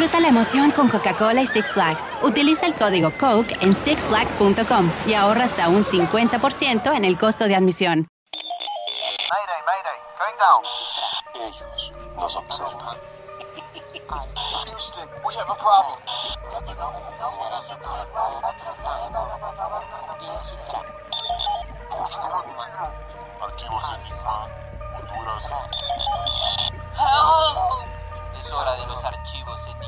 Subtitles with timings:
[0.00, 2.10] Disfruta la emoción con Coca-Cola y Six Flags.
[2.22, 7.54] Utiliza el código COKE en sixflags.com y ahorra hasta un 50% en el costo de
[7.54, 8.08] admisión.
[9.30, 10.64] Mayday, mayday, going down.
[11.34, 12.96] Ellos nos observan.
[14.64, 15.98] Houston, we have a problem.
[23.42, 24.48] Archivos Enigma,
[24.96, 25.44] Honduras.
[28.40, 29.79] Es hora de los archivos Enigma.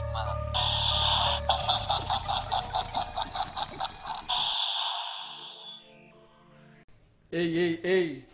[7.34, 8.26] Ey, ey, ey.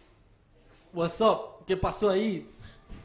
[0.93, 1.65] What's up?
[1.65, 2.51] ¿Qué pasó ahí?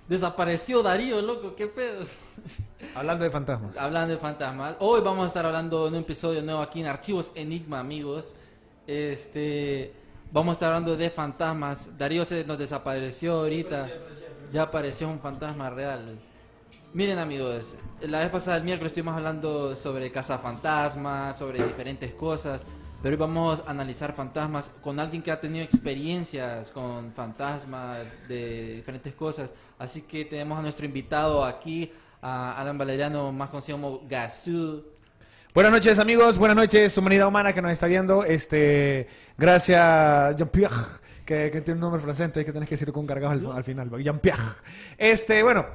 [0.07, 2.03] Desapareció Darío, loco, qué pedo.
[2.95, 3.77] Hablando de fantasmas.
[3.77, 4.75] Hablando de fantasmas.
[4.79, 8.33] Hoy vamos a estar hablando en un episodio nuevo aquí en Archivos Enigma, amigos.
[8.87, 9.93] Este,
[10.31, 11.95] vamos a estar hablando de fantasmas.
[11.95, 13.87] Darío se nos desapareció ahorita.
[14.51, 16.17] Ya apareció un fantasma real.
[16.91, 22.65] Miren, amigos, la vez pasada, el miércoles, estuvimos hablando sobre cazafantasmas, sobre diferentes cosas.
[23.03, 27.97] Pero hoy vamos a analizar fantasmas con alguien que ha tenido experiencias con fantasmas
[28.29, 29.53] de diferentes cosas.
[29.77, 34.85] Así que tenemos a nuestro invitado aquí, a Alan Valeriano, más conocido como Gazoo.
[35.53, 36.37] Buenas noches, amigos.
[36.37, 38.23] Buenas noches, humanidad humana que nos está viendo.
[38.23, 39.05] Este,
[39.37, 40.73] gracias, Jean-Pierre,
[41.25, 43.65] que, que tiene un nombre francés, entonces que tenés que decirlo con cargado al, al
[43.65, 43.89] final.
[44.01, 44.55] Jean-Pierre.
[44.97, 45.65] Este, bueno,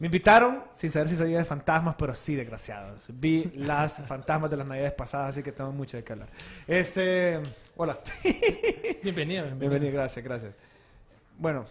[0.00, 3.06] me invitaron sin saber si sabía de fantasmas, pero sí, desgraciados.
[3.12, 6.28] Vi las fantasmas de las navidades pasadas, así que tengo mucho de qué hablar.
[6.66, 7.40] Este,
[7.76, 7.98] hola.
[9.02, 10.54] Bienvenido, Bienvenido, gracias, gracias.
[11.38, 11.66] Bueno,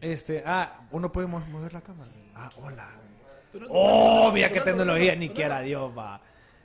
[0.00, 2.10] este, ah, uno puede mo- mover la cámara.
[2.34, 2.88] Ah, hola.
[3.68, 6.20] Oh, mira qué tecnología, ni quiera Dios va.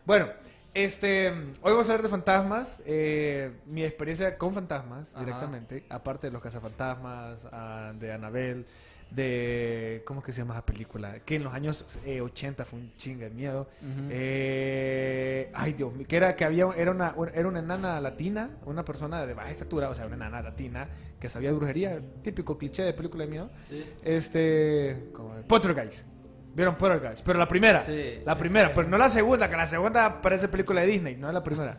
[0.06, 0.30] Bueno,
[0.74, 5.26] este, hoy vamos a hablar de fantasmas, eh, mi experiencia con fantasmas Ajá.
[5.26, 8.66] directamente, aparte de los cazafantasmas, ah, de Anabel,
[9.12, 11.20] de, ¿cómo que se llama esa película?
[11.20, 13.70] Que en los años eh, 80 fue un chinga de miedo.
[14.10, 18.84] Eh, ay, Dios mío, que era que había, era una, era una enana latina, una
[18.84, 20.88] persona de baja estatura, o sea, una enana latina
[21.20, 23.50] que sabía de brujería, típico cliché de película de miedo.
[23.64, 23.86] Sí.
[24.04, 25.10] Este.
[25.14, 26.06] como Poltergeist.
[26.54, 27.24] ¿Vieron Poltergeist?
[27.24, 27.82] Pero la primera.
[27.84, 28.20] Sí.
[28.26, 31.34] La primera, pero no la segunda, que la segunda parece película de Disney, no es
[31.34, 31.78] la primera.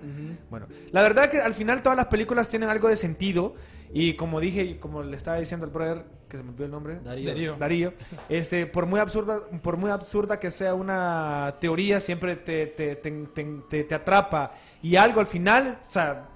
[0.50, 3.54] Bueno, la verdad es que al final todas las películas tienen algo de sentido.
[3.92, 6.70] Y como dije, y como le estaba diciendo al brother, que se me olvidó el
[6.70, 7.00] nombre.
[7.02, 7.28] Darío.
[7.30, 7.56] Darío.
[7.56, 7.92] Darío,
[8.28, 13.10] este, por muy absurda, por muy absurda que sea una teoría, siempre te, te, te,
[13.10, 14.52] te- te- te atrapa.
[14.82, 16.26] Y algo al final, o sea,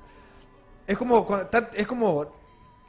[0.86, 1.26] es como,
[1.74, 2.26] es como,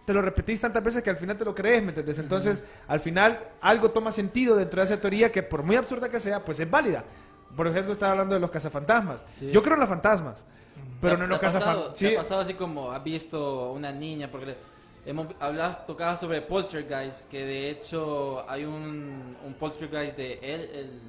[0.06, 2.18] te lo repetís tantas veces que al final te lo crees, ¿me entiendes?
[2.20, 6.20] Entonces, al final, algo toma sentido dentro de esa teoría que por muy absurda que
[6.20, 7.04] sea, pues es válida.
[7.56, 9.24] Por ejemplo, estaba hablando de los cazafantasmas.
[9.32, 9.52] Sí.
[9.52, 10.44] Yo creo en los fantasmas,
[11.00, 11.94] pero ¿Te- no en los ha cazafantasmas.
[12.00, 14.28] te ha pasado así como has visto una niña?
[14.32, 14.73] Porque le-
[15.06, 21.02] hemos hablado, tocaba sobre Poltergeist, que de hecho hay un, un Poltergeist de El, el-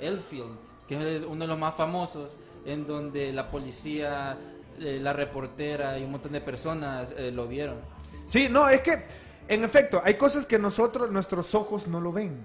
[0.00, 0.58] Elfield,
[0.88, 2.36] que es uno de los más famosos,
[2.66, 4.36] en donde la policía,
[4.80, 7.76] eh, la reportera y un montón de personas eh, lo vieron.
[8.26, 9.04] Sí, no, es que,
[9.46, 12.44] en efecto, hay cosas que nosotros, nuestros ojos no lo ven.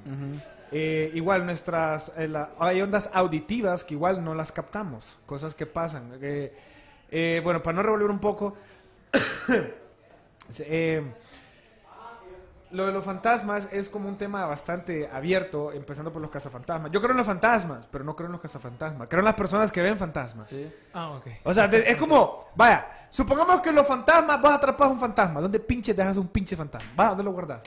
[0.71, 5.65] Eh, igual nuestras, eh, la- hay ondas auditivas que igual no las captamos, cosas que
[5.65, 6.19] pasan.
[6.21, 6.53] Eh,
[7.09, 8.55] eh, bueno, para no revolver un poco,
[10.59, 11.03] eh,
[12.71, 16.91] lo de los fantasmas es como un tema bastante abierto, empezando por los cazafantasmas.
[16.91, 19.07] Yo creo en los fantasmas, pero no creo en los cazafantasmas.
[19.07, 20.47] Creo en las personas que ven fantasmas.
[20.47, 20.69] ¿sí?
[20.93, 21.27] Ah, ok.
[21.43, 25.39] O sea, es como, vaya, supongamos que los fantasmas, vas a atrapar un fantasma.
[25.39, 26.89] ¿Dónde pinche dejas un pinche fantasma?
[26.95, 27.09] ¿Vas?
[27.09, 27.63] ¿Dónde lo guardas?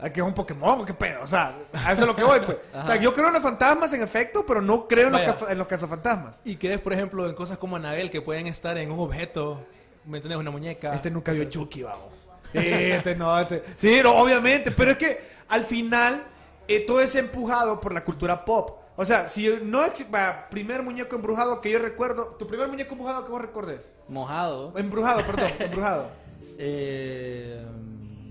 [0.00, 0.84] ¿A que es un Pokémon?
[0.84, 1.22] ¿Qué pedo?
[1.22, 2.58] O sea, a eso es lo que voy, pues.
[2.72, 5.58] O sea, yo creo en los fantasmas en efecto, pero no creo en los, en
[5.58, 6.40] los cazafantasmas.
[6.44, 9.64] ¿Y crees, por ejemplo, en cosas como Anabel que pueden estar en un objeto?
[10.08, 10.40] ¿Me entiendes?
[10.40, 10.94] Una muñeca.
[10.94, 12.10] Este nunca vio Chucky, vago.
[12.50, 13.62] Sí, este no, este.
[13.76, 16.24] Sí, no, obviamente, pero es que al final
[16.66, 18.78] eh, todo es empujado por la cultura pop.
[18.96, 23.26] O sea, si no vaya, primer muñeco embrujado que yo recuerdo, tu primer muñeco embrujado
[23.26, 23.90] que vos recordes.
[24.08, 24.72] Mojado.
[24.76, 26.10] Embrujado, perdón, embrujado.
[26.58, 27.62] Eh,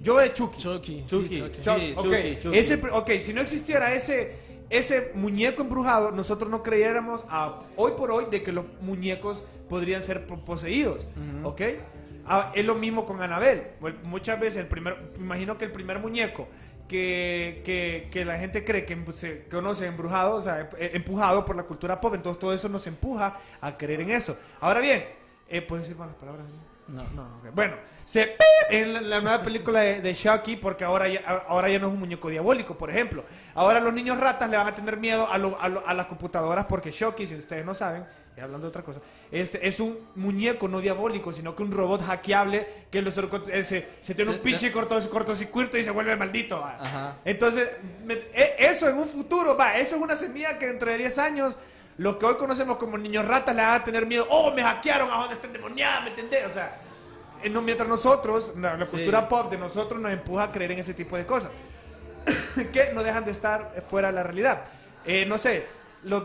[0.02, 0.58] Yo de Chucky.
[0.58, 1.06] Chucky.
[1.08, 1.36] Chucky.
[1.36, 1.62] Sí, Chucky.
[1.62, 2.58] Sí, ok, Chucky, Chucky.
[2.58, 4.36] Ese, ok, si no existiera ese,
[4.70, 10.02] ese muñeco embrujado, nosotros no creyéramos a, hoy por hoy de que los muñecos podrían
[10.02, 11.08] ser po- poseídos.
[11.44, 11.62] ¿Ok?
[12.26, 13.68] Ah, es lo mismo con Anabel.
[14.04, 16.48] Muchas veces, el primer, me imagino que el primer muñeco
[16.90, 21.44] que, que, que la gente cree que em- se conoce embrujado, o sea, eh, empujado
[21.46, 24.38] por la cultura pop, entonces todo eso nos empuja a creer en eso.
[24.62, 25.06] Ahora bien,
[25.50, 26.46] eh, ¿puedes decir malas palabras?
[26.50, 26.77] No.
[26.88, 27.04] No,
[27.40, 27.54] ok.
[27.54, 27.76] Bueno,
[28.06, 28.36] se
[28.70, 31.94] en la, la nueva película de, de Chucky porque ahora ya, ahora ya no es
[31.94, 33.24] un muñeco diabólico, por ejemplo.
[33.56, 36.06] Ahora los niños ratas le van a tener miedo a, lo- a, lo- a las
[36.06, 38.06] computadoras porque Chucky, si ustedes no saben,
[38.36, 39.02] y hablando de otra cosa,
[39.32, 44.14] este es un muñeco no diabólico, sino que un robot hackeable que eh, se, se
[44.16, 46.64] tiene un pinche se- corto- cortocircuito y se vuelve maldito.
[47.26, 47.70] Entonces,
[48.06, 51.18] me- e- eso en un futuro, va, eso es una semilla que dentro de 10
[51.18, 51.58] años,
[51.98, 54.26] los que hoy conocemos como niños ratas le van a tener miedo.
[54.30, 56.46] Oh, me hackearon, a dónde está endemoniada, ¿me entendés?
[56.48, 56.78] O sea,
[57.44, 58.92] eh, no, mientras nosotros, la, la Sí.
[58.92, 61.52] cultura pop de nosotros nos empuja a creer en ese tipo de cosas.
[62.74, 64.66] que no dejan de estar fuera de la realidad.
[65.06, 65.66] Eh, no sé,
[66.04, 66.24] los,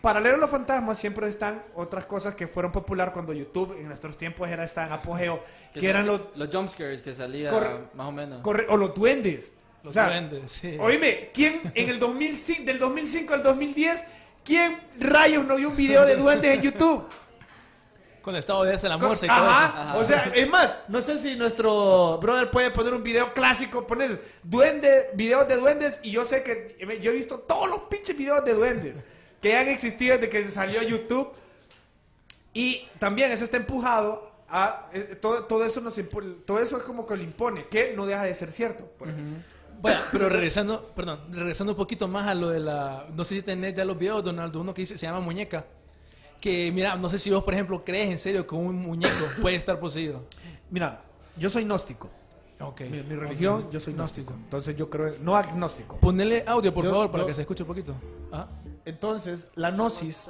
[0.00, 4.16] paralelo a los fantasmas siempre están otras cosas que fueron popular cuando YouTube en nuestros
[4.16, 5.42] tiempos era tan en apogeo,
[5.72, 8.42] que, eran los, los jumpscares que salía Corre- más o menos.
[8.42, 9.54] corre- o los duendes.
[9.82, 10.76] Los O sea, duendes, sí.
[10.78, 14.04] Oíme, ¿quién en el 2005, del 2005 al 2010,
[14.44, 17.06] quién rayos no vio un video de duendes en YouTube?
[18.22, 19.48] Con estado de la Con- morsa y todo eso.
[19.48, 23.86] Ajá, o sea, es más, no sé si nuestro brother puede poner un video clásico,
[23.86, 28.16] pones duende, videos de duendes, y yo sé que yo he visto todos los pinches
[28.16, 29.00] videos de duendes
[29.40, 31.32] que han existido desde que salió YouTube.
[32.52, 36.82] Y también eso está empujado a eh, todo, todo eso nos impu- todo eso es
[36.82, 38.84] como que lo impone, que no deja de ser cierto.
[39.08, 39.38] ejemplo.
[39.80, 43.42] Bueno, pero regresando, perdón, regresando un poquito más a lo de la, no sé si
[43.42, 45.64] tenés ya los videos, Donaldo, uno que dice, se llama muñeca.
[46.40, 49.56] Que mira, no sé si vos, por ejemplo, crees en serio que un muñeco puede
[49.56, 50.24] estar poseído.
[50.70, 51.02] Mira,
[51.36, 52.08] yo soy gnóstico.
[52.60, 52.82] Ok.
[52.82, 53.70] Mi, mi religión, Ok.
[53.72, 54.34] yo soy gnóstico.
[54.34, 55.96] Entonces yo creo, no agnóstico.
[55.96, 57.94] Ponele audio, por Yo- favor, para yo- que se escuche un poquito.
[58.32, 58.48] Ah,
[58.84, 60.28] Entonces, la gnosis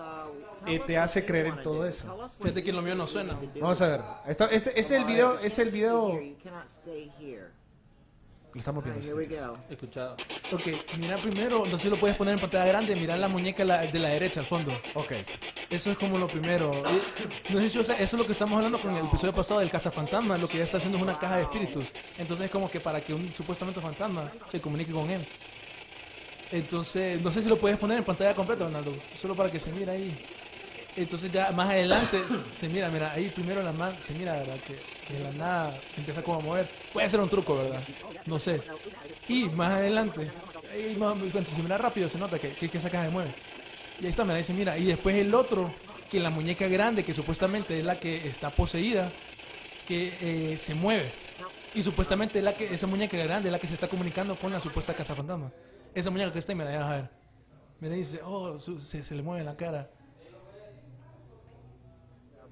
[0.66, 2.28] eh, te hace creer en todo eso.
[2.40, 3.36] fíjate que lo mío no suena.
[3.60, 4.00] Vamos a ver.
[4.28, 6.18] Esto- ese, ese es el video, es el video.
[8.52, 9.00] Lo estamos viendo.
[9.00, 9.56] here we go.
[9.70, 10.16] Escuchado.
[10.52, 10.62] Ok,
[10.98, 13.82] mira primero, no sé si lo puedes poner en pantalla grande, mira la muñeca la-
[13.86, 14.72] de la derecha al fondo.
[14.94, 15.12] Ok.
[15.70, 16.72] Eso es como lo primero.
[17.50, 19.60] No sé si o sea, eso es lo que estamos hablando con el episodio pasado
[19.60, 20.36] del cazafantasma.
[20.36, 21.84] Lo que ya está haciendo es una caja de espíritus.
[22.18, 25.24] Entonces es como que para que un supuestamente fantasma se comunique con él.
[26.50, 28.96] Entonces, no sé si lo puedes poner en pantalla completa, Ronaldo.
[29.14, 30.26] Solo para que se mire ahí.
[30.96, 32.18] Entonces ya más adelante
[32.52, 34.56] se mira, mira, ahí primero la mano, se mira, ¿verdad?
[34.66, 34.76] Que,
[35.12, 36.68] de la nada se empieza como a mover.
[36.92, 37.82] Puede ser un truco, ¿verdad?
[38.26, 38.60] No sé.
[39.28, 40.30] Y más adelante,
[40.72, 43.34] ahí más, cuando se mira rápido se nota que, que, esa caja se mueve.
[44.00, 44.78] Y ahí está, ahí se mira.
[44.78, 45.72] Y después el otro,
[46.10, 49.12] que la muñeca grande, que supuestamente es la que está poseída,
[49.86, 51.12] que eh, se mueve.
[51.74, 54.52] Y supuestamente es la que, esa muñeca grande es la que se está comunicando con
[54.52, 55.52] la supuesta casa fantasma.
[55.94, 57.10] Esa muñeca que está, ahí, mira, ya vas a ver.
[57.80, 59.88] Mira, dice, oh, se le mueve la cara.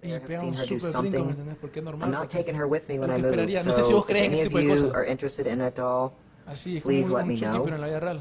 [0.03, 1.25] Y I've pega seen un her do super brinco, something.
[1.25, 1.57] ¿me entendés?
[1.61, 2.09] Porque es normal.
[2.09, 3.31] I'm not porque- taking her with me when lo I que move.
[3.31, 3.63] esperaría.
[3.65, 4.95] No So sé si vos crees en any ese of tipo de you cosas.
[4.95, 6.13] are interested in that doll,
[6.47, 8.21] Así es please como let un me Chucky, pero en la vida real.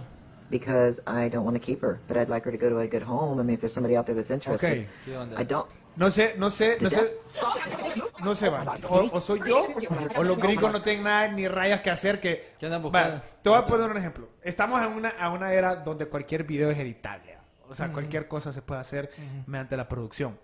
[0.49, 2.87] because I don't want to keep her, but I'd like her to go to a
[2.87, 3.39] good home.
[3.39, 4.87] I mean, if there's somebody out there that's interested, Ok.
[5.05, 5.39] ¿Qué onda?
[5.41, 5.67] I don't.
[5.97, 7.11] No sé, no sé, no sé.
[8.23, 8.63] No sé, va.
[8.89, 9.67] O, o soy yo,
[10.15, 12.53] o los gringos no tienen nada ni rayas que hacer que.
[12.59, 13.19] ¿Qué andan buscando?
[13.41, 14.27] te voy a poner un ejemplo.
[14.43, 17.35] Estamos en una, a una era donde cualquier video es editable.
[17.69, 19.09] O sea, cualquier cosa se puede hacer
[19.45, 20.37] mediante la producción.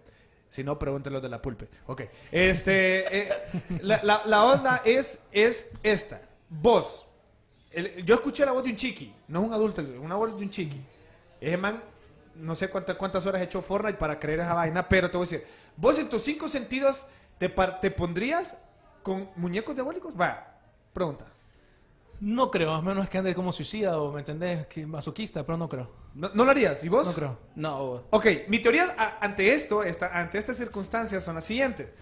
[0.53, 1.67] Si no, pregúntenlo de la pulpe.
[1.87, 2.03] Ok.
[2.31, 3.33] Este, eh,
[3.81, 6.21] la, la- onda es, es esta.
[6.47, 7.07] Vos.
[7.71, 9.11] el- yo escuché la voz de un chiqui.
[9.29, 10.79] No es un adulto, una voz de un chiqui.
[11.41, 11.81] Ese man,
[12.35, 15.25] no sé cuántas, cuántas horas ha hecho Fortnite para creer esa vaina, pero te voy
[15.25, 15.47] a decir.
[15.75, 17.07] Vos en tus cinco sentidos
[17.39, 18.59] te, te pondrías
[19.01, 20.13] con muñecos diabólicos.
[20.13, 20.55] Va,
[20.93, 21.25] pregunta.
[22.25, 24.65] No creo, a menos que ande como suicida o, ¿me entendés?
[24.67, 25.91] Que masoquista, pero no creo.
[26.15, 26.81] ¿No, no lo harías?
[26.85, 27.05] ¿Y vos?
[27.05, 27.37] No creo.
[27.55, 31.93] No, Ok, mi teoría a- ante esto, esta- ante estas circunstancias son las siguientes.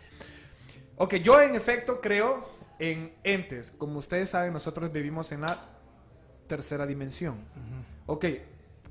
[0.97, 2.47] Ok, yo en efecto creo
[2.77, 3.71] en entes.
[3.71, 5.57] Como ustedes saben, nosotros vivimos en la
[6.45, 7.37] tercera dimensión.
[8.05, 8.25] Ok,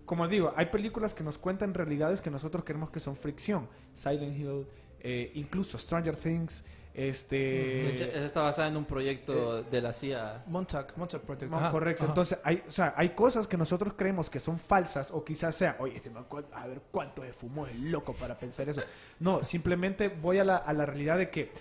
[0.05, 3.69] como digo, hay películas que nos cuentan realidades que nosotros creemos que son fricción.
[3.95, 4.67] Silent Hill,
[4.99, 7.37] eh, incluso Stranger Things, este...
[7.37, 10.43] De hecho, está basada en un proyecto de la CIA.
[10.47, 11.53] Montauk, Montauk Project.
[11.53, 12.03] Ajá, correcto.
[12.05, 12.11] ajá.
[12.11, 15.77] Entonces, hay, o sea, hay cosas que nosotros creemos que son falsas o quizás sea,
[15.79, 18.83] oye, este man, a ver cuánto se fumó el loco para pensar eso.
[19.21, 21.53] No, simplemente voy a la, a la realidad de que,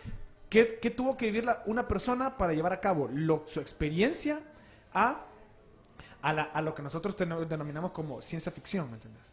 [0.50, 4.40] ¿qué, qué tuvo que vivir la- una persona para llevar a cabo lo- su experiencia
[4.94, 5.26] a,
[6.22, 9.32] a, la- a lo que nosotros ten- denominamos como ciencia ficción, ¿me entiendes?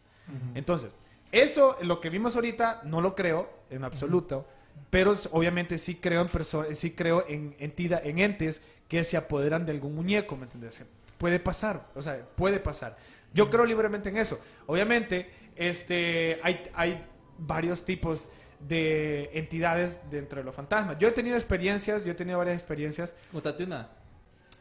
[0.55, 0.91] Entonces,
[1.31, 4.45] eso, lo que vimos ahorita, no lo creo en absoluto,
[4.89, 9.65] pero obviamente sí creo en perso- sí creo en entidad, en entes que se apoderan
[9.65, 10.83] de algún muñeco, ¿me entiendes?
[11.17, 12.97] Puede pasar, o sea, puede pasar.
[13.33, 14.39] Yo creo libremente en eso.
[14.67, 17.05] Obviamente, este, hay, hay
[17.37, 18.27] varios tipos
[18.59, 20.97] de entidades dentro de los fantasmas.
[20.97, 23.89] Yo he tenido experiencias, yo he tenido varias experiencias Contate una.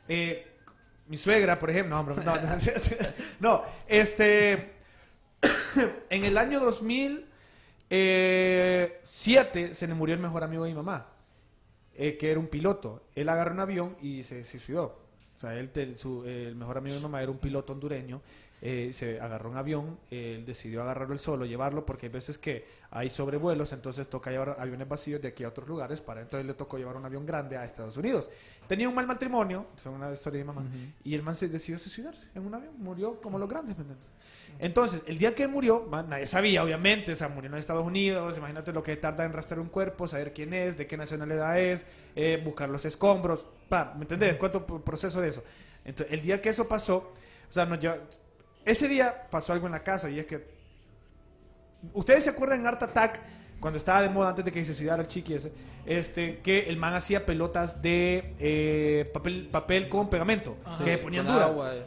[0.09, 0.47] eh,
[1.09, 2.57] mi suegra, por ejemplo, no, hombre, no, no,
[3.41, 4.73] no, este,
[6.11, 6.59] en el año
[7.89, 11.07] 2007 se le murió el mejor amigo de mi mamá.
[11.99, 13.05] eh, que era un piloto.
[13.15, 14.99] Él agarró un avión y se suicidó.
[15.35, 18.21] O sea, él, te- su- el mejor amigo de mi mamá era un piloto hondureño.
[18.63, 22.65] eh, se agarró un avión, él decidió agarrarlo él solo, llevarlo, porque hay veces que
[22.91, 26.01] hay sobrevuelos, entonces toca llevar aviones vacíos de aquí a otros lugares.
[26.01, 28.31] Para entonces le tocó llevar un avión grande a Estados Unidos.
[28.67, 30.67] Tenía un mal matrimonio, es una historia de mi mamá,
[31.05, 32.73] y el man se decidió suicidarse en un avión.
[32.79, 33.85] Murió como los grandes, ¿me?
[34.59, 37.85] Entonces, el día que él murió, man, nadie sabía, obviamente, o sea, murió en Estados
[37.85, 41.59] Unidos, imagínate lo que tarda en rastrear un cuerpo, saber quién es, de qué nacionalidad
[41.61, 41.85] es,
[42.15, 44.37] eh, buscar los escombros, pa, ¿me entendés?
[44.37, 45.45] ¿Cuánto proceso de eso?
[45.85, 47.13] Entonces, el día que eso pasó,
[47.49, 47.99] o sea, nos lleva-
[48.65, 50.47] ese día pasó algo en la casa y es que,
[51.93, 53.21] ¿ustedes se acuerdan en Art Attack,
[53.61, 55.51] cuando estaba de moda antes de que se suicidara el chiqui ese,
[55.87, 61.47] este, que el man hacía pelotas de eh, papel, papel con pegamento, que ponían dura?
[61.47, 61.83] agua, eh.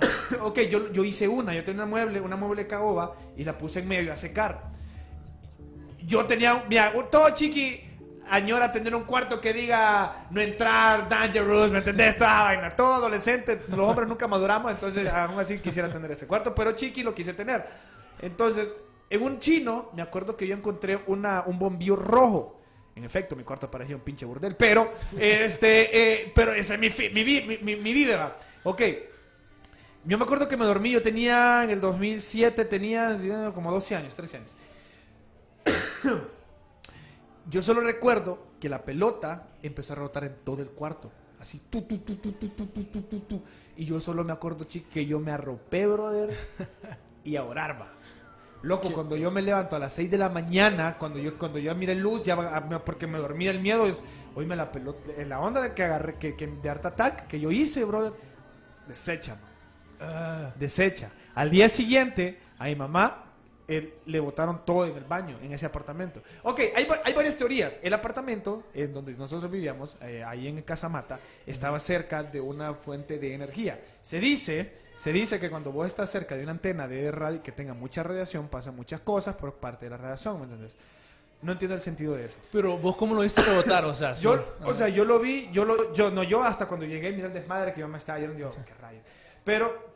[0.42, 3.80] ok, yo, yo hice una, yo tenía una mueble, una mueble caoba y la puse
[3.80, 4.70] en medio a secar.
[6.02, 7.80] Yo tenía, mira, todo chiqui
[8.28, 12.16] añora tener un cuarto que diga no entrar, dangerous, ¿me entendés?
[12.16, 16.54] Toda vaina, todo adolescente, los hombres nunca maduramos, entonces aún así quisiera tener ese cuarto,
[16.54, 17.64] pero chiqui lo quise tener.
[18.20, 18.72] Entonces,
[19.10, 22.60] en un chino, me acuerdo que yo encontré una, un bombillo rojo.
[22.96, 26.88] En efecto, mi cuarto parecía un pinche burdel, pero, este, eh, pero esa es mi,
[27.10, 28.36] mi, mi, mi, mi vida.
[28.62, 28.82] Ok,
[30.06, 33.18] yo me acuerdo que me dormí, yo tenía en el 2007, tenía
[33.54, 34.52] como 12 años, 13 años.
[37.50, 41.10] yo solo recuerdo que la pelota empezó a rebotar en todo el cuarto.
[41.40, 43.42] Así, tu, tu, tu, tu, tu, tu, tu, tu.
[43.76, 46.30] Y yo solo me acuerdo, chico, que yo me arropé, brother,
[47.24, 47.92] y a orar, va.
[48.62, 51.74] Loco, cuando yo me levanto a las 6 de la mañana, cuando yo cuando yo
[51.74, 52.34] miré luz, ya
[52.82, 53.98] porque me dormía el miedo, es,
[54.34, 57.38] oíme la pelota, eh, la onda de que agarré, que, que- de Art Attack que
[57.38, 58.14] yo hice, brother,
[58.88, 59.53] desecha, man
[60.56, 61.10] desecha.
[61.34, 63.24] Al día siguiente, a mi mamá
[63.66, 66.22] le botaron todo en el baño, en ese apartamento.
[66.42, 67.80] Ok, hay, hay varias teorías.
[67.82, 73.18] El apartamento en donde nosotros vivíamos, eh, ahí en Casamata, estaba cerca de una fuente
[73.18, 73.80] de energía.
[74.02, 77.52] Se dice, se dice que cuando vos estás cerca de una antena de radio que
[77.52, 80.76] tenga mucha radiación, pasan muchas cosas por parte de la radiación, ¿me entiendes?
[81.40, 82.38] No entiendo el sentido de eso.
[82.52, 84.14] Pero vos cómo lo viste rebotar, o sea.
[84.14, 87.26] Yo, o sea, yo lo vi, yo lo, yo no yo hasta cuando llegué miré
[87.26, 89.02] el desmadre que yo me estaba yendo, digo, qué rayos.
[89.44, 89.92] Pero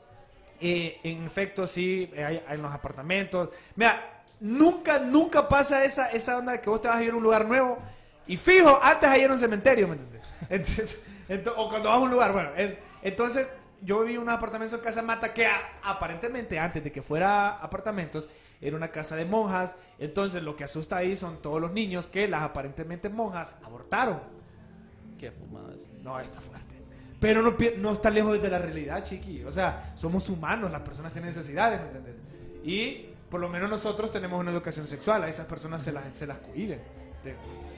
[0.61, 3.49] eh, en efecto sí, eh, hay, hay en los apartamentos.
[3.77, 7.17] Mira, nunca, nunca pasa esa, esa onda de que vos te vas a ir a
[7.17, 7.79] un lugar nuevo
[8.27, 10.23] y fijo, antes ahí era un cementerio, ¿me entiendes?
[10.51, 13.49] Entonces, ento- o cuando vas a un lugar, bueno, es- entonces
[13.81, 17.51] yo viví en un apartamento en Casa Mata que a- aparentemente antes de que fuera
[17.59, 18.29] apartamentos
[18.61, 19.77] era una casa de monjas.
[20.01, 24.21] Entonces lo que asusta ahí son todos los niños que las aparentemente monjas abortaron.
[25.17, 25.83] Qué fumadas.
[26.03, 26.68] No, está fuerte.
[27.21, 29.43] Pero no, no está lejos de la realidad, chiqui.
[29.45, 32.15] O sea, somos humanos, las personas tienen necesidades, ¿me entiendes?
[32.65, 36.27] Y por lo menos nosotros tenemos una educación sexual, a esas personas se las, se
[36.27, 36.81] las cohiben.
[37.23, 37.35] Te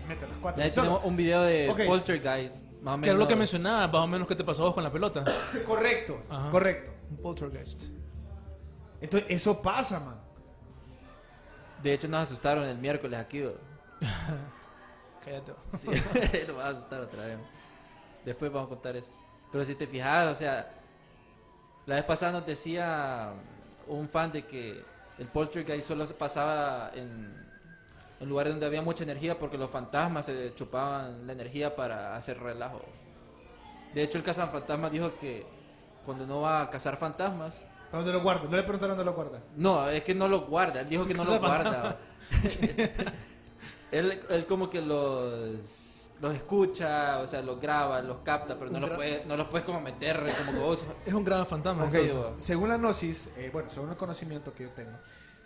[0.07, 0.61] meten las cuatro.
[0.63, 0.89] Ya personas.
[0.91, 1.81] tenemos un video de Ok.
[1.87, 3.01] Poltergeist, más o menos.
[3.05, 5.25] Que era lo que mencionaba, más o menos que te pasó vos con la pelota.
[5.67, 6.51] Correcto, Ajá.
[6.51, 6.93] correcto.
[7.11, 7.85] Un poltergeist.
[9.01, 10.21] Entonces, eso pasa, man.
[11.83, 13.43] De hecho, nos asustaron el miércoles aquí.
[15.25, 15.53] Cállate.
[15.77, 15.89] Sí,
[16.47, 17.39] lo vas a asustar otra vez.
[18.25, 19.13] Después vamos a contar eso.
[19.51, 20.71] Pero si te fijas, o sea,
[21.87, 23.33] la vez pasada nos decía
[23.87, 24.83] un fan de que
[25.19, 27.35] el poltergeist solo se pasaba en,
[28.21, 32.39] en lugares donde había mucha energía porque los fantasmas se chupaban la energía para hacer
[32.41, 32.81] relajo.
[33.95, 35.45] De hecho, el cazafantasmas dijo que
[36.07, 38.49] cuando no va a cazar fantasmas, ¿Dónde lo guarda?
[38.49, 39.41] No le preguntaron dónde lo guarda.
[39.57, 40.83] no, es que no lo guarda.
[40.83, 41.97] Él dijo que no lo guarda.
[43.91, 45.90] él, él como que los,
[46.21, 49.65] los escucha, o sea, los graba, los capta, pero no los puede, no los puedes
[49.65, 51.85] como meter como vos- Es un gran fantasma.
[51.85, 52.35] Ok, Sí, bueno.
[52.39, 54.99] según la gnosis, eh, bueno, según el conocimiento que yo tengo,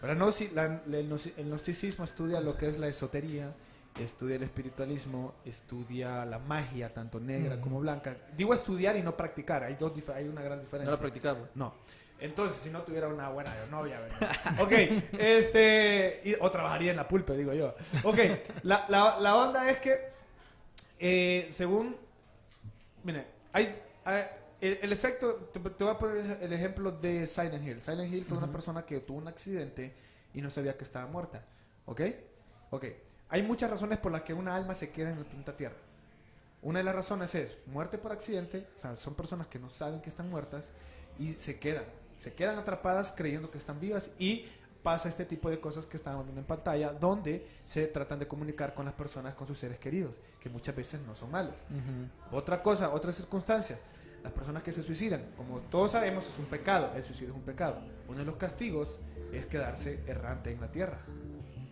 [0.03, 1.09] la gnosis- la- la- el,
[1.47, 3.53] gnosticismo estudia lo que es la esotería,
[3.99, 7.61] estudia el espiritualismo, estudia la magia, tanto negra Mm.
[7.61, 8.17] como blanca.
[8.37, 10.91] Digo estudiar y no practicar, hay, dos dif- hay una gran no diferencia.
[10.93, 11.39] lo practicaba.
[11.55, 11.75] No.
[12.19, 14.31] Entonces, si no tuviera una buena novia, ¿verdad?
[14.61, 14.73] Ok,
[15.19, 16.21] este.
[16.25, 17.75] y- o trabajaría en la pulpe, digo yo.
[18.03, 18.19] Ok,
[18.63, 20.14] la, la, la onda es que,
[20.99, 21.97] eh, según.
[23.03, 23.75] Mire, hay.
[24.05, 24.25] hay-
[24.61, 25.35] el, el efecto.
[25.53, 27.83] Te, te voy a poner el ejemplo de Silent Hill.
[27.83, 29.93] Silent Hill fue una persona que tuvo un accidente
[30.33, 31.45] y no sabía que estaba muerta.
[31.87, 32.01] ¿Ok?
[32.71, 32.87] Ok.
[33.29, 35.77] Hay muchas razones por las que una alma se queda en el planeta Tierra.
[36.63, 40.01] Una de las razones es muerte por accidente, o sea, son personas que no saben
[40.01, 40.73] que están muertas
[41.19, 41.85] y se quedan,
[42.17, 44.47] se quedan atrapadas creyendo que están vivas y
[44.85, 48.75] pasa este tipo de cosas que estamos viendo en pantalla, donde se tratan de comunicar
[48.75, 51.57] con las personas, con sus seres queridos, que muchas veces no son malos.
[52.31, 53.79] Otra cosa, otra circunstancia,
[54.23, 57.45] las personas que se suicidan, como todos sabemos, es un pecado, el suicidio es un
[57.45, 57.79] pecado.
[58.09, 59.01] Uno de los castigos
[59.33, 60.99] es quedarse errante en la tierra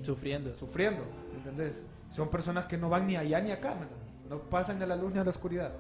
[0.01, 0.53] Sufriendo.
[0.57, 1.83] sufriendo, ¿me entendés?
[2.11, 3.77] Son personas que no van ni allá ni acá.
[4.29, 5.73] No pasan de la luz ni a la oscuridad.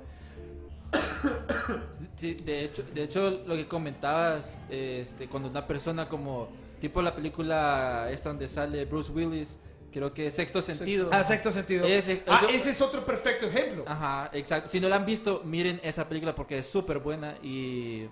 [2.17, 6.49] Sí, de hecho, de hecho lo que comentabas, este, cuando una persona como,
[6.83, 9.59] tipo la película esta donde sale Bruce Willis,
[9.91, 11.09] creo que Sexto Sentido.
[11.13, 11.87] Ah, sexto sentido.
[11.87, 13.85] Ese- ah, eso- ese es otro perfecto ejemplo.
[13.87, 14.69] Ajá, exacto.
[14.69, 18.07] Si no la han visto, miren esa película porque es súper buena y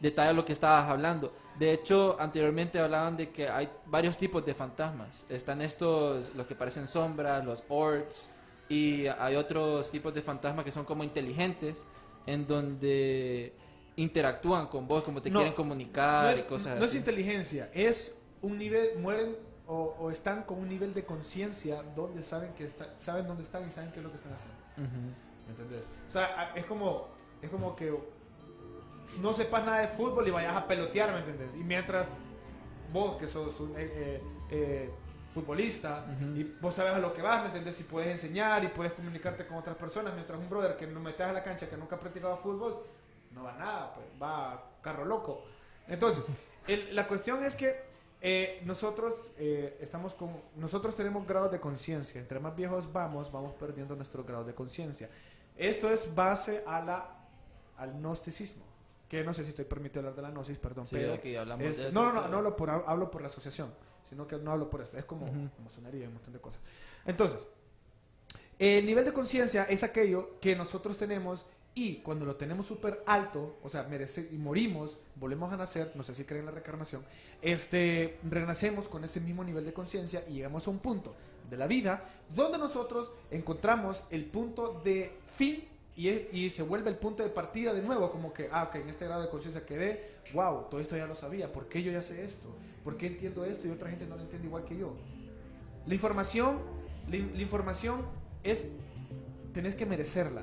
[0.00, 1.34] detalla lo que estabas hablando.
[1.58, 5.24] De hecho, anteriormente hablaban de que hay varios tipos de fantasmas.
[5.28, 8.28] Están estos, los que parecen sombras, los orbs,
[8.68, 11.84] y hay otros tipos de fantasmas que son como inteligentes,
[12.26, 13.54] en donde
[13.96, 16.98] interactúan con vos, como te No, quieren No comunicar es, y cosas no es así.
[16.98, 19.36] inteligencia, es un nivel, mueren
[19.66, 23.66] o, o están con un nivel de conciencia donde saben que está- saben dónde están
[23.66, 24.56] y saben qué es lo que están haciendo.
[25.46, 25.84] ¿Me entendés?
[26.08, 27.08] O sea, es como,
[27.42, 27.92] es como que
[29.20, 31.54] no sepas nada de fútbol y vayas a pelotear, ¿me entendés?
[31.54, 32.10] Y mientras
[32.92, 34.90] vos, que sos un eh, eh, eh,
[35.30, 37.80] futbolista, y vos sabes a lo que vas, ¿me entendés?
[37.80, 41.26] Y puedes enseñar y puedes comunicarte con otras personas, mientras un brother que no metes
[41.26, 42.78] a la cancha, que nunca ha practicado fútbol,
[43.36, 45.44] no va nada, pues va carro loco.
[45.86, 46.24] Entonces,
[46.66, 47.84] el- la cuestión es que
[48.22, 52.20] eh, nosotros eh, estamos con, nosotros tenemos grados de conciencia.
[52.20, 55.08] Entre más viejos vamos, vamos perdiendo nuestro grado de conciencia.
[55.56, 57.16] Esto es base a la,
[57.76, 58.64] al gnosticismo.
[59.08, 60.86] Que no sé si estoy permitido hablar de la gnosis, perdón.
[60.86, 63.20] Sí, pero aquí hablamos es- de eso, no, no, no, no hablo por, hablo por
[63.20, 63.72] la asociación,
[64.08, 64.96] sino que no hablo por esto.
[64.98, 65.48] Es como Ujú.
[65.62, 66.60] masonería y un montón de cosas.
[67.04, 67.46] Entonces,
[68.58, 71.46] el nivel de conciencia es aquello que nosotros tenemos
[71.78, 76.02] y cuando lo tenemos súper alto, o sea, merece y morimos, volvemos a nacer, no
[76.02, 77.04] sé si creen en la reencarnación,
[77.42, 81.14] este, renacemos con ese mismo nivel de conciencia y llegamos a un punto
[81.50, 82.02] de la vida
[82.34, 87.82] donde nosotros encontramos el punto de fin y, se vuelve el punto de partida de
[87.82, 91.06] nuevo, como que, ah, ok, en este grado de conciencia quedé, wow, todo esto ya
[91.06, 92.56] lo sabía, ¿por qué yo ya sé esto?
[92.84, 94.94] ¿Por qué entiendo esto y otra gente no lo entiende igual que yo?
[95.86, 96.62] La información,
[97.10, 98.06] la, la información
[98.42, 98.64] es,
[99.52, 100.42] tenés que merecerla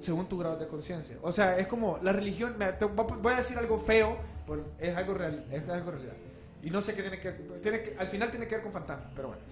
[0.00, 1.16] Según tu grado de conciencia.
[1.22, 4.16] O sea, es como la religión, me- te voy a- decir algo feo,
[4.46, 6.14] pero es algo real, es algo realidad.
[6.62, 7.30] Y no sé qué tiene que,
[7.62, 9.42] tiene que al final tiene que ver con fantasmas, pero bueno.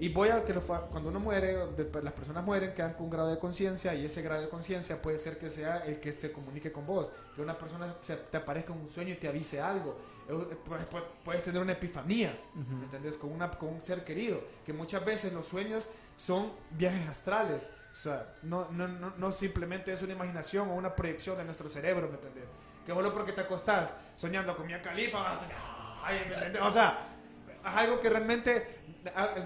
[0.00, 3.30] Y voy a que cuando uno muere, de- las personas mueren, quedan con un grado
[3.30, 6.70] de conciencia y ese grado de conciencia puede ser que sea el que se comunique
[6.70, 9.96] con vos, que una persona se, te aparezca en un sueño y te avise algo.
[10.28, 13.16] Eh, Puedes, puedes- puedes tener una epifanía, ¿me ¿entendés?
[13.16, 18.00] Con, una, con un ser querido, que muchas veces los sueños son viajes astrales, o
[18.00, 22.06] sea, no, no, no, no simplemente es una imaginación o una proyección de nuestro cerebro,
[22.06, 22.44] ¿me entendés?
[22.86, 26.64] Que solo porque te acostás soñando con Mia Khalifa vas a.
[26.66, 27.00] O sea,
[27.60, 28.78] es algo que realmente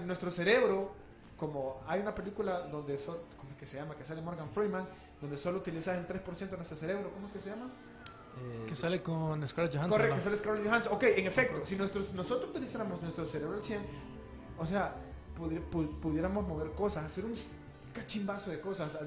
[0.05, 0.93] nuestro cerebro,
[1.35, 3.95] como hay una película donde, so- ¿cómo es que se llama?
[3.95, 4.87] Que sale Morgan Freeman,
[5.19, 7.71] donde solo utilizas el 3% de nuestro cerebro, ¿cómo es que se llama?
[8.39, 9.91] Eh, Que sale con Scarlett Johansson.
[9.91, 10.17] Correcto, ¿no?
[10.19, 10.93] que sale Scarlett Johansson.
[10.93, 13.81] Ok, en efecto, si nosotros, nosotros utilizáramos nuestro cerebro al 100,
[14.59, 14.93] o sea,
[15.37, 17.33] pudi- pu- pudiéramos mover cosas, hacer un
[17.93, 18.97] cachimbazo de cosas,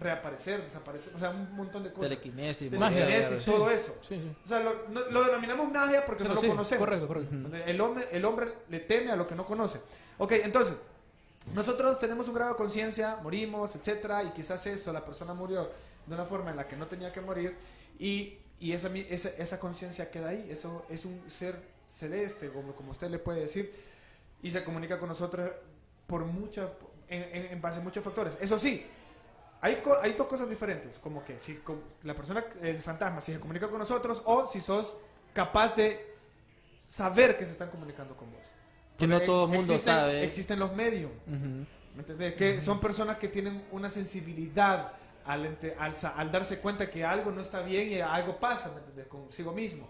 [0.00, 2.08] reaparecer, desaparecer, o sea, un montón de cosas.
[2.10, 3.44] telequinesis, Telequinesis, sí.
[3.50, 3.96] todo eso.
[4.02, 4.36] Sí, sí.
[4.44, 6.78] O sea, lo, no- lo denominamos magia porque no lo conocemos.
[6.78, 7.36] correcto, correcto.
[7.66, 9.80] El hombre, el hombre le teme a lo que no conoce.
[10.18, 10.76] Ok, entonces,
[11.54, 15.70] nosotros tenemos un grado de conciencia, morimos, etcétera, y quizás eso, la persona murió
[16.06, 17.56] de una forma en la que no tenía que morir,
[17.98, 20.48] y, y esa, esa, esa conciencia queda ahí.
[20.50, 23.72] Eso es un ser celeste, como, como usted le puede decir,
[24.42, 25.50] y se comunica con nosotros
[26.06, 26.68] por mucha,
[27.14, 28.36] en, en- en base a muchos factores.
[28.40, 28.86] Eso sí,
[29.60, 31.60] hay, co- hay dos cosas diferentes, como que si
[32.02, 34.94] la persona, el fantasma, si se comunica con nosotros o si sos
[35.32, 36.14] capaz de
[36.88, 38.42] saber que se están comunicando con vos.
[38.98, 40.22] Que no todo el mundo existen- sabe.
[40.24, 41.66] Existen los medios, Ujú.
[41.94, 42.34] ¿me entendés?
[42.34, 44.92] Que son personas que tienen una sensibilidad
[45.24, 48.78] al, ente- al, al darse cuenta que algo no está bien y algo pasa, ¿me
[48.80, 49.06] entendés?
[49.06, 49.88] Consigo mismo.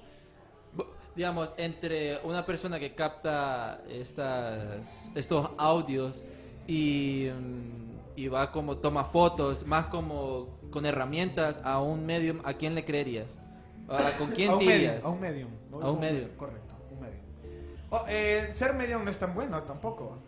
[1.14, 6.24] Digamos, entre una persona que capta estas, estos audios
[6.66, 12.54] y, mm, y va como toma fotos, más como con herramientas a un medium, ¿a
[12.54, 13.38] quién le creerías?
[13.88, 15.04] ¿A- ¿Con quién te irías?
[15.04, 15.50] a un medium.
[15.80, 16.30] A un medium.
[16.36, 17.20] Correcto, un medium.
[17.90, 20.18] Oh, eh, ser medium no es tan bueno tampoco,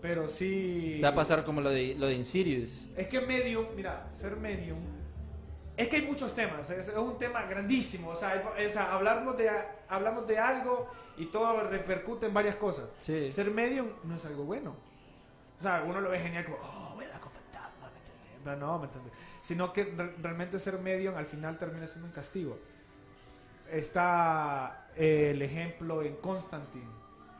[0.00, 0.96] pero sí...
[0.96, 2.86] Te va a pasar como lo de, lo de Insidious.
[2.96, 4.78] Es que medium, mira, ser medium.
[5.76, 8.08] Es que hay muchos temas, es, es un tema grandísimo.
[8.10, 9.48] O sea, hay- o sea, hablamos, de,
[9.88, 12.86] hablamos de algo y todo repercute en varias cosas.
[12.98, 13.30] Sí.
[13.30, 14.74] Ser medium no es algo bueno.
[15.58, 18.40] O sea, uno lo ve genial como, oh, voy a hablar con fantasmas, ¿me entiendes?
[18.44, 19.12] Pero no, ¿me entiendes?
[19.40, 22.58] Sino que re- realmente ser medium al final termina siendo un castigo.
[23.70, 26.86] Está eh, el ejemplo en Constantine.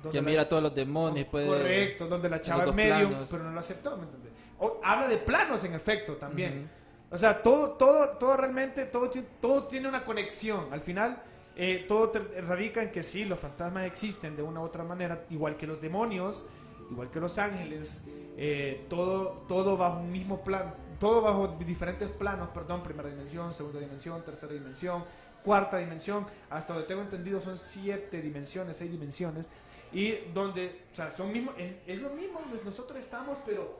[0.02, 1.26] donde Que la- mira a todos los demonios.
[1.28, 3.28] Puede, Correcto, donde la chava es medium, planos.
[3.30, 4.32] pero no lo aceptó, ¿me entiendes?
[4.58, 6.70] O, habla de planos en efecto también.
[7.10, 10.72] O sea, todo, todo, todo realmente, todo, todo tiene una conexión.
[10.72, 11.22] Al final,
[11.56, 15.24] eh, todo te- radica en que sí, los fantasmas existen de una u otra manera,
[15.30, 16.46] igual que los demonios.
[16.90, 18.02] Igual que los ángeles,
[18.36, 23.80] eh, todo, todo bajo un mismo plan, todo bajo diferentes planos, perdón, primera dimensión, segunda
[23.80, 25.04] dimensión, tercera dimensión,
[25.44, 29.50] cuarta dimensión, hasta donde tengo entendido son siete dimensiones, seis dimensiones,
[29.92, 33.78] y donde, o sea, son mismos, es, es lo mismo donde nosotros estamos, pero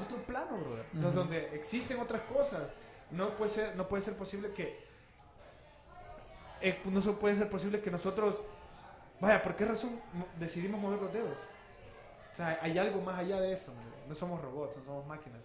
[0.00, 2.70] otro plano, brother, Entonces, donde existen otras cosas.
[3.10, 4.78] No puede ser, no puede ser posible que
[6.60, 8.36] eh, no puede ser posible que nosotros,
[9.20, 11.36] vaya, ¿por qué razón mo- decidimos mover los dedos?
[12.38, 13.72] O sea, hay algo más allá de eso.
[13.74, 13.80] ¿no?
[14.08, 15.40] No somos robots, no somos máquinas.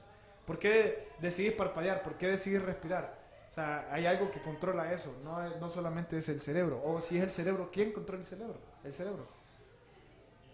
[0.46, 2.04] ¿Por qué decidís parpadear?
[2.04, 3.18] ¿Por qué decidís respirar?
[3.50, 5.16] O sea, hay algo que controla eso.
[5.24, 6.80] No, no solamente es el cerebro.
[6.86, 8.58] O si es el cerebro, ¿quién controla el cerebro?
[8.84, 9.26] El cerebro.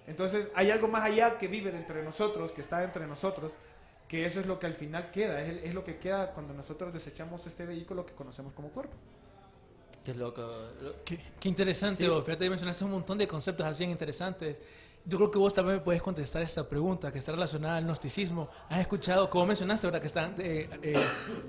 [0.08, 3.54] Entonces, hay algo más allá que vive dentro de nosotros, que está dentro de nosotros,
[4.08, 5.41] que eso es lo que al final queda.
[5.41, 8.95] Es, el- es lo que queda cuando nosotros desechamos este vehículo que conocemos como cuerpo.
[10.06, 10.41] Qué loco.
[10.82, 12.10] lo- Qué, qué interesante, Sí.
[12.10, 12.23] vos.
[12.23, 14.62] Fíjate mencionaste un montón de conceptos así interesantes.
[15.05, 18.49] Yo creo que vos también me puedes contestar esta pregunta que está relacionada al gnosticismo.
[18.69, 20.01] ¿Has escuchado, como mencionaste, ¿verdad?
[20.01, 20.99] que están eh, eh,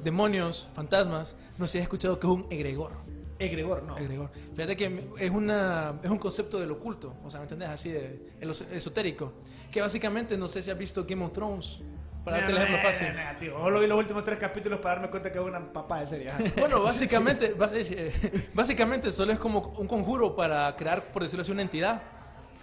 [0.02, 1.36] demonios, fantasmas?
[1.58, 2.92] No sé si has escuchado que es un egregor.
[3.38, 3.96] Egregor, no.
[3.96, 4.30] Egregor.
[4.54, 7.70] Fíjate que es, una, es un concepto del oculto, o sea, ¿me entendés?
[7.70, 8.30] Así de
[8.72, 9.32] esotérico.
[9.70, 11.80] Que básicamente, no sé si has visto Game of Thrones,
[12.24, 13.08] para darte el ejemplo fácil.
[13.14, 13.58] Negativo.
[13.58, 16.30] Solo vi los últimos tres capítulos para darme cuenta que es una papá de serie.
[16.58, 21.62] Bueno, básicamente, eh, básicamente solo es como un conjuro para crear, por decirlo así, una
[21.62, 22.02] entidad.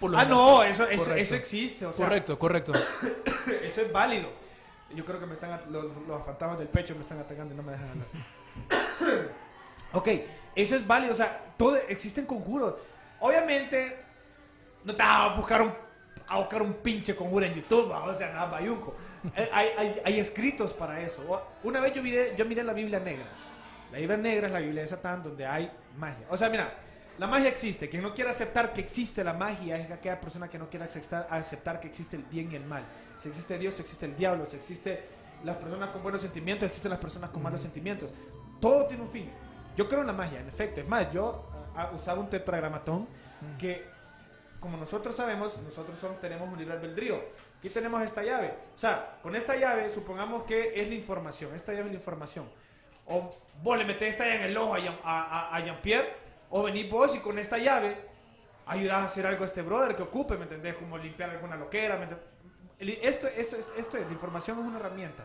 [0.00, 0.42] Por lo ah, general.
[0.42, 1.86] no, eso, eso, eso existe.
[1.86, 2.72] O sea, correcto, correcto.
[3.62, 4.30] Eso es válido.
[4.94, 7.62] Yo creo que me están los, los fantasmas del pecho me están atacando y no
[7.62, 8.06] me dejan hablar.
[9.92, 10.08] ok,
[10.54, 11.12] eso es válido.
[11.12, 12.74] O sea, todo existen conjuros.
[13.20, 14.04] Obviamente,
[14.84, 15.72] no te vas a buscar un,
[16.26, 18.04] a buscar un pinche conjuro en YouTube, ¿va?
[18.04, 18.94] o sea, nada, bayunco.
[19.36, 21.42] Eh, hay, hay, hay escritos para eso.
[21.62, 23.26] Una vez yo miré, yo miré la Biblia negra.
[23.92, 26.26] La Biblia negra es la Biblia de Satán, donde hay magia.
[26.30, 26.72] O sea, mira,
[27.18, 27.88] la magia existe.
[27.88, 31.26] Quien no quiere aceptar que existe la magia es aquella persona que no quiere aceptar,
[31.30, 32.84] aceptar que existe el bien y el mal.
[33.16, 34.46] Si existe Dios, existe el diablo.
[34.46, 35.04] Si existe
[35.44, 38.10] las personas con buenos sentimientos, existen las personas con malos sentimientos.
[38.60, 39.30] Todo tiene un fin.
[39.76, 40.80] Yo creo en la magia, en efecto.
[40.80, 41.44] Es más, yo
[41.76, 43.06] ah, usaba un tetragramatón
[43.58, 43.84] que,
[44.60, 47.20] como nosotros sabemos, nosotros son- tenemos un libre albedrío.
[47.58, 48.54] Aquí tenemos esta llave.
[48.74, 51.54] O sea, con esta llave, supongamos que es la información.
[51.54, 52.48] Esta llave es la información.
[53.06, 56.27] O vos le metés esta llave en el ojo a, Jean- a, a- a Jean-Pierre,
[56.50, 57.96] o venís vos y con esta llave
[58.66, 60.74] ayudás a hacer algo a este brother que ocupe, ¿me entendés?
[60.74, 61.96] Como limpiar alguna loquera.
[61.96, 62.26] ¿me entendés?
[63.02, 65.24] Esto, esto, es, esto es, la información es una herramienta.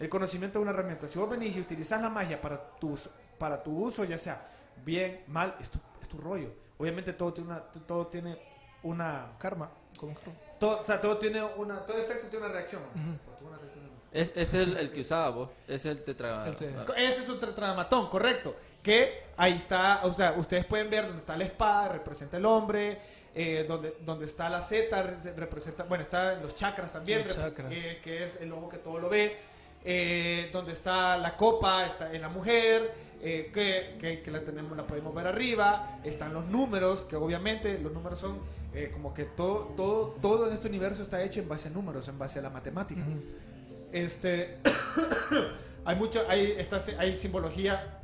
[0.00, 1.06] El conocimiento es una herramienta.
[1.08, 4.48] Si vos venís y utilizás la magia para tu, uso- para tu uso, ya sea
[4.84, 6.52] bien, mal, es tu, es tu rollo.
[6.78, 8.38] Obviamente todo tiene una, todo tiene
[8.82, 9.70] una Karma.
[10.00, 10.14] karma.
[10.58, 12.82] todo, o sea, todo tiene una, todo efecto tiene reacción.
[12.96, 13.79] Una reacción.
[14.12, 15.50] Es, este es el, el que usaba vos.
[15.68, 16.46] Es el tetra.
[16.48, 18.56] El te- ah, Ese es un tetragramatón, correcto.
[18.82, 22.98] Que ahí está, o sea, ustedes pueden ver donde está la espada, representa el hombre,
[23.34, 27.70] eh, donde, donde está la Z, re- representa, bueno, están los chakras también, Los chakras.
[27.70, 29.36] eh, que es el ojo que todo lo ve.
[29.84, 32.92] Eh, donde está la copa, está en la mujer,
[33.22, 35.98] eh, que, que- que la tenemos, la podemos ver arriba.
[36.04, 38.40] Están los números, que obviamente los números son
[38.74, 42.06] eh, como que todo, todo, todo en este universo está hecho en base a números,
[42.08, 43.00] en base a la matemática.
[43.92, 44.58] Este,
[45.84, 48.00] hay mucho, hay, esta, hay simbología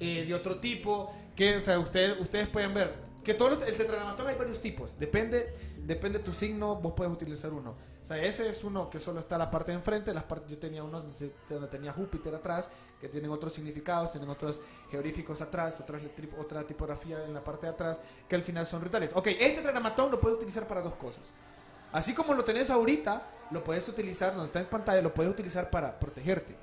[0.00, 4.28] eh, de otro tipo que, o sea, ustedes, ustedes pueden ver que todo el tetragramatón
[4.28, 4.96] hay varios tipos.
[4.96, 7.74] Depende, depende de tu signo, vos puedes utilizar uno.
[8.00, 10.14] O sea, ese es uno que solo está la parte de enfrente.
[10.14, 14.60] Las partes, yo tenía uno donde, tenía Júpiter atrás, que tienen otros significados, tienen otros
[14.92, 15.98] georíficos atrás, otra,
[16.38, 19.10] otra tipografía en la parte de atrás, que al final son rituales.
[19.12, 21.34] Ok, el tetragramatón lo puedes utilizar para dos cosas.
[21.90, 25.70] Así como lo tenés ahorita, lo puedes utilizar, donde está en pantalla, lo puedes utilizar
[25.70, 26.54] para protegerte.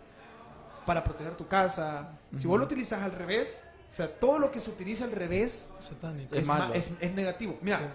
[0.85, 2.09] Para proteger tu casa.
[2.35, 5.69] Si vos lo utilizas al revés, o sea, todo lo que se utiliza al revés
[5.79, 6.35] Satánico.
[6.35, 6.73] Es es, ma- malo.
[6.73, 7.57] es- es negativo.
[7.61, 7.85] Mira, Sí.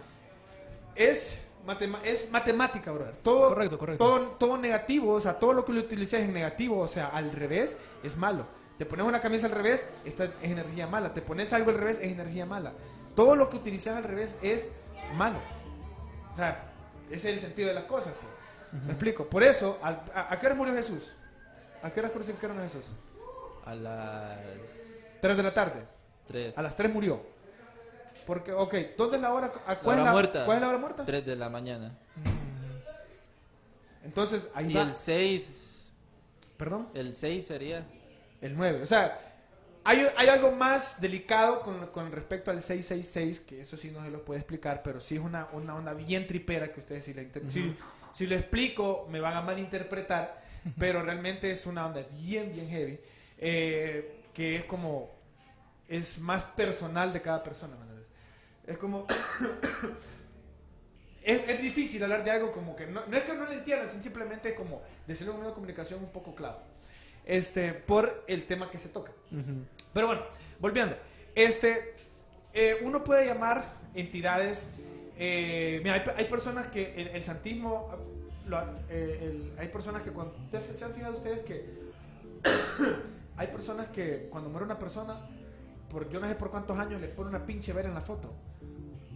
[0.96, 3.16] es, matema- es matemática, brother.
[3.18, 4.04] Todo, Correcto, correcto.
[4.04, 7.32] Todo, todo negativo, o sea, todo lo que lo utilices en negativo, o sea, al
[7.32, 8.46] revés, es malo.
[8.78, 11.12] Te pones una camisa al revés, esta es energía mala.
[11.12, 12.72] Te pones algo al revés, es energía mala.
[13.16, 14.70] Todo lo que utilizas al revés es
[15.16, 15.38] malo.
[16.32, 16.70] O sea,
[17.10, 18.14] ese es el sentido de las cosas.
[18.14, 18.37] pues.
[18.72, 19.26] ¿Me explico?
[19.28, 21.14] Por eso, al- a, ¿a qué hora murió Jesús?
[21.82, 22.86] ¿A qué hora crucificaron a Jesús?
[23.64, 24.38] A las
[25.20, 25.84] 3 de la tarde.
[26.26, 26.56] 3.
[26.58, 27.22] A las 3 murió.
[28.26, 29.52] Porque, ok, ¿dónde es la hora?
[29.66, 30.44] a- La ¿Cuál, hora es la, muerta.
[30.44, 31.04] ¿Cuál es la hora muerta?
[31.04, 31.96] 3 de la mañana.
[34.04, 34.82] Entonces, ahí Y va.
[34.82, 35.92] el 6.
[36.56, 36.88] Perdón.
[36.94, 37.86] El 6 sería.
[38.40, 38.82] El 9.
[38.82, 39.18] O sea,
[39.84, 44.10] hay, hay algo más delicado con, con respecto al 666, que eso sí no se
[44.10, 47.22] lo puede explicar, pero sí es una, una onda bien tripera que ustedes si, le
[47.22, 47.74] inter- si,
[48.12, 50.42] si lo explico me van a malinterpretar,
[50.78, 53.00] pero realmente es una onda bien, bien heavy,
[53.38, 55.10] eh, que es como,
[55.88, 57.76] es más personal de cada persona.
[57.76, 58.08] ¿me entiendes?
[58.66, 59.06] Es como...
[61.22, 63.92] es, es difícil hablar de algo como que no, no es que no lo entiendas,
[63.92, 66.58] simplemente como decirlo en un medio de comunicación un poco claro.
[67.28, 69.12] Este, por el tema que se toca.
[69.92, 70.22] Pero bueno,
[70.60, 70.96] volviendo.
[71.34, 71.94] Este,
[72.54, 74.70] eh, uno puede llamar entidades.
[75.18, 77.90] Eh, mira, hay, hay personas que el, el santismo.
[78.46, 80.34] lo- eh, el- hay personas que cuando.
[80.50, 81.78] ¿te- ¿Se han fijado ustedes que
[83.36, 85.18] hay personas que cuando muere una persona,
[85.90, 88.32] por yo no sé por cuántos años le pone una pinche vela en la foto?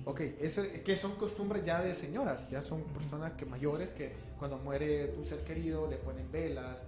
[0.05, 4.59] Ok, eso, que son costumbres ya de señoras, ya son personas que mayores que cuando
[4.59, 6.79] muere tu ser querido le ponen velas.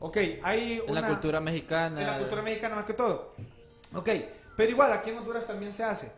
[0.00, 2.00] Ok, hay En la una- cultura mexicana.
[2.00, 3.34] en la cultura mexicana más que todo.
[3.94, 4.08] Ok,
[4.56, 6.10] pero igual aquí en Honduras también se hace.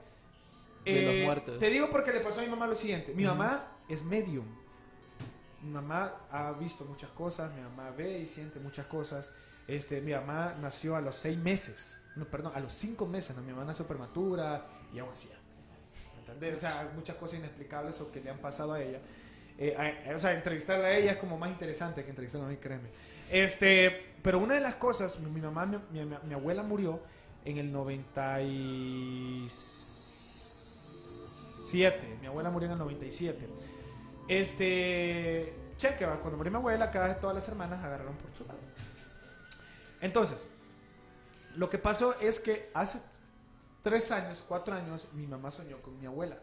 [0.84, 1.58] De los Eh, muertos.
[1.58, 3.12] Te digo porque le pasó a mi mamá lo siguiente.
[3.14, 4.44] Mi mamá es medium.
[5.62, 9.32] Mi mamá ha visto muchas cosas, mi mamá ve y siente muchas cosas.
[9.66, 13.34] Este, mi mamá nació a los seis meses, no, perdón, a los cinco meses.
[13.34, 13.40] ¿no?
[13.42, 15.30] Mi mamá nació prematura y aún así.
[16.14, 16.56] ¿me entendés?
[16.56, 19.00] O sea, muchas cosas inexplicables o que le han pasado a ella.
[19.56, 22.50] Eh, a- a- o sea, entrevistarla a ella es como más interesante que entrevistarla a
[22.50, 22.88] mí, créeme.
[23.32, 27.00] Este, pero una de las cosas, mi, mi mamá, mi, mi- mi abuela murió
[27.46, 27.72] en el
[31.64, 32.18] 97.
[32.20, 33.48] Mi abuela murió en el 97.
[34.28, 38.44] Este, cheque, va, cuando murió mi abuela, cada vez todas las hermanas agarraron por su
[38.44, 38.58] lado.
[40.00, 40.46] Entonces,
[41.56, 43.00] lo que pasó es que hace
[43.82, 46.38] tres años, cuatro años, mi mamá soñó con mi abuela.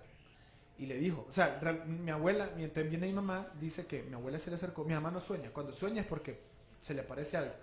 [0.77, 4.39] Y le dijo, o sea, mi abuela, mientras viene mi mamá, dice que mi abuela
[4.39, 4.83] se le acercó.
[4.83, 5.51] Mi mamá no sueña.
[5.51, 6.39] Cuando sueña es porque
[6.81, 7.53] se le aparece algo.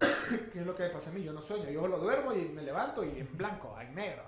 [0.52, 1.22] ¿Qué es lo que me pasa a mí?
[1.22, 1.70] Yo no sueño.
[1.70, 4.24] Yo solo duermo y me levanto y en blanco, en negro.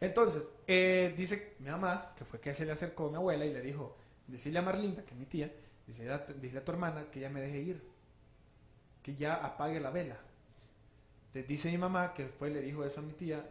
[0.00, 3.52] Entonces, eh, dice mi mamá, que fue que se le acercó a mi abuela y
[3.52, 5.52] le dijo, decirle a Marlinda, que es mi tía,
[5.86, 7.82] decirle a, tu- decirle a tu hermana que ella me deje ir,
[9.02, 10.16] que ya apague la vela.
[11.32, 13.44] Te dice mi mamá que fue le dijo eso a mi tía,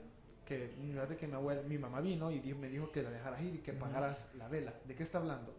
[0.45, 3.41] que, fíjate que mi, abuela, mi mamá vino y dijo- me dijo que la dejaras
[3.41, 4.73] ir y que apagaras la vela.
[4.85, 5.53] ¿De qué está hablando?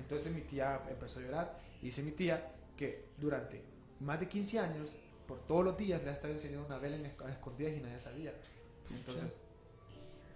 [0.00, 3.62] Entonces mi tía empezó a llorar y dice mi tía que durante
[4.00, 4.96] más de 15 años,
[5.28, 8.34] por todos los días le ha estado enseñando una vela en escondidas y nadie sabía.
[8.90, 9.38] Entonces,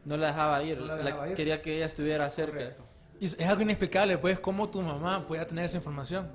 [0.05, 0.79] No la dejaba ir.
[0.79, 1.35] No la la- dejaba ir.
[1.35, 2.53] Quería que ella estuviera cerca.
[2.59, 2.85] correcto.
[3.21, 6.29] Y es algo inexplicable, pues, cómo tu mamá pueda tener esa información.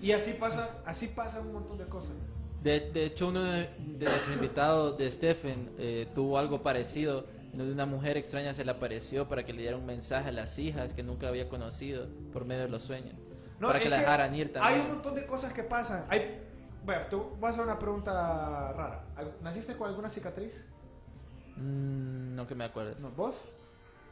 [0.00, 2.14] Y así pasa, así pasa un montón de cosas.
[2.62, 7.26] De, de hecho, uno de, de los invitados de Stephen eh, tuvo algo parecido.
[7.52, 10.32] en donde Una mujer extraña se le apareció para que le diera un mensaje a
[10.32, 13.14] las hijas que nunca había conocido por medio de los sueños.
[13.60, 14.80] No, para es que la dejaran ir Hay también.
[14.82, 16.04] un montón de cosas que pasan.
[16.08, 16.40] Hay,
[16.84, 19.04] bueno, te voy a hacer una pregunta rara.
[19.42, 20.64] ¿Naciste con alguna cicatriz?
[21.56, 22.94] Mm, no que me acuerdo.
[23.00, 23.42] No, ¿vos?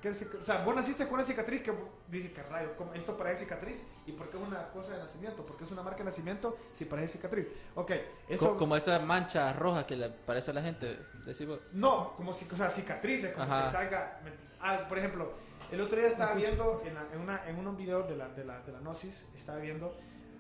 [0.01, 1.75] ¿Qué o sea, vos naciste con una cicatriz que
[2.09, 3.85] dice que rayo, ¿cómo- esto parece cicatriz.
[4.07, 5.45] ¿Y por qué es una cosa de nacimiento?
[5.45, 7.47] ¿Por qué es una marca de nacimiento si parece cicatriz?
[7.75, 7.93] Ok,
[8.27, 8.53] eso.
[8.53, 10.99] Co- como esa mancha roja que le parece a la gente.
[11.27, 11.61] decís vos.
[11.73, 13.63] No, como o sea, cicatrices, como Ajá.
[13.63, 14.21] que salga.
[14.63, 15.33] ah, por ejemplo,
[15.71, 18.45] el otro día estaba viendo en, la- en, una, en unos videos de la, de,
[18.47, 19.95] la, de la Gnosis, estaba viendo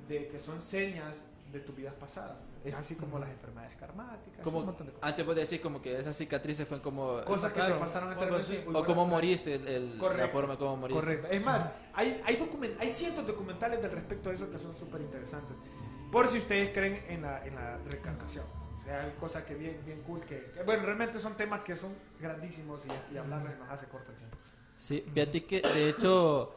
[0.08, 2.38] de que son señas de tus vidas pasadas.
[2.64, 5.08] Es así como las enfermedades karmáticas, Como, un montón de cosas.
[5.10, 7.22] antes vos decís como que esas cicatrices fueron como...
[7.24, 8.64] Cosas que te pasaron anteriormente.
[8.72, 11.00] o cómo moriste, el- la forma como moriste.
[11.02, 11.28] Correcto.
[11.30, 14.76] Es más, hay, hay, document- hay cientos de documentales del respecto de eso que son
[14.76, 15.56] súper interesantes.
[16.12, 18.44] Por si ustedes creen en la, en la reencarnación.
[18.76, 21.76] O sea, hay cosas que bien, bien cool que, que- Bueno, realmente son temas que
[21.76, 24.36] son grandísimos y, y hablarles nos hace corto el tiempo.
[24.76, 26.54] Sí, fíjate que de hecho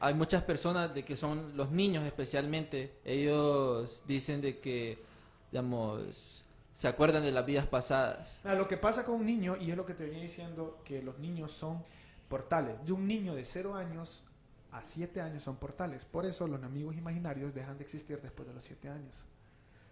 [0.00, 5.02] hay muchas personas de que son los niños especialmente, ellos dicen de que,
[5.52, 8.40] digamos, se acuerdan de las vidas pasadas.
[8.42, 11.02] Mira, lo que pasa con un niño, y es lo que te venía diciendo, que
[11.02, 11.84] los niños son
[12.28, 12.84] portales.
[12.84, 14.24] De un niño de 0 años
[14.72, 16.06] a 7 años son portales.
[16.06, 19.24] Por eso los amigos imaginarios dejan de existir después de los 7 años.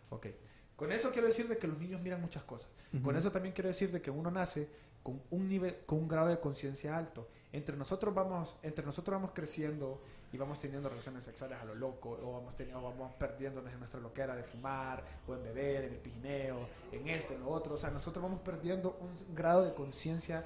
[0.08, 0.28] Ok.
[0.74, 2.70] Con eso quiero decir de que los niños miran muchas cosas.
[3.02, 4.66] Con eso también quiero decir de que uno nace
[5.02, 7.28] con un nivel, con un grado de conciencia alto.
[7.52, 10.00] Entre nosotros vamos, entre nosotros vamos creciendo
[10.32, 13.98] y vamos teniendo relaciones sexuales a lo loco, o vamos teniendo, vamos perdiéndonos en nuestra
[13.98, 16.58] loquera de fumar, o en beber, en el pijineo,
[16.92, 17.74] en esto, en lo otro.
[17.74, 20.44] O sea, nosotros vamos perdiendo un grado de conciencia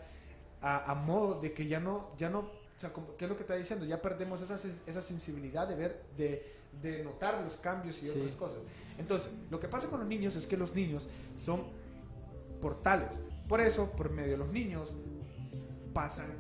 [0.62, 3.36] a, a modo de que ya no, ya no, o sea, como- ¿qué es lo
[3.36, 3.84] que está diciendo?
[3.84, 8.18] Ya perdemos esa, esa sensibilidad de ver, de, de notar los cambios y Sí.
[8.18, 8.60] otras cosas.
[8.98, 11.64] Entonces, lo que pasa con los niños es que los niños son
[12.62, 13.20] portales.
[13.46, 14.96] Por eso, por medio de los niños,
[15.92, 16.32] pasan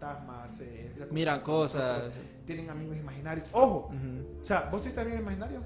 [0.00, 2.12] fantasmas, eh, Miran cosas.
[2.46, 3.48] tienen amigos imaginarios.
[3.52, 3.90] ¡Ojo!
[4.42, 5.62] O sea, ¿vos tuviste amigos imaginarios?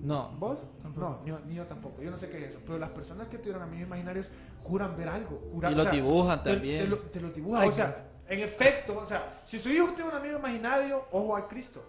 [0.00, 0.58] No, ¿Vos?
[0.82, 1.06] Tampoco.
[1.08, 2.02] No, ni, yo- ni yo tampoco.
[2.02, 2.58] Yo no sé qué es eso.
[2.64, 4.30] Pero las personas que tuvieron amigos imaginarios
[4.62, 5.42] juran ver algo.
[5.52, 6.84] Juran, Y o los sea, dibujan te- también.
[6.84, 7.62] Te, lo, te lo dibujan.
[7.62, 11.36] Ay, o sea, en efecto, o sea, si su hijo tiene un amigo imaginario, ojo
[11.36, 11.82] a Cristo.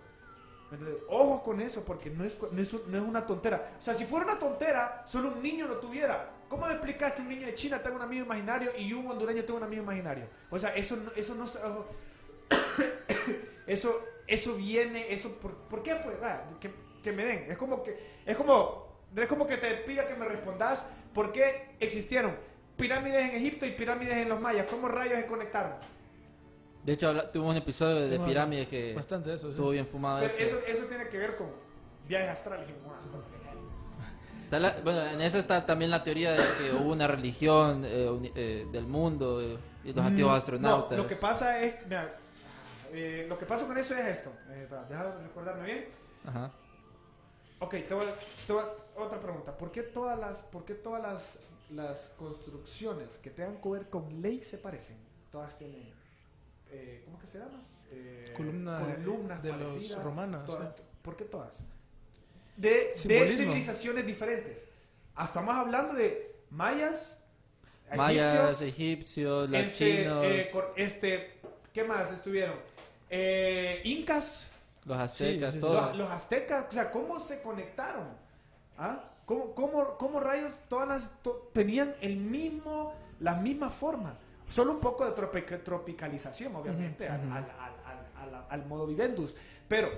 [1.09, 3.69] Ojo con eso, porque no es, no, es, no es una tontera.
[3.77, 6.31] O sea, si fuera una tontera, solo un niño lo tuviera.
[6.47, 9.43] ¿Cómo me explicas que un niño de China tenga un amigo imaginario y un hondureño
[9.43, 10.27] tenga un amigo imaginario?
[10.49, 11.45] O sea, eso no, eso no,
[13.67, 15.95] eso, eso viene, eso, ¿por, por qué?
[15.95, 16.71] Pues, va, que,
[17.03, 17.51] que me den.
[17.51, 21.75] Es como que, es como, es como que te pida que me respondas por qué
[21.79, 22.35] existieron
[22.77, 24.67] pirámides en Egipto y pirámides en los mayas.
[24.69, 25.73] ¿Cómo rayos se conectaron?
[26.83, 29.53] De hecho, tuvimos un episodio de pirámides que Bastante eso, sí.
[29.53, 30.19] estuvo bien fumado.
[30.19, 30.57] Pero eso.
[30.57, 31.47] eso, eso tiene que ver con
[32.07, 32.69] viajes astrales.
[32.69, 32.73] y
[34.51, 38.67] la- bueno, en eso está también la teoría de que hubo una religión eh, eh,
[38.71, 40.91] del mundo eh, y los antiguos Mm, astronautas.
[40.97, 42.15] No, lo que pasa es, mira,
[42.91, 44.31] eh, lo que pasa con eso es esto.
[44.49, 45.85] Eh, para, déjame recordarme bien.
[46.25, 46.51] Ajá.
[47.59, 48.05] Ok, te voy,
[48.47, 48.63] te voy
[48.97, 49.57] otra pregunta.
[49.57, 51.39] ¿Por qué todas las, por qué todas las,
[51.71, 54.97] las construcciones que tengan que ver con ley se parecen?
[55.31, 55.93] Todas tienen,
[56.69, 57.61] eh, ¿cómo que se llama?
[57.91, 60.03] Eh, Columna columnas de los parecidas.
[60.03, 60.83] romanos, Todas- sí.
[61.01, 61.63] ¿Por qué todas?
[62.55, 64.69] De, civilizaciones diferentes.
[65.15, 67.21] Hasta más hablando de mayas,
[67.95, 71.39] Mayas, egipcios, egipcios, los este, chinos, eh, este,
[71.71, 72.55] ¿qué más estuvieron?
[73.09, 74.51] Eh, incas.
[74.85, 75.73] los aztecas, sí, sí, todo.
[75.89, 78.07] Los, los aztecas, o sea, ¿cómo se conectaron?
[78.77, 79.03] ¿Ah?
[79.25, 84.17] ¿Cómo, cómo, cómo rayos todas las to- tenían el mismo, la misma forma?
[84.49, 87.45] Solo un poco de tropic- tropicalización, obviamente, al, al- al-
[87.85, 89.35] al- al- al modo vivendus.
[89.67, 89.89] Pero,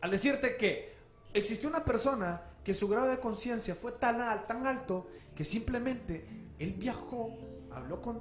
[0.00, 0.95] al decirte que
[1.38, 6.26] existió una persona que su grado de conciencia fue tan, al- tan alto que simplemente
[6.58, 7.36] él viajó,
[7.70, 8.20] habló con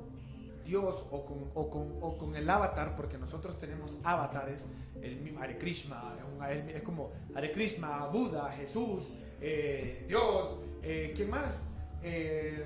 [0.65, 4.65] Dios o con, o con, o con el avatar, porque nosotros tenemos avatares,
[5.01, 6.15] el mismo Hare Krishna,
[6.73, 11.69] es, como Hare Krishna, Buda, Jesús, eh, Dios, eh, ¿quién más?
[12.01, 12.65] Eh,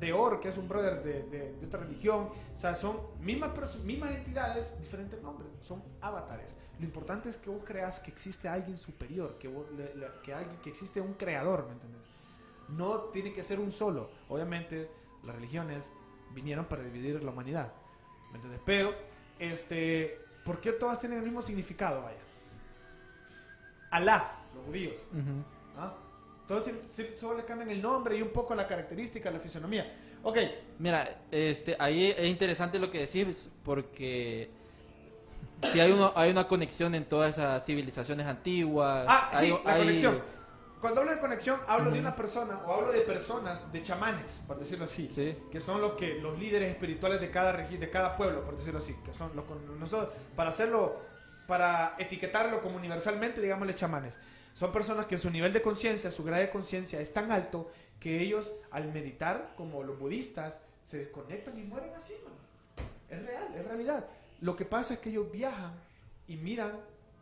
[0.00, 3.52] Deor, que es un brother de, de- de otra religión, o sea, son mismas,
[3.84, 6.58] mismas entidades, diferentes nombres, son avatares.
[6.78, 10.34] Lo importante es que vos creas que existe alguien superior, que, vos le- le- que,
[10.34, 12.00] alguien, que existe un creador, ¿me entendés?
[12.68, 14.10] No tiene que ser un solo.
[14.28, 14.90] Obviamente,
[15.22, 15.90] las religiones
[16.32, 17.72] vinieron para dividir la humanidad,
[18.30, 18.60] ¿me entiendes?
[18.66, 18.92] Pero,
[19.38, 22.18] este, ¿por qué todas tienen el mismo significado, vaya?
[23.90, 25.06] Alá, los judíos.
[25.12, 25.44] Ujú.
[25.78, 25.94] ¿ah?
[26.94, 29.92] Sí- solo le cambian el nombre y un poco la característica, la fisonomía.
[30.22, 30.38] Ok,
[30.78, 34.50] Mira, este, ahí es interesante lo que decís porque
[35.72, 39.06] si hay, uno, hay una conexión en todas esas civilizaciones antiguas.
[39.08, 40.34] Ah, sí, la hay- conexión.
[40.80, 44.58] Cuando hablo de conexión, hablo de una persona o hablo de personas, de chamanes, por
[44.58, 45.34] decirlo así, Sí.
[45.50, 48.80] que son los que los líderes espirituales de cada regi- de cada pueblo, por decirlo
[48.80, 49.44] así, que son los
[49.80, 51.00] nosotros para hacerlo
[51.46, 54.18] para etiquetarlo como universalmente, digámosle chamanes.
[54.54, 58.20] Son personas que su nivel de conciencia, su grado de conciencia es tan alto que
[58.20, 62.14] ellos al meditar, como los budistas, se desconectan y mueren así.
[63.10, 64.06] Es real, es realidad.
[64.40, 65.72] Lo que pasa es que ellos viajan
[66.28, 66.72] y miran,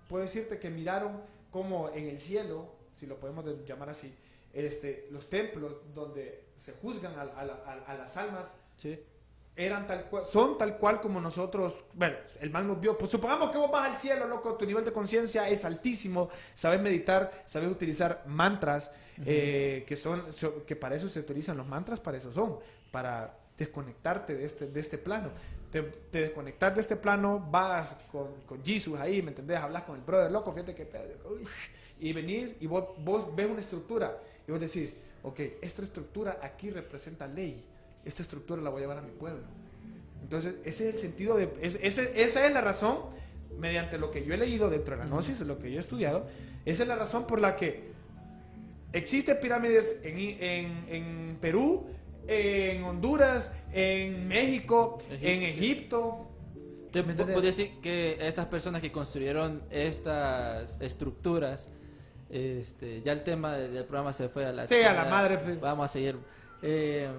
[0.08, 4.14] puedo decirte que miraron como en el cielo, si lo podemos de- llamar así,
[4.52, 7.22] este, los templos donde se juzgan a-
[7.86, 8.98] a las almas Sí.
[9.54, 13.50] Eran tal cual, son tal cual como nosotros, bueno, el mal nos vio, pues supongamos
[13.50, 17.70] que vos vas al cielo, loco, tu nivel de conciencia es altísimo, sabes meditar, sabes
[17.70, 18.92] utilizar mantras,
[19.26, 22.58] eh, que son, so- que para eso se utilizan los mantras, para eso son,
[22.90, 25.30] para desconectarte de este, de este plano.
[25.70, 29.58] Te, te desconectas de este plano, vas con, con Jesus ahí, ¿me entendés?
[29.58, 30.88] Hablas con el brother, loco, fíjate que
[31.30, 31.46] uy,
[32.00, 36.70] y venís y vos, vos ves una estructura y vos decís, ok, esta estructura aquí
[36.70, 37.64] representa ley,
[38.04, 39.42] esta estructura la voy a llevar a mi pueblo.
[40.22, 41.52] Entonces, ese es el sentido de...
[41.60, 42.98] es- ese- esa es la razón,
[43.58, 46.26] mediante lo que yo he leído dentro de la Gnosis, lo que yo he estudiado,
[46.64, 47.90] esa es la razón por la que
[48.92, 51.86] existen pirámides en, en- en Perú,
[52.28, 55.42] en Honduras, en México, en.
[55.42, 56.28] Egipto.
[56.94, 57.26] ¿Me pu- entendés?
[57.34, 61.70] puedo decir que estas personas que construyeron estas estructuras,
[62.30, 65.38] este, ya el tema de- del programa se fue a la Sí, a la madre.
[65.60, 66.16] Vamos a seguir.
[66.62, 67.10] Eh,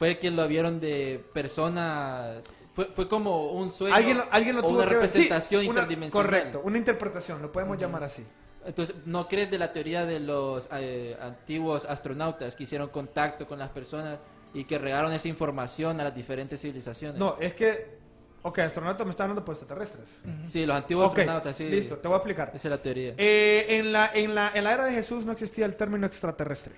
[0.00, 2.50] fue que lo vieron de personas.
[2.72, 3.94] Fue, fue como un sueño.
[3.94, 5.08] Alguien, lo- alguien lo o tuvo una que ver.
[5.08, 6.26] Sí, representación una- interdimensional.
[6.26, 8.24] Correcto, una interpretación, lo podemos llamar así.
[8.64, 13.58] Entonces, ¿no crees de la teoría de los eh, antiguos astronautas que hicieron contacto con
[13.58, 14.18] las personas
[14.54, 17.18] y que regaron esa información a las diferentes civilizaciones?
[17.18, 17.98] No, es que...
[18.42, 20.22] Ok, astronauta me está hablando por extraterrestres.
[20.44, 21.64] Sí, los antiguos Ok, astronautas, sí.
[21.68, 22.52] listo, te voy a explicar.
[22.54, 23.12] Esa es la teoría.
[23.18, 26.74] Eh, en, la, en, la, en la era de Jesús no existía el término extraterrestre.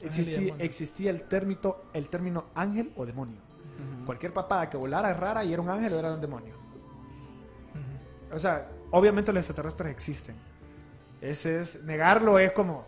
[0.00, 3.36] Existía, el, término, el término ángel o demonio.
[4.06, 6.54] Cualquier papada que volara rara y era un ángel o era un demonio.
[8.32, 10.36] O sea, obviamente los extraterrestres existen.
[11.20, 12.86] Ese es, negarlo es como,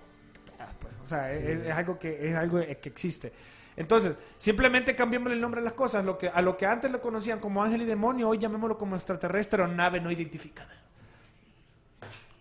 [0.59, 3.33] ah, pues, o sea, es, es algo que es algo que existe.
[3.77, 6.05] Entonces, simplemente cambiamos el nombre de las cosas.
[6.05, 8.97] Lo que, a lo que antes lo conocían como ángel y demonio, hoy llamémoslo como
[8.97, 10.82] extraterrestre o nave no identificada.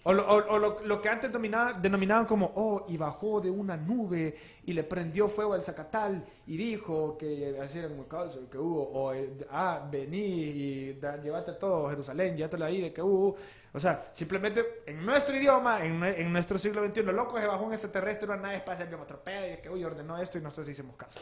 [0.04, 3.52] O, lo, o- o lo- lo que antes dominaba- denominaban como, oh, y bajó de
[3.52, 4.36] una nube
[4.66, 8.82] y le prendió fuego al Zacatal y dijo que así era como caso que hubo,
[8.82, 13.36] o eh, ah, vení y da- llévate todo Jerusalén, llévatelo ahí de que hubo.
[13.74, 17.72] O sea, simplemente en nuestro idioma, en, en nuestro siglo XXI, loco, se bajó un
[17.74, 20.96] extraterrestre, una nave espacial otro pedo, y de que uy, ordenó esto y nosotros hicimos
[20.96, 21.20] caso.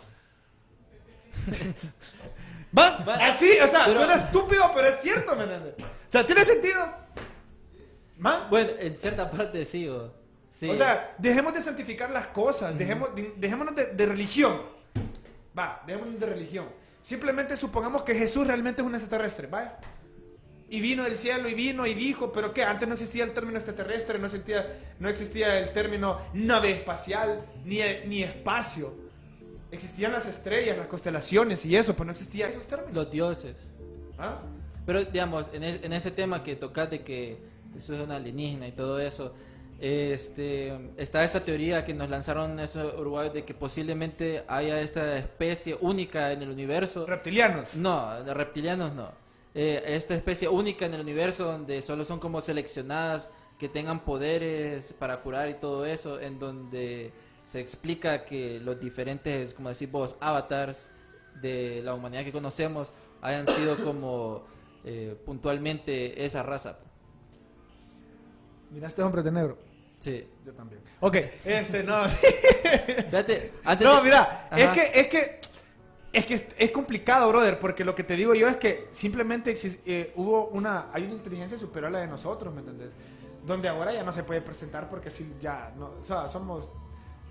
[2.77, 3.15] Va, Va.
[3.15, 5.73] así, o sea, Pero- suena estúpido, pero es cierto, ¿me entiendes?
[5.79, 6.79] O sea, tiene sentido.
[8.25, 8.47] ¿Va?
[8.49, 10.11] Bueno, en cierta parte sí, o,
[10.49, 10.69] sí.
[10.69, 14.61] O sea, dejemos de santificar las cosas, dejemos, de- dejémonos de, de religión.
[15.57, 16.65] Va, dejémonos de religión.
[17.01, 19.77] Simplemente supongamos que Jesús realmente es un extraterrestre, ¿vaya?
[20.71, 22.63] Y vino del cielo y vino y dijo, pero ¿qué?
[22.63, 27.79] Antes no existía el término extraterrestre, no existía, no existía el término nave espacial, ni,
[28.05, 28.93] ni espacio.
[29.71, 32.93] Existían las estrellas, las constelaciones y eso, pero no existían esos términos.
[32.93, 33.55] los dioses.
[34.19, 34.41] ¿Ah?
[34.85, 37.39] Pero, digamos, en, es- en ese tema que tocas de que
[37.75, 39.33] eso es una alienígena y todo eso,
[39.79, 45.77] este, está esta teoría que nos lanzaron esos uruguayos de que posiblemente haya esta especie
[45.79, 47.05] única en el universo.
[47.05, 47.75] Reptilianos.
[47.75, 49.11] No, reptilianos no.
[49.55, 54.93] Eh, esta especie única en el universo donde solo son como seleccionadas que tengan poderes
[54.93, 57.11] para curar y todo eso, en donde
[57.45, 60.91] se explica que los diferentes, como decís vos, avatars
[61.41, 62.91] de la humanidad que conocemos
[63.21, 64.43] hayan sido como
[64.83, 66.79] eh, puntualmente esa raza.
[68.71, 69.57] Miraste hombre de negro.
[69.99, 70.27] Sí.
[70.45, 70.81] Yo también.
[71.01, 72.03] Ok, este no.
[72.09, 74.57] Fíjate, antes No, de- mira, Ajá.
[74.59, 75.39] es que, es que,
[76.13, 79.53] es que es, es complicado, brother, porque lo que te digo yo es que simplemente
[79.85, 82.91] eh, hubo una, hay una inteligencia superior a la de nosotros, ¿me entendés?
[83.45, 86.69] Donde ahora ya no se puede presentar porque si ya, no, o sea, somos,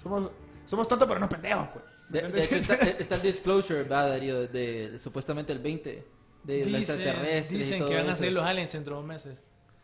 [0.02, 0.30] somos,
[0.66, 1.84] somos tontos pero no pendejos, pues.
[2.10, 2.52] ¿me De, de entendés?
[2.52, 4.46] hecho, está, está el disclosure, ¿verdad, Darío?
[4.46, 6.06] De, supuestamente el 20
[6.44, 7.50] de los extraterrestres.
[7.52, 9.38] y dicen todo que van a salir los aliens dentro de dos meses.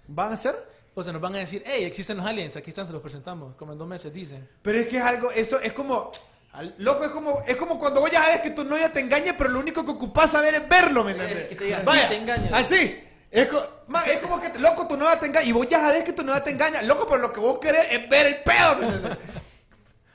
[0.07, 0.55] ¿Van a ser?
[0.95, 3.57] O sea, nos van a decir, hey, existen los aliens, aquí están, se los presentamos.
[3.57, 4.49] Como en dos meses, dicen.
[4.63, 6.13] Pero es que es algo, eso es como,
[6.53, 9.37] al- loco, es como, es como cuando vos ya sabes que tu novia te engaña,
[9.37, 11.47] pero lo único que ocupás saber es verlo, ¿me Es entiendes?
[11.49, 12.51] que te diga, sí, Vaya, te engaña.
[12.57, 13.01] Así.
[13.31, 15.47] Es, co- ma, es como que, loco, tu novia te engaña.
[15.49, 16.81] Y vos ya sabes que tu novia te engaña.
[16.83, 18.77] Loco, pero lo que vos querés es ver el pedo.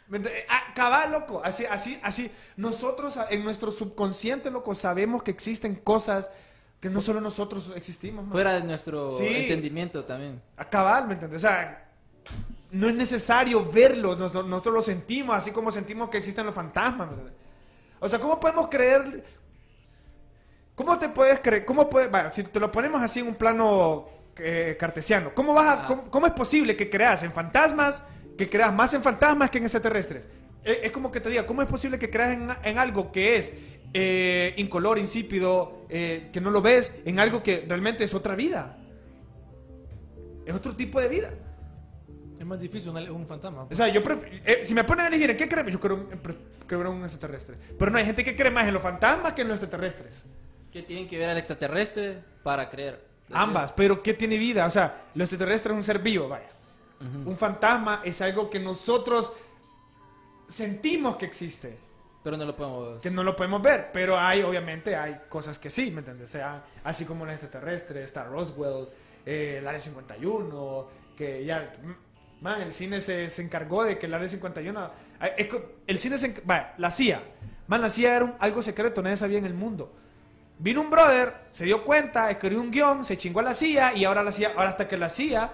[0.07, 0.45] ¿me entiendes?
[0.47, 1.41] Ah, loco.
[1.43, 2.31] Así, así, así.
[2.55, 6.31] Nosotros en nuestro subconsciente, loco, sabemos que existen cosas
[6.79, 8.23] que no solo nosotros existimos.
[8.25, 8.31] man.
[8.31, 9.27] Fuera de nuestro Sí.
[9.27, 10.41] entendimiento también.
[10.57, 11.43] A cabal, ¿me entiendes?
[11.43, 11.89] O sea,
[12.71, 17.09] no es necesario verlos, nos- nosotros lo sentimos, así como sentimos que existen los fantasmas.
[17.11, 17.31] ¿me?
[17.99, 19.23] O sea, ¿cómo podemos creer?
[20.75, 21.65] ¿Cómo te puedes creer?
[21.65, 24.07] ¿Cómo puede, vaya, si te lo ponemos así en un plano
[24.41, 25.85] eh, cartesiano, ¿cómo, vas a- Ah.
[25.85, 28.03] cómo, cómo es posible que creas en fantasmas,
[28.37, 30.29] que creas más en fantasmas que en extraterrestres?
[30.63, 33.35] Es, es como que te diga, ¿cómo es posible que creas en, en algo que
[33.35, 33.53] es
[33.93, 38.77] eh, incolor, insípido, eh, que no lo ves, en algo que realmente es otra vida?
[40.45, 41.33] Es otro tipo de vida.
[42.39, 43.67] Es más difícil un, un fantasma.
[43.69, 44.01] O sea, yo
[44.45, 46.07] eh, si me ponen a elegir en qué creo, yo creo,
[46.65, 47.57] creo en un extraterrestre.
[47.77, 50.23] Pero no, hay gente que cree más en los fantasmas que en los extraterrestres.
[50.71, 53.07] ¿Qué tienen que ver al extraterrestre para creer?
[53.31, 54.65] Ambas, pero ¿qué tiene vida?
[54.65, 56.49] O sea, los extraterrestres es un ser vivo, vaya.
[57.25, 59.31] Un fantasma es algo que nosotros
[60.47, 61.77] sentimos que existe,
[62.23, 63.01] Pero no lo podemos...
[63.01, 66.29] que no lo podemos ver, pero hay, obviamente, hay cosas que sí, ¿me entiendes?
[66.29, 68.89] O sea, así como los extraterrestres, está Roswell,
[69.25, 74.05] eh, el Área 51, que ya, mm, man, el cine se, se encargó de que
[74.07, 77.23] el Área 51, ay, es co- el cine se, vaya, la CIA,
[77.67, 79.93] man, la CIA era un- algo secreto, nadie sabía en el mundo.
[80.57, 84.03] Vino un brother, se dio cuenta, escribió un guion, se chingó a la CIA y
[84.03, 85.49] ahora la CIA, ahora hasta que la CIA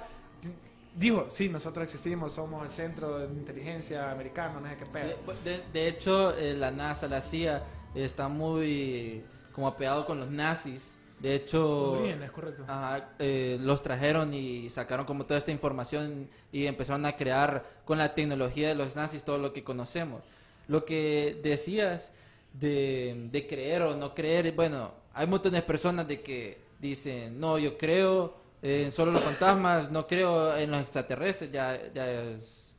[0.95, 5.09] dijo, sí, nosotros existimos, somos el centro de inteligencia americano, no sé qué pedo.
[5.09, 10.19] Sí, bu- de, de hecho, eh, la NASA, la CIA, está muy como apegado con
[10.19, 10.81] los nazis.
[11.19, 12.63] De hecho, Muy bien, es correcto.
[12.67, 17.97] ajá, eh, los trajeron y sacaron como toda esta información y empezaron a crear con
[17.97, 20.21] la tecnología de los nazis todo lo que conocemos.
[20.67, 22.11] Lo que decías
[22.53, 27.57] de, de creer o no creer, bueno, hay montones de personas de que dicen, no,
[27.57, 28.35] yo creo
[28.65, 32.75] en solo los fantasmas, no creo en los extraterrestres, ya, ya es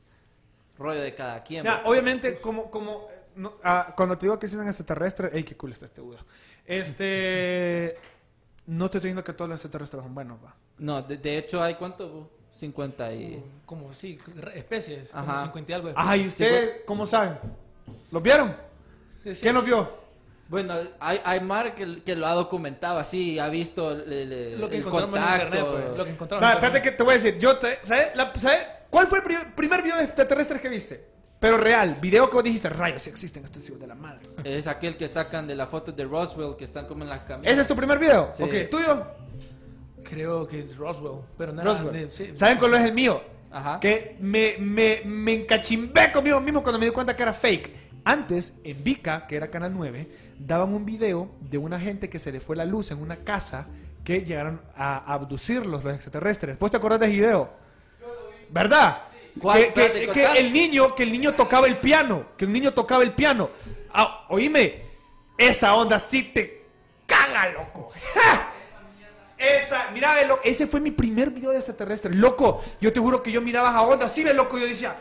[0.76, 1.64] rollo de cada quien.
[1.64, 5.57] Ya, obviamente, como, como eh, no, ah, cuando te digo que existen extraterrestres, ey, qué
[5.57, 6.24] cool está este Buda.
[6.64, 7.97] Este,
[8.66, 10.57] no estoy diciendo que todos los extraterrestres son buenos, va.
[10.78, 12.28] No, de, de hecho hay cuánto, bu?
[12.51, 13.45] 50 y...
[13.64, 14.18] Como, sí,
[14.55, 15.11] especies.
[15.11, 15.43] Como Ajá.
[15.45, 16.11] 50 y algo de especies.
[16.11, 17.39] Ay, ¿ustedes cómo saben?
[18.11, 18.57] ¿Los vieron?
[19.22, 19.70] Sí, sí, ¿Quién los sí.
[19.70, 20.05] vio?
[20.49, 24.68] Bueno, hay, hay Mar que, que lo ha documentado así, ha visto el, el- Lo
[24.68, 25.44] que el encontramos en contacto.
[25.57, 25.99] internet, pues.
[25.99, 26.82] Lo que encontramos en fíjate internet.
[26.82, 28.09] que te voy a decir, yo te, ¿sabes?
[28.14, 28.61] La- ¿sabes?
[28.90, 31.05] ¿Cuál fue el pri- primer video de extraterrestres que viste?
[31.40, 34.20] Pero real, video que vos dijiste, rayos, sí existen estos hijos de la madre.
[34.44, 37.53] Es aquel que sacan de la foto de Roswell, que están como en las camisas.
[37.53, 38.30] ¿Ese es tu primer video?
[38.32, 38.42] Sí.
[38.42, 39.07] Ok, ¿tuyo?
[40.05, 41.22] Creo que es Roswell.
[41.36, 41.94] Pero no Roswell.
[41.97, 42.30] era- sí.
[42.34, 43.20] ¿Saben cuál es el mío?
[43.51, 43.80] Ajá.
[43.80, 47.72] Que me, me, me encachimbé conmigo mismo cuando me di cuenta que era fake.
[48.05, 50.07] Antes, en Vika, que era Canal 9,
[50.39, 53.66] daban un video de una gente que se le fue la luz en una casa
[54.05, 56.59] que llegaron a abducirlos los extraterrestres.
[56.59, 57.51] ¿Vos te acordás de ese video?
[58.51, 59.03] ¿Verdad?
[59.41, 59.72] ¿Cuál?
[59.72, 63.03] Que, que- que el niño, que el niño tocaba el piano, que un niño tocaba
[63.03, 63.51] el piano.
[63.93, 64.82] Ah, oíme,
[65.37, 66.64] esa onda sí te
[67.07, 67.91] caga, loco.
[68.14, 68.53] ¡Ja!
[69.39, 70.14] Esa, mira,
[70.45, 72.14] ese fue mi primer video de extraterrestre.
[72.14, 74.97] Loco, yo te juro que yo miraba a onda, así ve, loco, yo decía.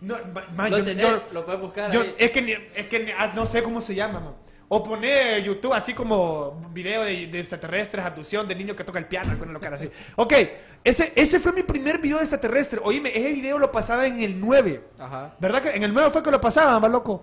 [0.00, 2.14] No, ma- ma- Lo yo- tenés, yo- lo puedes buscar yo- ahí.
[2.18, 4.34] es que, es que ah, no sé cómo se llama, man.
[4.68, 9.04] O poner YouTube así como video de, de extraterrestres, abducción de niño que toca el
[9.06, 9.88] piano, alguna locura así.
[10.16, 10.32] Ok,
[10.82, 12.80] ese, ese fue mi primer video de extraterrestre.
[12.82, 14.82] Oíme, ese video lo pasaba en el 9.
[14.98, 15.34] Ajá.
[15.38, 17.22] ¿Verdad que en el 9 fue que lo pasaban, va, loco?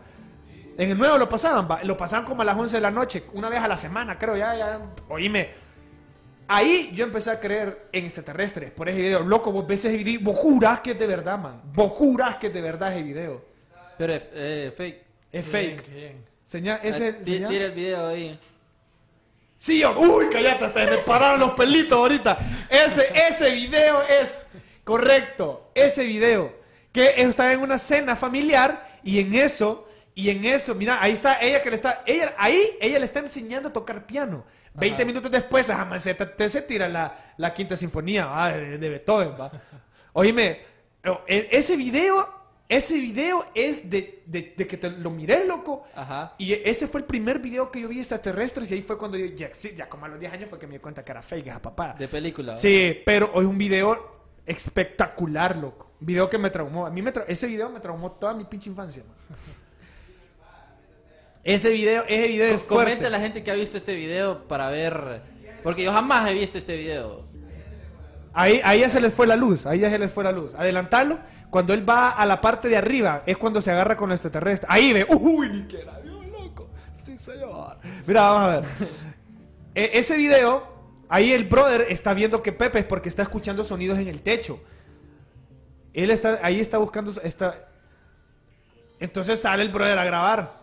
[0.77, 1.83] En el 9 lo pasaban, va.
[1.83, 4.37] Lo pasaban como a las 11 de la noche, una vez a la semana, creo,
[4.37, 4.79] ya, ya.
[5.09, 5.49] Oíme.
[6.53, 9.21] Ahí yo empecé a creer en extraterrestres por ese video.
[9.21, 11.61] Loco, vos ves ese video, y vos jurás que es de verdad, man.
[11.73, 13.41] Vos jurás que es de verdad ese video.
[13.97, 15.01] Pero es eh, fake.
[15.31, 15.93] Es Bien, fake.
[15.93, 16.25] bien.
[16.43, 18.37] Señal, ese, Ah, señal- Tira el video ahí.
[19.55, 22.37] Sí, yo- uy, cállate, hasta me pararon los pelitos ahorita.
[22.69, 24.47] Ese, ese video es
[24.83, 25.71] correcto.
[25.73, 26.53] Ese video.
[26.91, 31.39] Que está en una cena familiar y en eso, y en eso, mira, ahí está
[31.41, 34.43] ella que le está, ella, ahí ella le está enseñando a tocar piano.
[34.73, 38.51] Veinte minutos después, se, te- se tira la, la quinta sinfonía ¿va?
[38.53, 39.51] de, de Beethoven, va.
[40.13, 40.61] Oíme,
[41.27, 42.29] e- ese video,
[42.69, 45.83] ese video es de, de- de que te lo miré, loco.
[45.93, 46.35] Ajá.
[46.37, 49.25] Y ese fue el primer video que yo vi extraterrestres y ahí fue cuando yo,
[49.27, 51.21] ya, sí, ya como a los 10 años fue que me di cuenta que era
[51.21, 51.93] fake esa papá.
[51.99, 52.55] De película.
[52.55, 55.91] Sí, pero es un video espectacular, loco.
[55.99, 56.85] Un video que me traumó.
[56.85, 59.03] A mí me tra- ese video me traumó toda mi pinche infancia.
[59.03, 59.37] man.
[61.43, 63.05] Ese video, ese video es fuerte.
[63.05, 65.21] a la gente que ha visto este video para ver.
[65.63, 67.25] Porque yo jamás he visto este video.
[68.33, 70.53] Ahí, ahí ya se les fue la luz, ahí ya se les fue la luz.
[70.55, 71.19] Adelantarlo,
[71.49, 74.67] cuando él va a la parte de arriba, es cuando se agarra con el extraterrestre.
[74.71, 76.69] Ahí ve, uy, ni que era Dios, loco.
[77.03, 77.77] Sí, señor.
[78.07, 78.65] Mira, vamos a ver.
[79.75, 80.63] E- ese video,
[81.09, 84.61] ahí el brother está viendo que Pepe es porque está escuchando sonidos en el techo.
[85.93, 87.67] Él está, ahí está buscando, está...
[88.99, 90.60] Entonces sale el brother a grabar.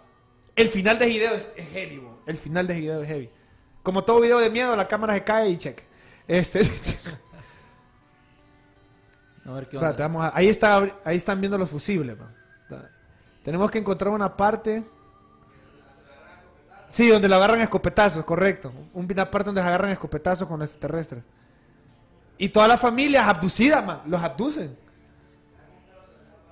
[0.59, 2.19] El final del video es, es heavy, bro.
[2.27, 3.31] El final del video es heavy.
[3.83, 5.83] Como todo video de miedo, la cámara se cae y check.
[6.27, 6.61] Este...
[9.47, 9.91] A ver qué onda.
[9.91, 12.19] Espérate, vamos a- ahí, está, ahí están viendo los fusibles.
[12.19, 12.35] man.
[13.43, 14.85] Tenemos que encontrar una parte.
[16.89, 18.73] Sí, donde lo agarran escopetazos, correcto.
[18.93, 21.23] Un- Una parte donde se agarran escopetazos con los extraterrestres.
[22.37, 24.03] Y toda la familia es abducida, man.
[24.07, 24.77] Los abducen.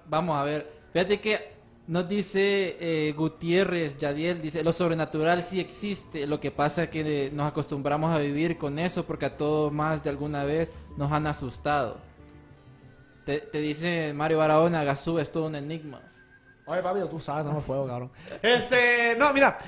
[0.07, 0.73] Vamos a ver.
[0.93, 1.56] Fíjate que
[1.89, 6.27] nos dice eh, Gutiérrez, Yadiel, dice, lo sobrenatural sí existe.
[6.27, 9.73] Lo que pasa es que eh, nos acostumbramos a vivir con eso porque a todos
[9.73, 11.99] más de alguna vez nos han asustado.
[13.25, 16.01] Te, te dice Mario Barahona, Gazú es todo un enigma.
[16.67, 18.11] Oye, papi, tú sabes, no me puedo, cabrón.
[18.43, 19.59] Este, no, mira.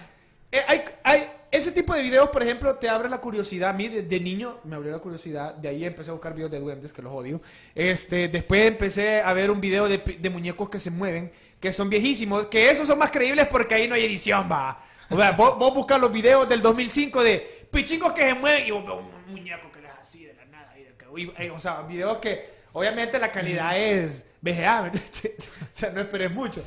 [0.50, 3.70] eh, hay, hay, ese tipo de videos, por ejemplo, te abre la curiosidad.
[3.70, 5.54] A mí, de, de niño, me abrió la curiosidad.
[5.54, 7.40] De ahí empecé a buscar videos de duendes, que los odio.
[7.74, 11.72] Este, después empecé a ver un video de, pi- de muñecos que se mueven, que
[11.72, 12.46] son viejísimos.
[12.46, 14.82] Que esos son más creíbles porque ahí no hay edición, va.
[15.11, 18.70] O sea, vos, vos buscas los videos del 2005 de pichingos que se mueven y
[18.70, 18.94] vos ves
[19.26, 20.78] un muñeco que les así de la nada.
[20.78, 24.92] y de que- y- eh, o sea, videos que, obviamente, la calidad es VGA.
[24.92, 26.62] o sea, no esperes mucho.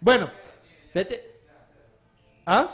[0.00, 0.30] Bueno,
[2.46, 2.68] ¿ah?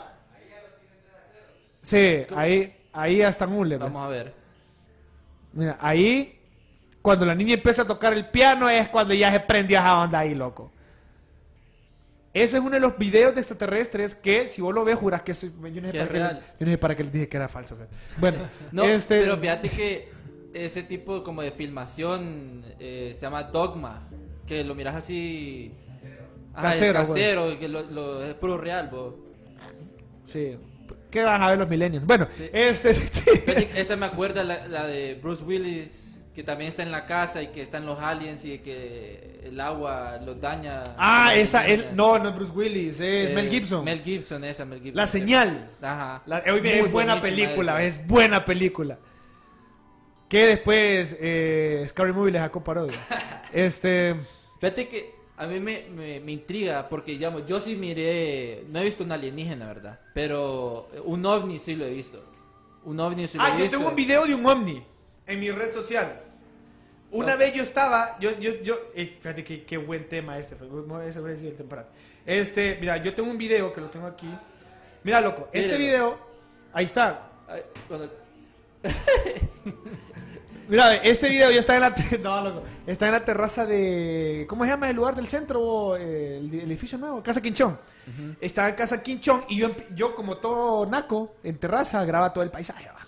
[1.81, 4.33] Sí, ahí, ahí hasta un vamos a ver.
[5.53, 6.39] Mira, ahí,
[7.01, 10.19] cuando la niña empieza a tocar el piano, es cuando ya se prendió esa onda
[10.19, 10.71] ahí, loco.
[12.33, 15.31] Ese es uno de los videos de extraterrestres que, si vos lo ves, juras que
[15.31, 16.41] es, yo no sé, Que para es real.
[16.59, 17.75] yo no sé para qué les dije que era falso.
[18.17, 18.37] Bueno,
[18.71, 20.09] No, este, pero fíjate que
[20.53, 24.07] ese tipo como de filmación eh, se llama dogma,
[24.45, 25.71] que lo miras así
[26.53, 28.89] Ajá, Casero, casero, que lo, lo- es puro real,
[30.25, 30.57] sí,
[31.09, 32.05] ¿qué van a ver los millennials?
[32.05, 32.49] Bueno, Sí.
[32.53, 32.93] este,
[33.45, 36.08] que Esta me acuerda la, la de Bruce Willis,
[36.39, 40.21] que también está en la casa y que están los aliens y que el agua
[40.25, 40.83] los daña.
[40.97, 43.83] ah, esa, él, no, no es Bruce Willis, es Eh, Mel Gibson.
[43.83, 44.95] Mel Gibson, esa, Mel Gibson.
[44.95, 45.69] La señal.
[45.81, 46.21] Ajá.
[46.25, 47.99] La- eh, es buena película, esa.
[47.99, 48.97] es buena película.
[50.29, 52.97] Que después eh, Scary Movie le sacó parodia.
[53.51, 54.15] este.
[54.61, 58.85] Fíjate que a mí me, me, me intriga porque, digamos, yo sí miré, no he
[58.85, 59.99] visto un alienígena, ¿verdad?
[60.13, 62.23] Pero un ovni sí lo he visto.
[62.85, 63.77] Un ovni sí lo Ah, he yo visto.
[63.77, 64.81] tengo un video de un ovni
[65.27, 66.21] en mi red social.
[67.11, 70.67] Una vez yo estaba, yo, yo, yo, eh, fíjate qué, qué buen tema este, fue,
[71.07, 71.87] ese voy a decir el temprano.
[72.25, 74.29] Este, mira, yo tengo un video que lo tengo aquí.
[75.03, 75.79] Mira, loco, este Míralo.
[75.79, 76.19] video,
[76.73, 77.29] ahí está.
[77.47, 78.11] Ay, cuando-
[80.67, 84.45] Mira, este video yo estaba en la te- no, loco, está en la terraza de
[84.47, 85.97] ¿cómo se llama el lugar del centro?
[85.97, 87.79] Eh, el, el edificio nuevo, Casa Quinchón.
[88.39, 92.51] Estaba en Casa Quinchón y yo, yo como todo naco en terraza graba todo el
[92.51, 92.87] paisaje.
[92.87, 92.99] ¿va?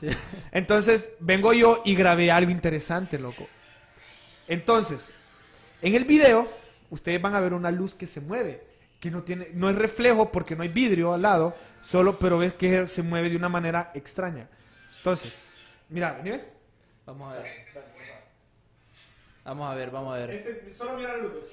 [0.52, 3.46] Entonces vengo yo y grabé algo interesante, loco.
[4.52, 5.12] Entonces,
[5.82, 6.46] en el video
[6.90, 8.62] ustedes van a ver una luz que se mueve,
[9.00, 12.54] que no tiene no es reflejo porque no hay vidrio al lado, solo pero ves
[12.54, 14.50] que se mueve de una manera extraña.
[14.98, 15.40] Entonces,
[15.88, 16.44] mira, vení, ve.
[17.06, 17.66] Vamos a ver.
[19.46, 20.32] Vamos a ver, vamos a ver.
[20.32, 21.46] Este, solo mira la luz.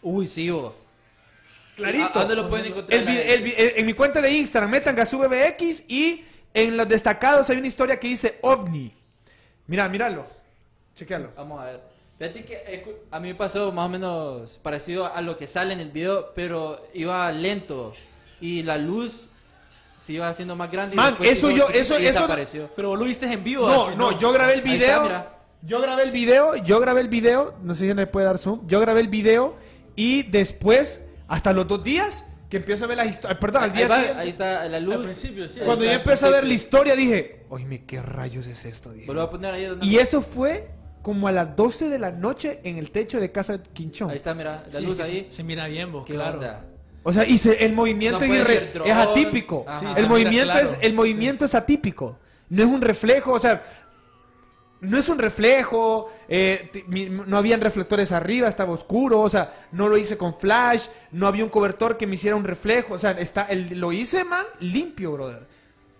[0.00, 0.72] Uy, sí, vos.
[1.76, 2.18] Clarito.
[2.18, 2.98] ¿A dónde lo pueden encontrar?
[2.98, 6.24] El vi- el vi- el- en mi cuenta de Instagram, metan GasUBX y
[6.54, 8.94] en los destacados hay una historia que dice OVNI.
[9.66, 10.37] Mira, míralo.
[10.98, 11.30] Chequealo.
[11.36, 11.80] Vamos a ver.
[12.18, 15.72] Fíjate que eh, a mí me pasó más o menos parecido a lo que sale
[15.72, 17.94] en el video, pero iba lento
[18.40, 19.28] y la luz
[20.00, 20.94] se iba haciendo más grande.
[20.94, 22.70] y Man, después eso yo- eso- y eso- desapareció.
[22.74, 23.68] Pero vos lo viste en vivo.
[23.68, 25.02] No, así, no, yo grabé el Ahí está, video.
[25.02, 25.38] mira.
[25.62, 28.66] yo grabé el video, yo grabé el video, no sé si le puede dar zoom.
[28.66, 29.54] Yo grabé el video
[29.94, 33.38] y después, hasta los dos días, que empiezo a ver la historia.
[33.38, 34.20] Perdón, al Ahí, día va, siguiente.
[34.22, 34.94] ahí está la luz.
[34.94, 35.60] Al principio, sí.
[35.60, 38.90] Cuando yo está, empecé a ver la historia, dije, oye, ¿qué rayos es esto?
[38.92, 39.12] Dije.
[39.20, 40.70] A poner ahí donde- Y eso fue
[41.02, 44.10] como a las 12 de la noche en el techo de casa Quinchón.
[44.10, 45.26] Ahí está, mira, la Sí, luz ahí.
[45.30, 46.34] Se, se mira bien, vos, ¿Qué claro.
[46.38, 46.64] onda?
[47.04, 49.64] O sea, y se- el movimiento No es, es atípico.
[49.66, 49.78] Ajá.
[49.80, 50.66] Sí, el movimiento claro.
[50.66, 52.18] es el movimiento es atípico.
[52.50, 53.62] No es un reflejo, o sea,
[54.80, 56.10] no es un reflejo.
[56.28, 56.70] eh,
[57.26, 59.20] no habían reflectores arriba, estaba oscuro.
[59.20, 60.88] O sea, no lo hice con flash.
[61.12, 62.94] No había un cobertor que me hiciera un reflejo.
[62.94, 65.46] O sea, está, el- lo hice, man, limpio, brother.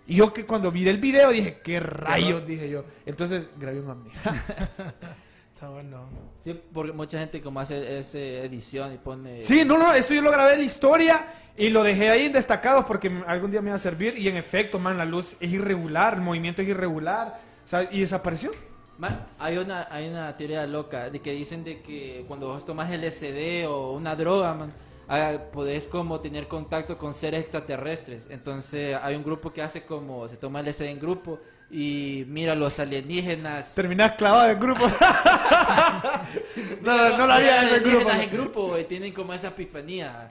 [0.09, 2.45] Y yo que cuando vi el video dije, ¿qué rayos?
[2.45, 2.83] Dije yo.
[3.05, 4.09] Entonces grabé un ovni.
[5.53, 6.09] Está bueno.
[6.43, 9.43] Sí, porque mucha gente como hace esa edición y pone...
[9.43, 12.31] Sí, no, no, esto yo lo grabé en la historia y lo dejé ahí en
[12.31, 15.51] destacados porque algún día me iba a servir y en efecto, man, la luz es
[15.51, 18.49] irregular, el movimiento es irregular, o sea, y desapareció.
[18.97, 22.89] Man, hay una, hay una teoría loca de que dicen de que cuando vos tomas
[22.89, 24.73] LSD o una droga, man,
[25.09, 28.27] ah, podés como tener contacto con seres extraterrestres.
[28.29, 31.39] Entonces hay un grupo que hace como, se toma LSD en grupo
[31.71, 33.75] y mira los alienígenas.
[33.75, 34.85] Terminás clavado en el grupo.
[36.81, 37.87] no, no, lo haría en el grupo.
[37.97, 40.29] alienígenas en grupo y tienen como esa epifanía.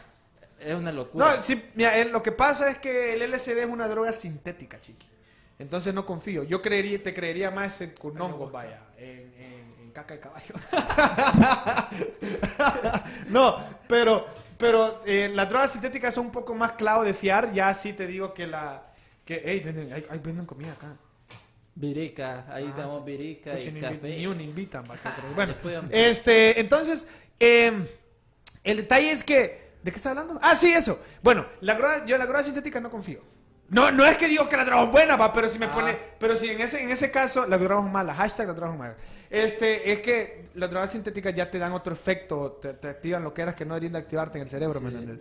[0.58, 1.36] Es una locura.
[1.36, 5.06] No, sí, mira, lo que pasa es que el LSD es una droga sintética, chiqui.
[5.58, 6.42] Entonces no confío.
[6.44, 10.54] Yo creería, te creería más en con hongos, vaya, en, en- en caca de caballo.
[13.28, 13.56] no,
[13.88, 14.26] pero,
[14.58, 17.52] pero eh, las drogas sintéticas son un poco más clavo de fiar.
[17.52, 18.82] Ya sí te digo que la,
[19.24, 20.96] que, hey, venden, hay, hay- venden comida acá.
[21.74, 23.96] Virica, ahí damos virica Pucha, y ni, café.
[24.02, 24.84] ni un invitan,
[25.36, 25.54] bueno.
[25.90, 27.06] Este, entonces,
[27.38, 27.72] eh,
[28.64, 30.40] el detalle es que, ¿de qué está hablando?
[30.42, 31.00] Ah, sí, eso.
[31.22, 33.22] Bueno, la droga, yo en la droga sintética no confío.
[33.68, 35.70] No, no es que digo que la droga es buena, va, pero si me Ah.
[35.72, 38.72] pone, pero si en ese, en ese caso la droga es mala, hashtag la droga
[38.72, 38.96] es mala.
[39.30, 43.34] Este, es que las drogas sintéticas ya te dan otro efecto, te, te activan lo
[43.34, 45.18] que eras que no deberían de activarte en el cerebro, ¿me entiendes?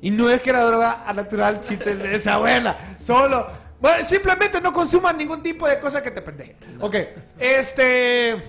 [0.00, 3.46] Y no es que la droga natural sí te sea buena, solo,
[3.80, 6.56] bueno, simplemente no consuman ningún tipo de cosa que te pendeje.
[6.80, 6.94] Ok,
[7.38, 8.40] este,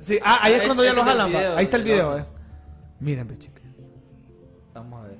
[0.00, 1.76] sí, ah, ahí es Ahí- cuando ya ahí lo está el jalan, video, ahí está
[1.78, 2.22] el video, otro.
[2.22, 2.26] eh.
[3.00, 3.62] Miren, pe, chicas.
[4.74, 5.16] Vamos a ver.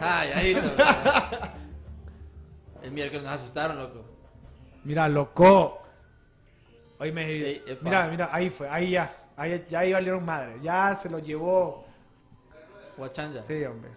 [0.00, 1.54] Ay, ahí está.
[2.82, 4.04] El miércoles nos asustaron, loco.
[4.84, 5.82] Mira, loco.
[6.98, 7.82] Oíme, Ey, epa.
[7.84, 11.84] mira, mira, ahí fue, ahí ya, ahí, ya ahí valieron madre, ya se lo llevó.
[12.96, 13.42] Guachanja.
[13.42, 13.90] Sí, hombre.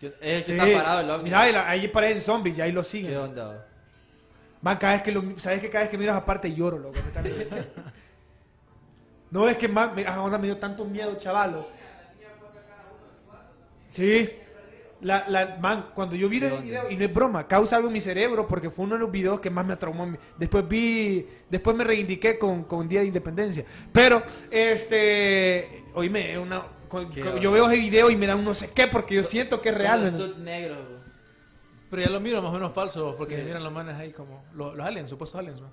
[0.00, 0.52] Es que Sí.
[0.52, 1.24] está parado el ovni.
[1.24, 3.16] Mira, ahí, ahí parecen zombies, ya ahí lo ¿Qué siguen.
[3.18, 3.66] onda?
[4.62, 6.98] Man, cada vez que lo, sabes que cada vez que miras aparte lloro, loco.
[7.22, 7.66] me
[9.30, 11.66] no es que man, me, onda, me dio tanto miedo, chavalo.
[13.88, 14.30] Sí.
[15.02, 16.60] La, la, man, cuando yo vi ese onda?
[16.62, 19.10] video, y no es broma, causa algo en mi cerebro porque fue uno de los
[19.10, 20.04] videos que más me traumó.
[20.04, 23.64] en mi- Después vi, después me reivindiqué con, con Día de Independencia.
[23.92, 26.64] Pero, este, oíme, una,
[27.40, 29.70] yo veo ese video y me da un no sé qué porque yo siento que
[29.70, 30.04] es real.
[30.04, 30.18] Como ¿no?
[30.18, 30.74] sud negro.
[30.74, 31.00] güey.
[31.90, 33.42] Pero ya lo miro más o menos falso, porque Sí.
[33.42, 35.60] miran los manes ahí como los, los aliens, supuestos aliens.
[35.60, 35.68] ¿no?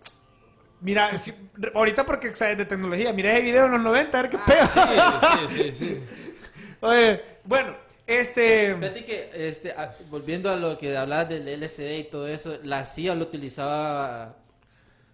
[0.82, 1.34] Mira, si-
[1.76, 4.46] ahorita porque sabes de tecnología, mira ese video en los 90, a ver qué Ah,
[4.46, 4.68] pega.
[4.68, 6.00] Sí, sí, sí, sí.
[6.82, 7.76] Oye, bueno,
[8.08, 8.76] este.
[8.76, 12.86] Fíjate que, este, a- volviendo a lo que hablabas del LSD y todo eso, la
[12.86, 14.38] CIA lo utilizaba,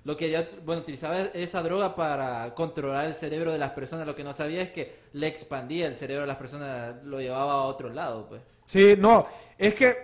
[0.04, 4.06] lo que ya, bueno, utilizaba esa droga para controlar el cerebro de las personas.
[4.06, 7.54] Lo que no sabía es que le expandía el cerebro de las personas, lo llevaba
[7.54, 8.41] a otro lado, pues.
[8.66, 9.28] Sí, no,
[9.58, 9.96] es que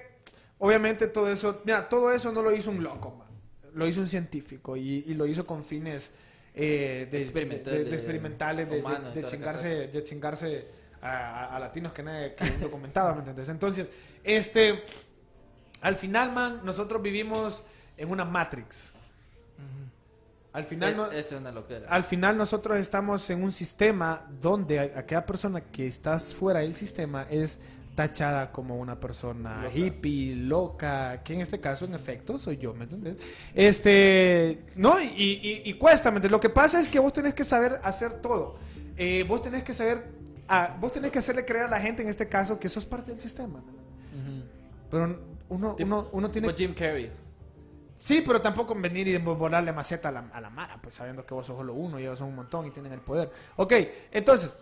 [0.58, 3.28] obviamente todo eso, mira, todo eso no lo hizo un loco, man.
[3.74, 6.12] Lo hizo un científico y, y lo hizo con fines
[6.56, 13.14] eh, de, Experimentales, de- humanos, chingarse, de chingarse a, a- latinos que nadie que documentado,
[13.14, 13.50] ¿me entiendes?
[13.50, 13.90] Entonces,
[14.24, 14.84] este,
[15.82, 17.64] al final, man, nosotros vivimos
[17.98, 18.94] en una Matrix.
[20.52, 21.54] Al final, no- Es- una
[21.90, 27.28] al final nosotros estamos en un sistema donde aquella persona que estás fuera del sistema
[27.30, 27.60] es
[27.96, 29.78] tachada como una persona Loca.
[29.78, 33.18] hippie, loca, que en este caso en efecto soy yo, ¿me entiendes?
[33.54, 36.32] Este, no, y, y- y cuesta, ¿me entiendes?
[36.32, 38.56] Lo que pasa es que vos tenés que saber hacer todo.
[38.98, 40.04] Eh, vos tenés que saber,
[40.50, 43.12] ah, vos tenés que hacerle creer a la gente en este caso que sos parte
[43.12, 43.62] del sistema.
[43.62, 44.44] ¿me entiendes?
[44.44, 44.50] Ujú.
[44.92, 45.20] Pero
[45.50, 47.12] uno, Tipo- uno, uno tiene tipo Jim Carrey.
[48.02, 51.34] Sí, pero tampoco venir y volarle maceta a la, a la mara, pues sabiendo que
[51.34, 53.30] vos sos solo uno y ellos son un montón y tienen el poder.
[53.58, 53.74] Ok,
[54.12, 54.58] entonces,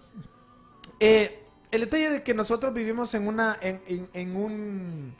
[0.99, 5.13] eh, el detalle de que nosotros vivimos en una, en, en- en un...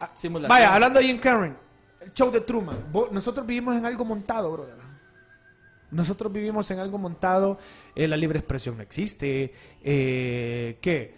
[0.00, 0.48] ah, Simulación.
[0.48, 1.56] Vaya, hablando de Jim Karen,
[2.00, 4.74] el show de Truman, vos- nosotros vivimos en algo montado, brother.
[5.90, 7.58] Nosotros vivimos en algo montado,
[7.94, 9.52] eh, la libre expresión no existe,
[9.84, 11.14] eh, ¿qué?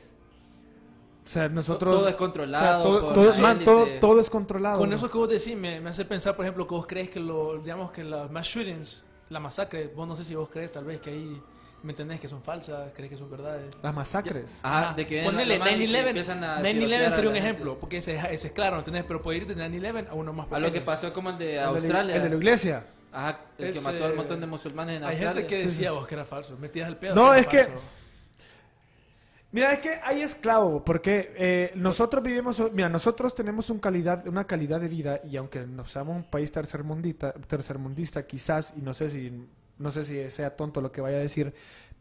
[1.24, 1.94] O sea, nosotros...
[1.94, 4.00] Todo es controlado o sea, todo, por todo- la man, todo- élite.
[4.00, 4.78] todo es controlado.
[4.78, 4.96] Con ¿no?
[4.96, 7.58] eso que vos decís, me, me hace pensar, por ejemplo, que vos crees que lo,
[7.58, 11.00] digamos que las mass shootings, la masacre, vos no sé si vos crees tal vez
[11.00, 11.42] que ahí,
[11.82, 12.18] ¿me entendés?
[12.18, 13.74] Que son falsas, crees que son verdades.
[13.82, 14.60] Las masacres.
[14.62, 17.30] Ajá, de que Ponele los manes y que 9-11, empiezan a 9-11 tirotear a sería
[17.30, 17.80] un ejemplo, gente.
[17.80, 19.04] porque ese, ese es claro, ¿me entendés?
[19.06, 20.66] Pero puede ir de 9-11 a uno más A pequeño.
[20.66, 22.16] lo que pasó como el de El de la- Australia.
[22.16, 22.86] El de la iglesia.
[23.12, 25.42] Ajá, el que mató a un montón de musulmanes en Hay Australia.
[25.42, 27.14] gente que decía vos que era falso, metías el pedo.
[27.14, 27.66] No, es que-.
[29.50, 34.46] Mira, es que hay esclavo, porque eh, nosotros vivimos, mira, nosotros tenemos un calidad, una
[34.46, 39.08] calidad de vida y aunque nos seamos un país tercermundista, tercermundista quizás, y no sé
[39.08, 39.48] si,
[39.78, 41.54] no sé si sea tonto lo que vaya a decir,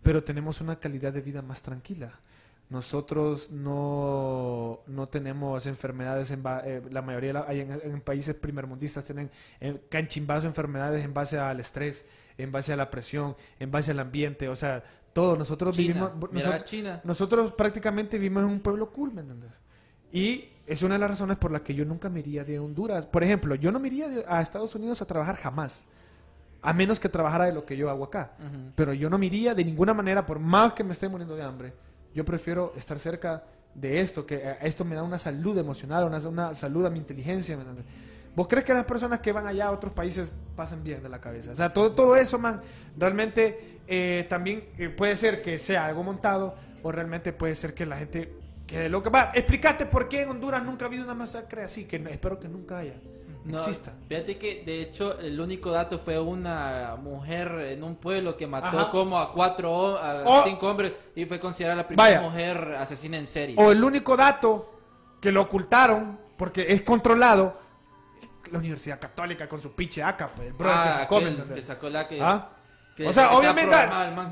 [0.03, 2.19] pero tenemos una calidad de vida más tranquila.
[2.69, 8.35] Nosotros no, no tenemos enfermedades, en ba- eh, la mayoría la- hay en, en países
[8.35, 9.29] primermundistas tienen
[9.61, 12.05] eh, canchimbazo enfermedades en base al estrés,
[12.37, 15.37] en base a la presión, en base al ambiente, o sea, todo.
[15.37, 15.93] Nosotros China.
[16.11, 16.31] vivimos...
[16.33, 17.01] Mira, nosotros- China.
[17.05, 19.51] nosotros prácticamente vivimos en un pueblo cool, ¿me entiendes?
[20.11, 23.05] Y es una de las razones por las que yo nunca me iría de Honduras.
[23.05, 25.85] Por ejemplo, yo no me iría a Estados Unidos a trabajar jamás.
[26.61, 28.33] A menos que trabajara de lo que yo hago acá.
[28.75, 31.43] Pero yo no me iría de ninguna manera, por más que me esté muriendo de
[31.43, 31.73] hambre.
[32.17, 33.43] Yo prefiero estar cerca
[33.75, 36.97] de esto, que eh, esto me da una salud emocional, una, una salud a mi
[36.97, 37.55] inteligencia.
[38.35, 41.21] ¿Vos crees que las personas que van allá a otros países pasan bien de la
[41.21, 41.51] cabeza?
[41.51, 42.59] O sea, todo, todo eso, man,
[42.97, 47.85] realmente eh, también eh, puede ser que sea algo montado o realmente puede ser que
[47.85, 48.33] la gente
[48.65, 49.11] quede loca.
[49.11, 52.47] Va, explícate por qué en Honduras nunca ha habido una masacre así, que espero que
[52.47, 52.95] nunca haya.
[53.51, 53.93] No, exista.
[54.09, 58.79] Fíjate que de hecho el único dato fue una mujer en un pueblo que mató
[58.79, 58.89] Ajá.
[58.89, 60.43] como a cuatro a Oh.
[60.45, 62.21] cinco hombres y fue considerada la primera Vaya.
[62.21, 63.55] mujer asesina en serie.
[63.57, 64.73] O el único dato
[65.21, 67.59] que lo ocultaron porque es controlado
[68.51, 71.53] la Universidad Católica con su pinche acá, pues, el brother Ah, que sacó, ¿me aquel
[71.53, 72.49] que sacó la que, ¿Ah?
[73.05, 73.75] o sea, obviamente,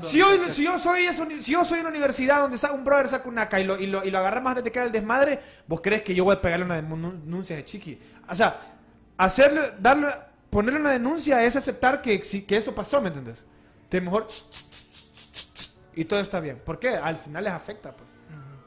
[0.04, 3.28] si yo, si yo soy uni- si yo soy una universidad donde un brother saca
[3.28, 5.80] un AK y lo, y lo, y lo agarramos antes de que el desmadre, vos
[5.82, 8.00] crees que yo voy a pegarle una denun- denuncia de chiqui.
[8.28, 8.75] O sea,
[9.16, 10.08] hacerle, darle,
[10.50, 13.44] ponerle una denuncia es aceptar que, que eso pasó, ¿me entiendes?
[13.90, 14.26] De mejor
[15.94, 16.60] y todo está bien.
[16.64, 16.90] ¿Por qué?
[16.90, 18.08] Al final les afecta, pues.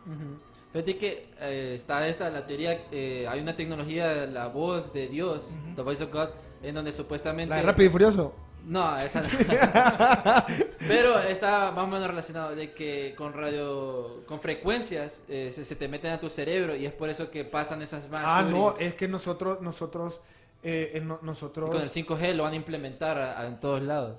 [0.06, 0.40] Ujú.
[0.74, 5.48] Fíjate que eh, está esta, la teoría, eh, hay una tecnología, la voz de Dios,
[5.76, 6.30] the voice of God,
[6.62, 7.50] en donde supuestamente...
[7.50, 8.34] La de Rápido y Furioso.
[8.66, 9.28] No, esa no.
[10.88, 15.76] Pero está más o menos relacionado de que con radio, con frecuencias eh, se, se
[15.76, 18.22] te meten a tu cerebro y es por eso que pasan esas más.
[18.24, 20.22] Ah, no, es que nosotros, nosotros,
[20.64, 20.92] eh,
[21.68, 24.18] Y con el 5G lo van a implementar a- a- en todos lados.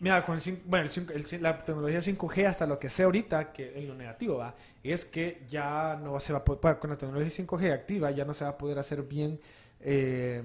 [0.00, 3.76] Mira, con el, bueno, el el la tecnología 5G, hasta lo que sé ahorita, que
[3.78, 7.30] en lo negativo va, es que ya no se va a poder, con la tecnología
[7.44, 9.40] 5G activa, ya no se va a poder hacer bien
[9.80, 10.42] eh,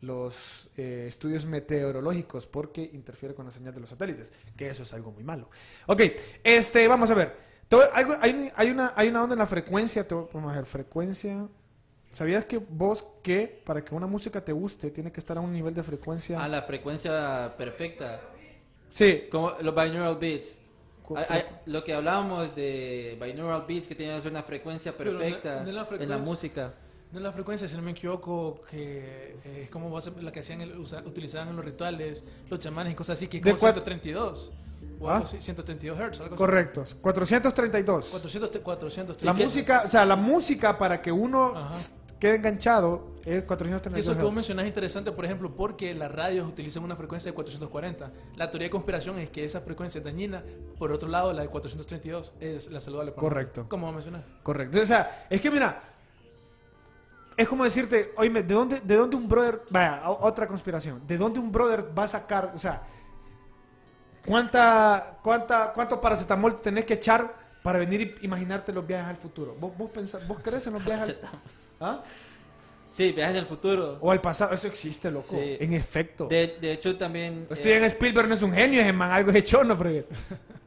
[0.00, 4.92] los eh, estudios meteorológicos porque interfiere con la señal de los satélites, que eso es
[4.92, 5.48] algo muy malo.
[5.86, 6.02] Ok,
[6.42, 7.52] este, vamos a ver.
[7.94, 11.46] Hay, un- hay una, hay una onda en la frecuencia, te voy- a ver, frecuencia.
[12.12, 15.52] ¿Sabías que vos que para que una música te guste tiene que estar a un
[15.52, 16.42] nivel de frecuencia?
[16.42, 18.20] A la frecuencia perfecta.
[18.90, 20.58] sí, Como los binaural beats.
[21.02, 25.18] Cu- Hay- hay- lo que hablábamos de binaural beats que tienen una frecuencia Pero no-
[25.20, 26.18] perfecta la en la frecuencia.
[26.18, 26.74] música.
[27.12, 30.40] No es la frecuencia, si no me equivoco, que eh, es como ser la que
[30.40, 33.50] hacían el- usa- utilizaban en los rituales, los chamanes y cosas así, que es ¿De
[33.52, 34.52] como cuat- 132.
[35.00, 35.16] O ¿Ah?
[35.16, 36.38] algo así, 132 Hz, algo así.
[36.38, 38.08] Correcto, 432.
[38.10, 39.22] 400, 432.
[39.24, 41.70] La ¿Y qué- música, o sea, la música para que uno Ajá.
[42.22, 43.98] Quede enganchado es 432.
[43.98, 47.34] Eso que vos mencionás es interesante, por ejemplo, porque las radios utilizan una frecuencia de
[47.34, 48.12] 440.
[48.36, 50.44] La teoría de conspiración es que esa frecuencia es dañina.
[50.78, 53.10] Por otro lado, la de 432 es la saludable.
[53.10, 53.66] para Correcto.
[53.68, 54.22] ¿Cómo vos mencionás?
[54.44, 54.80] Correcto.
[54.80, 55.80] O sea, es que mira,
[57.36, 61.40] es como decirte, oye, ¿de dónde, ¿de dónde un brother, vaya, otra conspiración, ¿de dónde
[61.40, 62.84] un brother va a sacar, o sea,
[64.24, 69.56] cuánta, cuánta, cuánto paracetamol tenés que echar para venir y imaginarte los viajes al futuro.
[69.58, 71.28] ¿Vos, vos, pensás- vos crees en los viajes al,
[71.82, 72.02] ¿Ah?
[72.90, 73.98] Sí, viajes del futuro.
[74.00, 74.54] o al pasado?
[74.54, 75.26] Eso existe, loco.
[75.30, 75.56] Sí.
[75.58, 76.26] En efecto.
[76.26, 79.36] De, de hecho, también eh, Steven Spielberg no es un genio, es man, algo es
[79.36, 79.76] hecho, no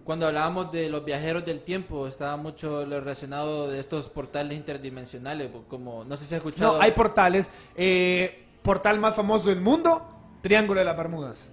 [0.03, 5.49] cuando hablábamos de los viajeros del tiempo, estaba mucho lo relacionado de estos portales interdimensionales,
[5.67, 6.77] como, no sé si has escuchado.
[6.77, 7.49] No, hay portales.
[7.75, 10.07] Eh, portal más famoso del mundo,
[10.43, 11.49] Triángulo de las Bermudas.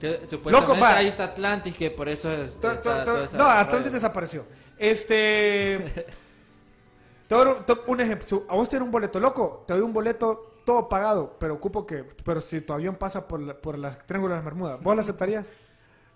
[0.00, 2.58] que supuestamente Loco, ahí está Atlantis, que por eso es...
[2.62, 3.04] Está
[3.36, 3.44] no.
[3.44, 4.46] Atlantis desapareció.
[4.78, 6.06] Este.
[7.28, 8.44] todo, to- un ejemplo.
[8.48, 9.64] A vos te un boleto, loco.
[9.66, 12.04] Te doy un boleto todo pagado, pero ocupo que.
[12.24, 15.02] Pero si tu avión pasa por, la- por las Triángulo de las Bermudas, ¿vos lo
[15.02, 15.48] aceptarías?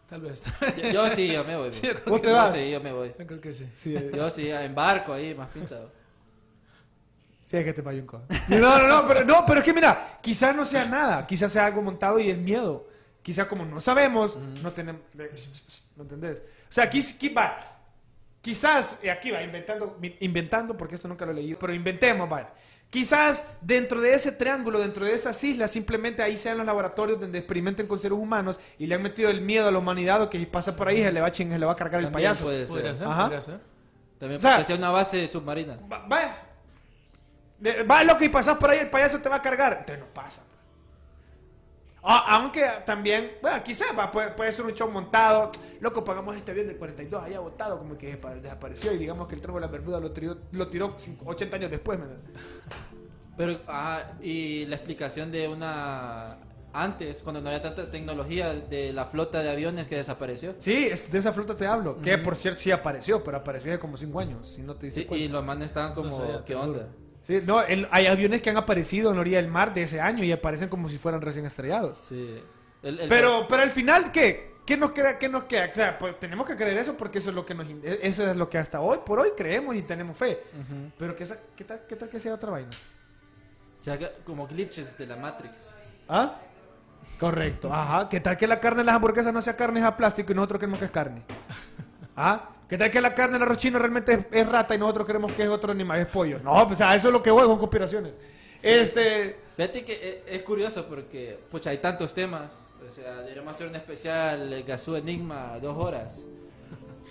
[0.08, 0.42] Tal vez.
[0.76, 1.70] Yo, yo sí, yo me voy.
[1.72, 2.52] Sí, yo ¿Vos te Yo vas?
[2.52, 3.14] sí, yo me voy.
[3.18, 3.68] Yo creo que sí.
[3.72, 5.90] Sí, eh, Yo sí, en barco ahí, más pintado.
[7.46, 8.22] sí, es que te payunco.
[8.48, 11.26] No, no, no, pero, no, pero es que mira, quizás no sea nada.
[11.26, 12.86] Quizás sea algo montado y el miedo.
[13.22, 15.02] Quizás como no sabemos, no tenemos.
[15.96, 16.38] ¿No entendés?
[16.68, 17.56] O sea, aquí, aquí va.
[18.40, 22.50] Quizás, y aquí va, inventando, inventando, porque esto nunca lo he leído, pero inventemos, vaya.
[22.88, 27.38] Quizás dentro de ese triángulo, dentro de esas islas, simplemente ahí sean los laboratorios donde
[27.38, 30.38] experimenten con seres humanos y le han metido el miedo a la humanidad o que
[30.38, 32.06] si pasa por ahí se le va a, ching- se le va a cargar el
[32.06, 32.44] También payaso.
[32.44, 33.06] puede Podría ser.
[33.06, 33.22] Ajá.
[33.24, 33.60] podría ser.
[34.18, 35.78] También O sea- puede ser una base submarina.
[35.92, 36.34] Va, vaya.
[37.62, 39.72] Eh, Va lo que pasas por ahí, el payaso te va a cargar.
[39.80, 40.42] Entonces no pasa.
[42.02, 45.52] Ah, aunque también, bueno, quizás va, puede, puede ser un show montado.
[45.80, 48.92] Loco, pagamos este avión del 42 allá botado, como que desapareció.
[48.94, 51.70] Y digamos que el tronco de la Bermuda lo tiró, lo tiró cinco- 80 años
[51.70, 51.98] después.
[51.98, 52.06] ¿me?
[53.36, 56.38] Pero, ajá, y la explicación de una...
[56.72, 60.54] Antes, cuando no había tanta tecnología, de la flota de aviones que desapareció.
[60.58, 62.00] Sí, es de esa flota te hablo.
[62.00, 64.46] Que por cierto sí apareció, pero apareció hace como 5 años.
[64.54, 66.86] Si no te Sí, y los manes estaban como, No sabía, ¿qué onda?
[67.22, 70.00] Sí, no, el- hay aviones que han aparecido en la orilla del mar de ese
[70.00, 71.98] año y aparecen como si fueran recién estrellados.
[72.08, 72.42] Sí.
[72.82, 74.50] El- el- Pero, pero al final, ¿qué?
[74.66, 75.18] ¿Qué nos queda?
[75.18, 75.68] ¿Qué nos queda?
[75.70, 78.30] O sea, pues tenemos que creer eso porque eso es lo que nos in- eso
[78.30, 80.42] es lo que hasta hoy por hoy creemos y tenemos fe.
[80.96, 81.24] Pero ¿qué,
[81.64, 82.70] tal, qué tal que sea otra vaina?
[83.80, 85.74] O sea, como glitches de la Matrix.
[86.08, 86.36] ¿Ah?
[87.18, 87.72] Correcto.
[87.72, 88.08] Ajá.
[88.08, 90.34] ¿Qué tal que la carne de las hamburguesas no sea carne, es a plástico y
[90.34, 91.22] nosotros creemos que es carne?
[92.16, 92.50] ¿Ah?
[92.70, 95.32] ¿Qué tal que la carne del arroz chino realmente es, es rata y nosotros creemos
[95.32, 96.38] que es otro animal, es pollo?
[96.38, 98.12] No, o sea, eso es lo que voy, son conspiraciones.
[98.62, 102.60] Este, Fíjate que e- es, curioso porque, pucha, hay tantos temas.
[102.86, 106.24] O sea, deberíamos hacer un especial eh, Gazú Enigma, dos horas.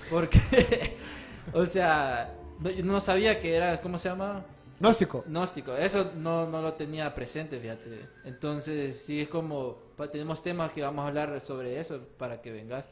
[0.10, 0.96] Porque,
[1.54, 4.46] o sea, no, yo no sabía que era, ¿cómo se llama?
[4.80, 5.26] gnóstico.
[5.28, 5.76] Gnóstico.
[5.76, 8.08] Eso no, no lo tenía presente, fíjate.
[8.24, 9.78] Entonces, sí es como,
[10.10, 12.88] tenemos temas que vamos a hablar sobre eso para que vengas.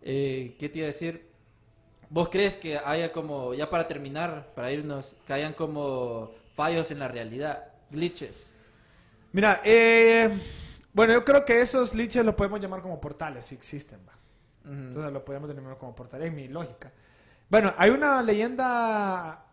[0.00, 1.27] Eh, ¿Qué te iba a decir?
[2.10, 7.00] ¿Vos crees que haya como, ya para terminar, para irnos, que hayan como fallos en
[7.00, 8.54] la realidad, glitches?
[9.32, 10.30] Mira, eh,
[10.92, 14.14] bueno, yo creo que esos liches los podemos llamar como portales, si existen, va.
[14.64, 14.72] Ujú.
[14.72, 16.90] Entonces lo podemos denominar como portales, es mi lógica.
[17.50, 19.44] Bueno, hay una leyenda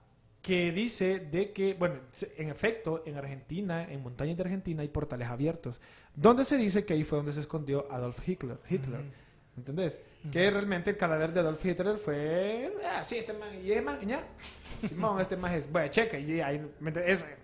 [0.41, 1.95] que dice de que, bueno,
[2.37, 5.81] en efecto, en Argentina, en montañas de Argentina hay portales abiertos,
[6.13, 8.59] donde se dice que ahí fue donde se escondió Adolf Hitler.
[8.69, 9.24] Hitler
[9.57, 9.99] ¿Entendés?
[10.31, 14.23] Que realmente el cadáver de Adolf Hitler fue, ah, sí, este man, y man, ya.
[14.89, 16.61] Simón, este man es, bueno, cheque, y ahí.
[17.05, 17.37] Ese-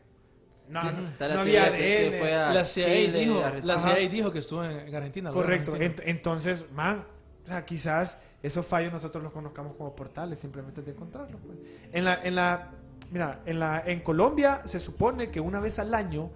[0.68, 2.20] no, Sí, no, no había teoría que- que ADN.
[2.20, 3.96] fue a La CIA, Chile, dijo, la Ajá.
[3.96, 5.32] CIA dijo que estuvo en, en Argentina.
[5.32, 5.76] Correcto.
[5.78, 7.06] Ent- entonces, man,
[7.44, 11.40] o sea, quizás esos fallos nosotros los conozcamos como portales, simplemente de encontrarlos.
[11.46, 11.58] pues.
[11.92, 12.72] En la, en la,
[13.12, 16.32] mira, en la, en Colombia se supone que una vez al año,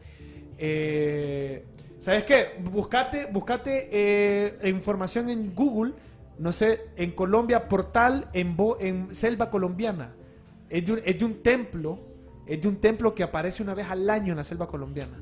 [0.58, 1.66] eh,
[2.00, 2.58] ¿sabes qué?
[2.62, 5.94] Buscate, buscate eh, información en Google,
[6.38, 10.14] no sé, en Colombia, portal en, bo- en selva colombiana.
[10.70, 12.00] Es de, un, es de un templo,
[12.46, 15.18] es de un templo que aparece una vez al año en la selva colombiana.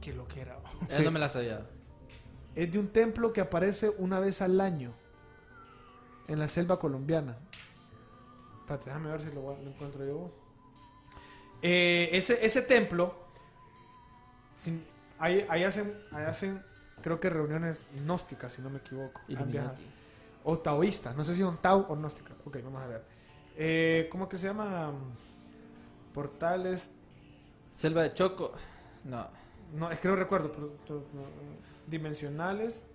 [0.00, 0.58] Qué lo que era.
[0.88, 1.02] Sí.
[1.04, 1.66] no me la sabía.
[2.54, 4.92] Es de un templo que aparece una vez al año
[6.28, 7.36] en la selva colombiana.
[8.60, 10.30] Espérate, déjame ver si lo, encuentro yo.
[11.62, 13.14] Eh, ese, ese templo,
[14.54, 14.84] sin-
[15.18, 16.62] ahí, ahí hacen, ahí hacen,
[17.02, 19.20] creo que reuniones gnósticas, si no me equivoco.
[20.44, 22.36] O taoístas, no sé si son tao o gnósticas.
[22.44, 23.02] Ok, vamos a ver.
[23.56, 24.92] Eh, ¿Cómo que se llama?
[26.12, 26.90] Portales.
[27.72, 28.52] Selva de Choco.
[29.04, 29.26] No.
[29.74, 30.52] No, es que no recuerdo.
[30.52, 31.04] pero- pero-
[31.86, 32.86] dimensionales.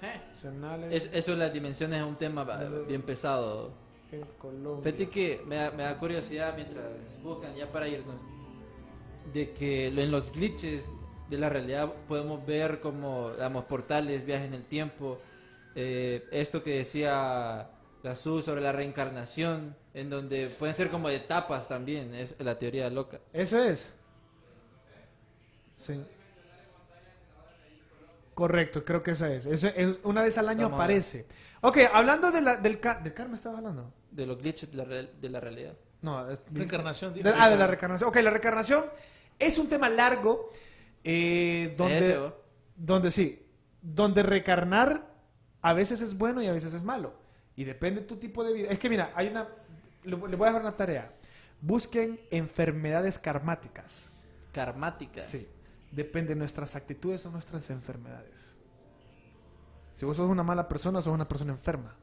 [0.00, 2.44] dimensionales Es- eso de las dimensiones es un tema
[2.86, 3.72] bien pesado.
[4.12, 4.82] en Colombia.
[4.92, 6.84] Fíjate que me da, me da curiosidad mientras
[7.22, 8.20] buscan ya para irnos.
[9.32, 10.86] De que en los glitches
[11.28, 15.20] de la realidad podemos ver como, digamos, portales, viajes en el tiempo.
[15.76, 17.68] eh, esto que decía
[18.02, 23.18] Gazú sobre la reencarnación, en donde pueden ser como etapas también, es la teoría loca.
[23.32, 23.92] Eso es.
[25.76, 26.00] Sí.
[28.34, 29.46] Correcto, creo que esa es.
[29.46, 31.26] Eso es- una vez al año Vamos aparece.
[31.60, 33.92] Ok, hablando de la, del, car del karma, ¿estabas hablando?
[34.10, 35.74] De los glitches de la, de la realidad.
[36.02, 37.28] No, es- Reencarnación, dijo.
[37.28, 38.08] De- ah, de la reencarnación.
[38.08, 38.84] Ok, la reencarnación
[39.38, 40.50] es un tema largo
[41.04, 42.34] eh, donde, Ese, ¿o?
[42.76, 43.46] donde sí,
[43.82, 45.14] donde recarnar
[45.60, 47.14] a veces es bueno y a veces es malo.
[47.56, 48.68] Y depende tu tipo de vida.
[48.70, 49.48] Es que mira, hay una,
[50.02, 51.14] le le voy a dejar una tarea.
[51.60, 54.10] Busquen enfermedades karmáticas.
[54.52, 55.24] Karmáticas.
[55.24, 55.48] Sí.
[55.92, 58.56] Depende de nuestras actitudes o nuestras enfermedades.
[59.94, 61.94] Si vos sos una mala persona, sos una persona enferma.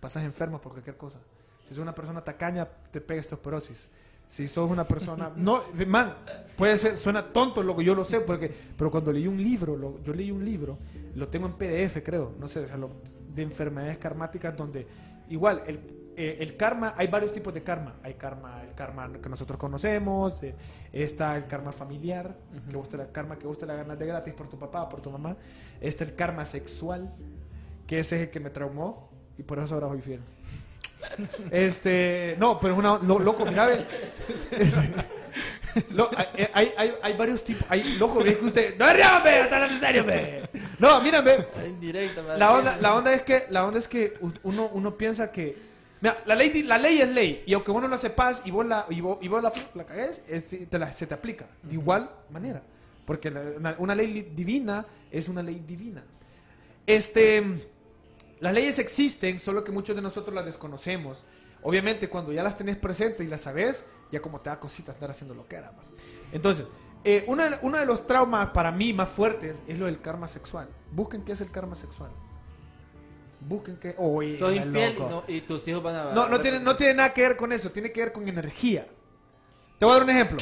[0.00, 1.18] Pasas enfermo por cualquier cosa.
[1.64, 3.88] Si sos una persona tacaña, te pega osteoporosis.
[4.32, 5.30] Si sos una persona...
[5.36, 6.14] No, man,
[6.56, 9.76] puede ser, suena tonto lo que yo lo sé, porque, pero cuando leí un libro,
[9.76, 10.78] lo- yo leí un libro,
[11.16, 12.92] lo tengo en PDF, creo, no sé, o sea, lo-
[13.34, 14.86] de enfermedades karmáticas donde,
[15.28, 15.80] igual, el,
[16.16, 17.96] eh, el karma, hay varios tipos de karma.
[18.02, 20.54] Hay karma, el karma que nosotros conocemos, eh,
[20.94, 22.34] está el karma familiar,
[22.70, 24.88] que vos te la, karma que vos te la ganas de gratis por tu papá,
[24.88, 25.36] por tu mamá.
[25.78, 27.12] Está el karma sexual,
[27.86, 30.20] que ese es el que me traumó y por eso ahora soy fiel.
[31.50, 33.84] Este, no, pero es una lo- loco, mira, ve.
[35.96, 39.74] Lo- hay, hay, hay, varios tipos, hay loco, ve que usted, no ríame, está en
[39.80, 40.46] serio, ve.
[40.78, 41.46] No, mírame,
[42.38, 45.56] la onda, la onda es que, la onda es que uno, uno piensa que,
[46.02, 48.66] mira, la ley, la ley es ley y aunque vos no la sepas y vos
[48.66, 51.72] la, y vos, y vos la, la cagues, es- te la- se te aplica de
[51.74, 52.60] igual manera,
[53.06, 56.02] porque la- una, una ley divina es una ley divina.
[56.86, 57.42] Este,
[58.42, 61.24] las leyes existen, solo que muchos de nosotros las desconocemos.
[61.62, 65.12] Obviamente, cuando ya las tenés presentes y las sabes, ya como te da cositas andar
[65.12, 65.70] haciendo lo que era.
[65.70, 65.86] man.
[66.32, 66.66] Entonces,
[67.04, 70.26] eh, uno, de, uno de los traumas para mí más fuertes es lo del karma
[70.26, 70.68] sexual.
[70.90, 72.10] Busquen qué es el karma sexual.
[73.40, 73.94] Busquen qué.
[73.98, 76.04] Oye, Soy el infiel no- y tus hijos van a...
[76.12, 78.86] No, no tiene, no tiene nada que ver con eso, tiene que ver con energía.
[79.78, 80.38] Te voy a dar un ejemplo.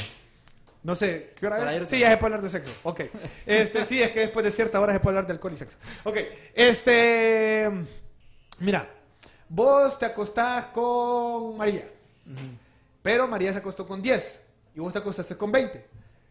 [0.82, 1.90] No sé, ¿qué hora Para es?
[1.90, 2.72] Sí, ya se puede hablar de sexo.
[2.84, 3.02] Ok.
[3.46, 5.78] Este, sí, es que después de cierta hora se puede hablar de alcohol y sexo.
[6.04, 6.16] Ok.
[6.54, 7.70] Este.
[8.60, 8.88] Mira,
[9.48, 11.88] vos te acostás con María.
[13.02, 15.86] Pero María se acostó con 10 y vos te acostaste con 20.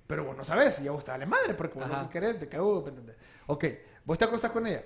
[0.07, 2.03] Pero vos no sabes, y ya vos te vale madre, porque vos Ajá.
[2.07, 3.15] que querés, te cagó, ¿me entendés?
[3.47, 3.65] Ok,
[4.05, 4.83] vos te acostás con ella.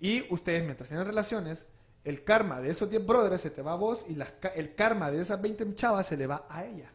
[0.00, 1.66] Y ustedes, mientras tienen relaciones,
[2.04, 5.10] el karma de esos 10 brothers se te va a vos y las el karma
[5.10, 6.90] de esas 20 chavas se le va a ella.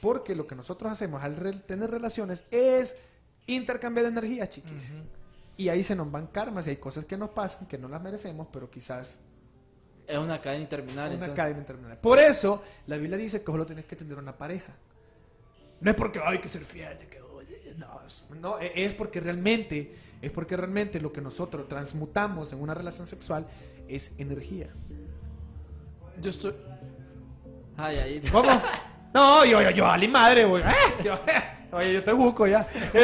[0.00, 2.96] Porque lo que nosotros hacemos al re- tener relaciones es
[3.46, 4.94] intercambiar energía, chiquis.
[5.56, 8.00] Y ahí se nos van karmas y hay cosas que nos pasan que no las
[8.02, 9.18] merecemos, pero quizás
[10.06, 11.16] Es una cadena interminable.
[11.16, 11.36] una entonces.
[11.36, 12.00] cadena interminable.
[12.00, 14.72] Por eso, la Biblia dice que solo tienes que tener una pareja.
[15.80, 17.20] No es porque hay que ser fiel, que,
[17.76, 22.60] no, es- no, e- es porque realmente, es porque realmente lo que nosotros transmutamos en
[22.60, 23.46] una relación sexual
[23.88, 24.68] es energía.
[26.20, 26.54] Yo estoy.
[27.76, 28.20] Ay, ay.
[28.32, 28.48] ¿Cómo?
[29.18, 30.62] No, yo, yo, yo, a mi madre, güey.
[30.62, 30.66] Eh,
[31.04, 31.18] yo-
[31.72, 32.64] Oye, yo te busco ya.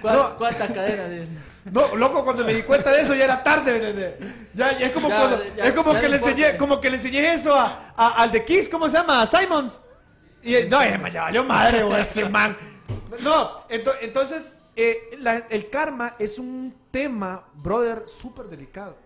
[0.00, 0.36] ¿Cuál- No.
[0.38, 1.08] ¿Cuántas cadenas?
[1.10, 1.28] de-
[1.70, 4.16] No, loco, cuando me di cuenta de eso ya era tarde.
[4.54, 6.30] Ya, ya es como Ya, cuando, ya, es como que le importa.
[6.30, 9.20] enseñé, como que le enseñé eso a, a- al de Kiss, ¿cómo se llama?
[9.22, 9.78] A Simons.
[10.42, 12.56] Y eh, no, ya, valió madre, güey, ese man.
[13.20, 18.96] No, ento- entonces, eh, la- el karma es un tema, brother, súper delicado.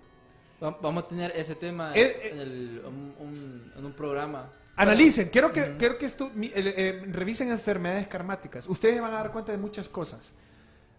[0.63, 2.31] Va- Vamos a tener ese tema Eh, eh.
[2.33, 4.49] en, el- un, un- en un programa.
[4.77, 8.69] Analicen, quiero que, quiero que esto, mi- eh, eh, revisen enfermedades karmáticas.
[8.69, 10.35] Ustedes van a dar cuenta de muchas cosas.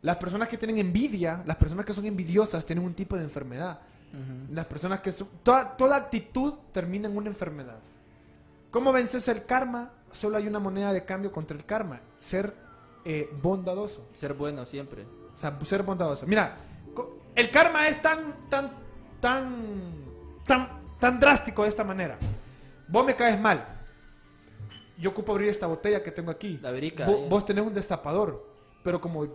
[0.01, 3.79] Las personas que tienen envidia, las personas que son envidiosas tienen un tipo de enfermedad.
[4.51, 7.77] Las personas que son, toda, toda actitud termina en una enfermedad.
[8.71, 9.91] ¿Cómo vences el karma?
[10.11, 11.99] Solo hay una moneda de cambio contra el karma.
[12.19, 12.53] Ser
[13.05, 14.07] eh, bondadoso.
[14.13, 15.05] Ser bueno siempre.
[15.35, 16.25] O sea, ser bondadoso.
[16.25, 16.55] Mira,
[17.35, 18.71] el karma es tan, tan,
[19.19, 19.55] tan,
[20.45, 20.69] tan,
[20.99, 22.17] tan drástico de esta manera.
[22.87, 23.65] Vos me caes mal.
[24.97, 26.57] Yo ocupo abrir esta botella que tengo aquí.
[26.61, 27.27] La verica, Vo- eh.
[27.29, 28.47] vos tenés un destapador.
[28.83, 29.27] Pero como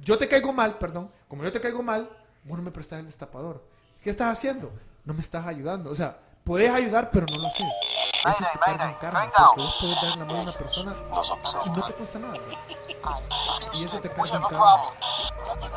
[0.00, 2.08] yo te caigo mal, perdón, como yo te caigo mal,
[2.44, 3.62] vos no me prestás el destapador.
[4.02, 4.72] ¿Qué estás haciendo?
[5.04, 5.90] No me estás ayudando.
[5.90, 7.66] O sea, podés ayudar, pero no lo haces.
[8.24, 9.30] Eso es mayday, el karma.
[9.34, 10.94] Porque vos podés dar la mano a una persona
[11.64, 12.34] y no te cuesta nada.
[13.72, 14.76] Y eso te carga a karma.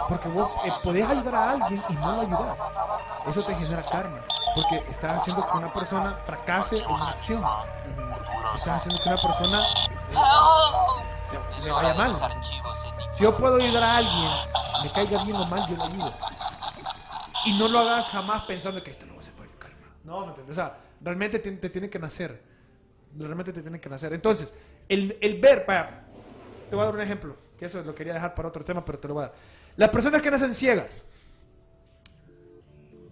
[0.08, 2.68] Porque vos eh, podés ayudar a alguien y no lo ayudas.
[3.26, 4.20] Eso te genera karma.
[4.54, 7.44] Porque estás haciendo que una persona fracase en una acción.
[8.54, 9.66] Estás haciendo que una persona
[10.12, 10.16] eh,
[11.26, 12.42] se, le hora vaya mal.
[13.12, 14.32] Si yo puedo ayudar a alguien,
[14.84, 16.14] me caiga bien o mal, yo lo ayudo.
[17.46, 19.15] Y no lo hagas jamás pensando que esto lo
[20.06, 20.56] No, ¿me entiendes?
[20.56, 22.42] O sea, realmente te, te tiene que nacer.
[23.18, 24.14] Realmente te tiene que nacer.
[24.14, 24.54] Entonces,
[24.88, 25.66] el, el ver,
[26.70, 29.00] te voy a dar un ejemplo, que eso lo quería dejar para otro tema, pero
[29.00, 29.36] te lo voy a dar.
[29.78, 31.06] Las personas que nacen ciegas,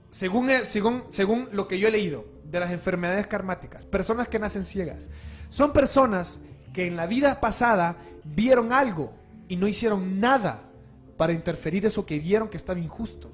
[0.09, 4.63] según, según, según lo que yo he leído de las enfermedades karmáticas, personas que nacen
[4.63, 5.09] ciegas,
[5.49, 6.39] son personas
[6.73, 9.13] que en la vida pasada vieron algo
[9.47, 10.61] y no hicieron nada
[11.17, 13.31] para interferir eso que vieron que estaba injusto.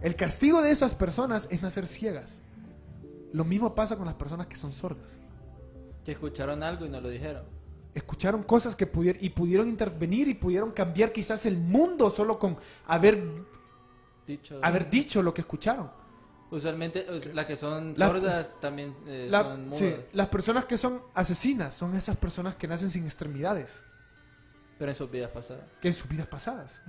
[0.00, 2.40] El castigo de esas personas es nacer ciegas.
[3.34, 5.18] Lo mismo pasa con las personas que son sordas.
[6.04, 7.42] Que escucharon algo y no lo dijeron.
[7.92, 12.56] Escucharon cosas que pudieron y pudieron intervenir y pudieron cambiar quizás el mundo solo con
[12.86, 13.22] haber,
[14.26, 14.58] Dicho.
[14.62, 15.90] haber dicho lo que escucharon.
[16.50, 19.78] Usualmente us- las que son sordas también eh, La- son mudas.
[19.78, 23.82] sí, las personas que son asesinas son esas personas que nacen sin extremidades,
[24.78, 25.64] Pero en sus vidas pasadas.
[25.80, 26.80] que en sus vidas pasadas.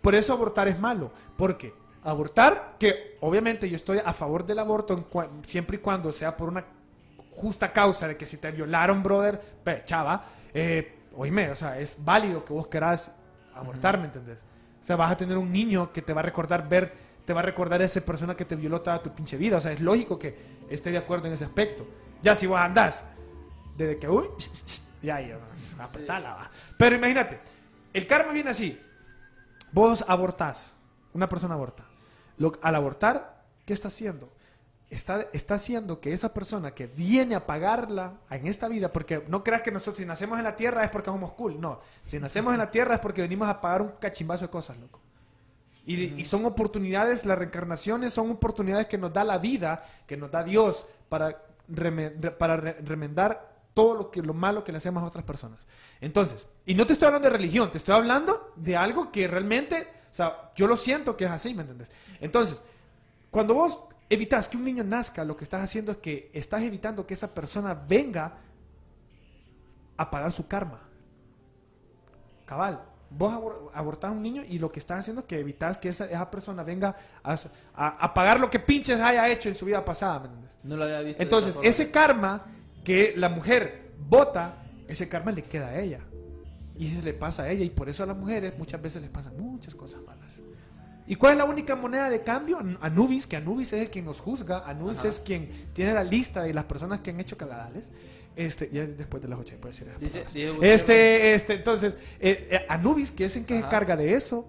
[0.00, 5.08] Por eso abortar es malo, porque abortar, que obviamente yo estoy a favor del aborto
[5.46, 6.64] siempre y cuando sea por una
[7.30, 11.96] justa causa de que si te violaron, brother, pe, chava, eh, oíme, o sea, es
[11.98, 13.14] válido que vos querás
[13.54, 14.40] abortar, ¿me entendés?
[14.80, 16.92] O sea, vas a tener un niño que te va a recordar ver,
[17.24, 19.58] te va a recordar a esa persona que te violó toda tu pinche vida.
[19.58, 20.36] O sea, es lógico que
[20.68, 21.86] esté de acuerdo en ese aspecto.
[22.20, 23.04] Ya si vos andás,
[23.76, 24.26] desde que, uy,
[25.02, 25.38] ya, ya,
[25.78, 26.50] apretala, va.
[26.76, 27.40] Pero imagínate,
[27.92, 28.80] el karma viene así.
[29.70, 30.76] Vos abortás,
[31.12, 31.84] una persona aborta.
[32.42, 34.28] Lo- al abortar, ¿qué está haciendo?
[34.90, 39.42] Está, está haciendo que esa persona que viene a pagarla en esta vida, porque no
[39.42, 41.80] creas que nosotros si nacemos en la tierra es porque somos cool, no.
[42.02, 45.00] Si nacemos en la tierra es porque venimos a pagar un cachimbazo de cosas, loco.
[45.86, 50.30] Y, y son oportunidades, las reencarnaciones son oportunidades que nos da la vida, que nos
[50.30, 54.78] da Dios para, reme- re- para re- remendar todo lo, que, lo malo que le
[54.78, 55.66] hacemos a otras personas.
[56.02, 59.88] Entonces, y no te estoy hablando de religión, te estoy hablando de algo que realmente,
[60.12, 61.90] o sea, yo lo siento que es así, ¿me entiendes?
[62.20, 62.62] Entonces,
[63.30, 63.78] cuando vos
[64.10, 67.32] evitas que un niño nazca, lo que estás haciendo es que estás evitando que esa
[67.34, 68.36] persona venga
[69.96, 70.80] a pagar su karma.
[72.44, 75.78] Cabal, vos abor- abortás a un niño y lo que estás haciendo es que evitas
[75.78, 77.32] que esa, esa persona venga a,
[77.74, 80.18] a- a pagar lo que pinches haya hecho en su vida pasada.
[80.20, 80.56] ¿me entiendes?
[80.62, 81.22] No lo había visto.
[81.22, 82.44] Entonces, ese karma
[82.84, 84.56] que la mujer vota,
[84.88, 86.00] ese karma le queda a ella.
[86.78, 87.64] Y se le pasa a ella.
[87.64, 90.40] Y por eso a las mujeres muchas veces les pasan muchas cosas malas.
[91.06, 92.58] ¿Y cuál es la única moneda de cambio?
[92.58, 94.62] An- Anubis, que Anubis es el quien nos juzga.
[94.66, 95.08] Anubis Ajá.
[95.08, 97.90] es quien tiene la lista de las personas que han hecho cagadales.
[98.34, 99.88] Este, ya después de las 8 puede ser.
[100.62, 103.68] Este, este, entonces, eh, eh, Anubis, que es en que se Ajá.
[103.68, 104.48] carga de eso,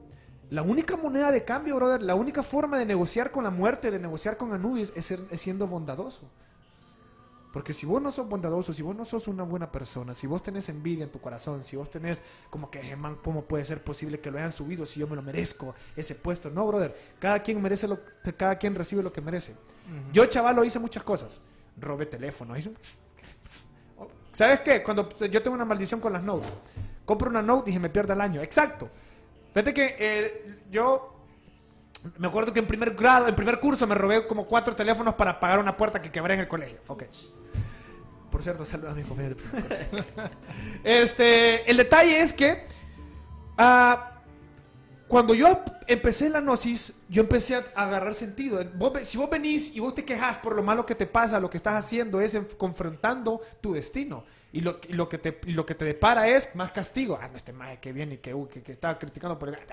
[0.52, 4.00] la única moneda de cambio, brother, la única forma de negociar con la muerte, de
[4.00, 6.30] negociar con Anubis, es, ser- es siendo bondadoso.
[7.54, 10.42] Porque si vos no sos bondadoso, si vos no sos una buena persona, si vos
[10.42, 13.84] tenés envidia en tu corazón, si vos tenés como que, "Eh, man, ¿cómo puede ser
[13.84, 16.50] posible que lo hayan subido si yo me lo merezco, ese puesto?
[16.50, 18.00] No, brother, cada quien merece lo,
[18.36, 19.56] cada quien recibe lo que merece.
[20.12, 21.44] Yo, chaval, hice muchas cosas.
[21.80, 22.74] Robé teléfonos, hice...
[24.32, 24.82] ¿Sabes qué?
[24.82, 26.48] Cuando yo tengo una maldición con las Note,
[27.06, 28.42] compro una Note y se me pierde el año.
[28.42, 28.90] Exacto.
[29.54, 31.20] Fíjate que eh, yo
[32.18, 35.40] me acuerdo que en primer grado, en primer curso me robé como cuatro teléfonos para
[35.40, 36.80] pagar una puerta que quebré en el colegio.
[36.88, 37.04] Ok.
[38.34, 39.86] Por cierto, saludos a mis compañeros de.
[40.84, 42.66] Este, el detalle es que
[43.60, 44.24] ah,
[45.08, 48.60] cuando yo empecé la gnosis, yo empecé a agarrar sentido.
[48.74, 51.48] Vos si vos venís y vos te quejas por lo malo que te pasa, lo
[51.48, 54.24] que estás haciendo es confrontando tu destino.
[54.52, 57.20] Y lo, y lo que te, y lo que te depara es más castigo.
[57.22, 59.58] Ah, no, este maje que viene y que, uh, que, que estaba criticando por el...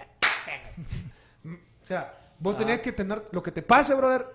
[1.82, 4.26] O sea, vos tenés que tener lo que te pase, brother.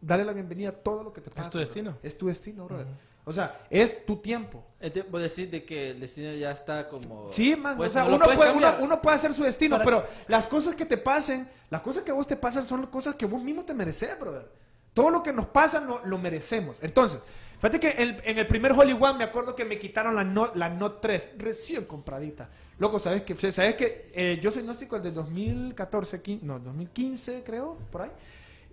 [0.00, 1.50] Dale la bienvenida a todo lo que te pasa.
[1.50, 1.66] tu brother.
[1.66, 1.98] destino.
[2.04, 2.86] Es tu destino, brother.
[3.24, 4.64] O sea, es tu tiempo.
[5.10, 7.28] Vos decís de que el destino ya está como...
[7.28, 7.76] Sí, man.
[7.76, 10.74] Pues, o sea, no uno puede, uno, puede hacer su destino, Para- pero las cosas
[10.74, 13.74] que te pasen, las cosas que vos te pasan son cosas que vos mismo te
[13.74, 14.50] mereces, brother.
[14.92, 16.78] Todo lo que nos pasa no, lo merecemos.
[16.82, 17.20] Entonces,
[17.60, 17.90] fíjate que
[18.24, 21.84] en el primer Hollywood me acuerdo que me quitaron la Note, la Note 3, recién
[21.84, 22.50] compradita.
[22.78, 27.78] Loco, ¿sabes que ¿Sabes que eh, yo soy gnóstico desde 2014, quin- no, 2015 creo,
[27.92, 28.10] por ahí.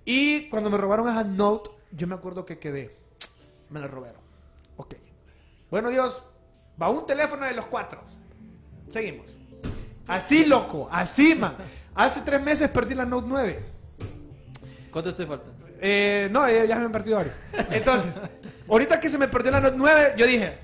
[0.06, 2.96] Y cuando me robaron esa Note, yo me acuerdo que quedé.
[3.70, 4.28] Me la robaron.
[4.80, 4.96] Ok.
[5.70, 6.24] Bueno, Dios,
[6.82, 8.02] va un teléfono de los cuatro.
[8.88, 9.38] Seguimos.
[10.08, 11.58] Así, loco, así, man.
[11.94, 13.60] Hace tres meses perdí la Note 9.
[14.90, 15.68] ¿Cuánto estoy faltando?
[15.82, 17.38] Eh, no, eh, ya me han perdido varios.
[17.72, 18.14] Entonces,
[18.70, 20.60] ahorita que se me perdió la Note 9, yo dije,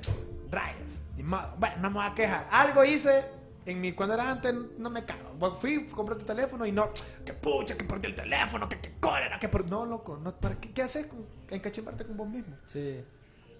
[0.49, 1.01] rayos.
[1.17, 2.47] Bueno, no me voy a quejar.
[2.49, 3.25] Algo hice
[3.65, 5.33] en mi, cuando era antes, no me cago.
[5.37, 6.89] Bueno, Fui, compré tu teléfono y no,
[7.25, 9.69] que pucha, que perdí el teléfono, que, que cólera, que por...
[9.69, 12.55] No, loco, no, ¿para qué, qué haces con, encachimbarte con vos mismo?
[12.65, 13.03] Sí.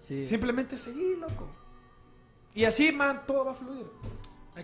[0.06, 0.26] Sí.
[0.26, 1.48] Simplemente seguí, loco.
[2.54, 3.86] Y así, man, todo va a fluir.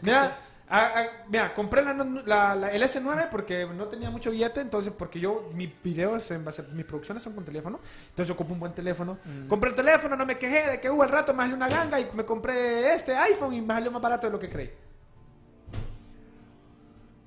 [0.03, 0.39] Mira,
[0.69, 4.61] a- a- mira, compré la, no- la- la- el S9 porque no tenía mucho billete,
[4.61, 8.61] entonces porque yo, mis videos, en base- mis producciones son con teléfono, entonces ocupo un
[8.61, 9.19] buen teléfono.
[9.49, 11.99] Compré el teléfono, no me quejé de que hubo al rato me salió una ganga
[12.01, 14.71] y me compré este iPhone y me salió más barato de lo que creí.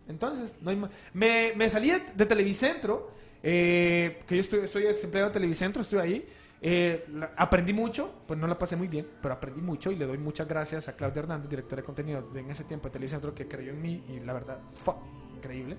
[0.07, 3.11] Entonces, no hay ma- me, me salí de, de Televicentro,
[3.41, 6.25] eh, que yo estoy, soy ex empleado de Televicentro, estuve ahí.
[6.67, 7.05] Eh,
[7.37, 10.47] aprendí mucho, pues no la pasé muy bien, pero aprendí mucho y le doy muchas
[10.47, 13.71] gracias a Claudia Hernández, directora de contenido de en ese tiempo de Televicentro, que creyó
[13.71, 14.97] en mí y la verdad, fuck,
[15.35, 15.77] increíble.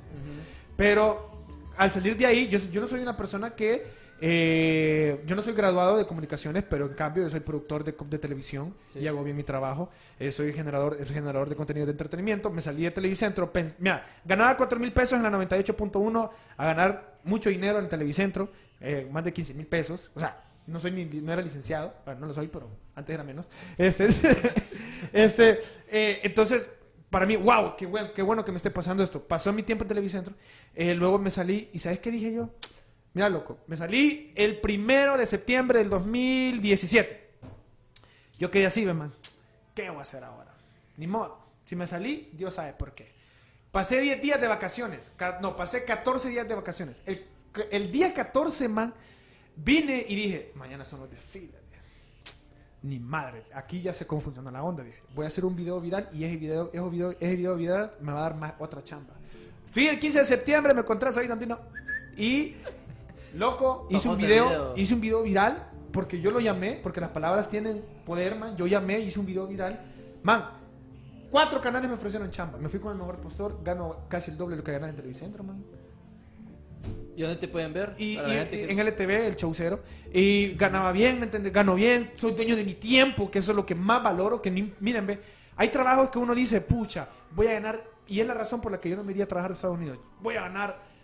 [0.76, 1.44] Pero
[1.76, 3.84] al salir de ahí, yo, yo no soy una persona que...
[4.20, 8.18] eh, yo no soy graduado de comunicaciones, pero en cambio yo soy productor de, de
[8.18, 9.00] televisión Sí.
[9.00, 9.90] y hago bien mi trabajo.
[10.20, 12.48] Eh, soy generador, generador de contenido de entretenimiento.
[12.50, 13.50] Me salí de Televicentro.
[13.78, 18.50] Mira, ganaba 4 mil pesos en la 98.1 a ganar mucho dinero en Televicentro,
[18.80, 20.10] eh, más de 15 mil pesos.
[20.14, 23.22] O sea, no soy ni, no era licenciado, bueno, no lo soy, pero antes era
[23.24, 23.46] menos.
[23.78, 24.06] Este,
[25.12, 26.68] este, eh, entonces,
[27.10, 27.86] para mí, wow, qué
[28.22, 29.22] bueno, que me esté pasando esto.
[29.22, 30.34] Pasó mi tiempo en Televicentro,
[30.74, 32.50] eh, luego me salí, y ¿sabes qué dije yo?
[33.14, 37.30] Mira, loco, me salí el primero de septiembre del 2017.
[38.38, 39.14] Yo quedé así, man.
[39.74, 40.52] ¿Qué voy a hacer ahora?
[40.96, 41.38] Ni modo.
[41.64, 43.14] Si me salí, Dios sabe por qué.
[43.72, 45.10] Pasé 10 días de vacaciones.
[45.16, 47.02] Ca- No, pasé 14 días de vacaciones.
[47.06, 47.24] El,
[47.70, 48.94] el día 14, man,
[49.56, 51.54] vine y dije, mañana son los desfiles.
[52.82, 54.84] Ni madre, aquí ya sé cómo funciona la onda.
[54.84, 57.92] Dije, voy a hacer un video viral y ese video, ese video, ese video viral
[58.00, 59.14] me va a dar más, otra chamba.
[59.70, 61.58] Fui el 15 de septiembre, me encontré a Said Andino
[62.16, 62.54] y,
[63.34, 64.74] loco, hice un video, video.
[64.76, 68.56] hice un video viral porque yo lo llamé, porque las palabras tienen poder, man.
[68.56, 69.80] Yo llamé, hice un video viral.
[70.22, 70.44] Man,
[71.30, 72.58] cuatro canales me ofrecieron chamba.
[72.58, 74.96] Me fui con el mejor postor, gano casi el doble de lo que ganas en
[74.96, 75.64] Televicentro, man.
[77.16, 77.94] ¿Y dónde te pueden ver?
[77.98, 79.80] Y, y- que- en LTV, el showcero.
[80.12, 81.52] Y ganaba bien, ¿me entiendes?
[81.52, 84.42] Gano bien, soy dueño de mi tiempo, que eso es lo que más valoro.
[84.42, 85.18] Que ni- miren, ve,
[85.56, 88.78] hay trabajos que uno dice, pucha, voy a ganar, y es la razón por la
[88.78, 89.98] que yo no me iría a trabajar a Estados Unidos.
[90.20, 90.94] Voy a ganar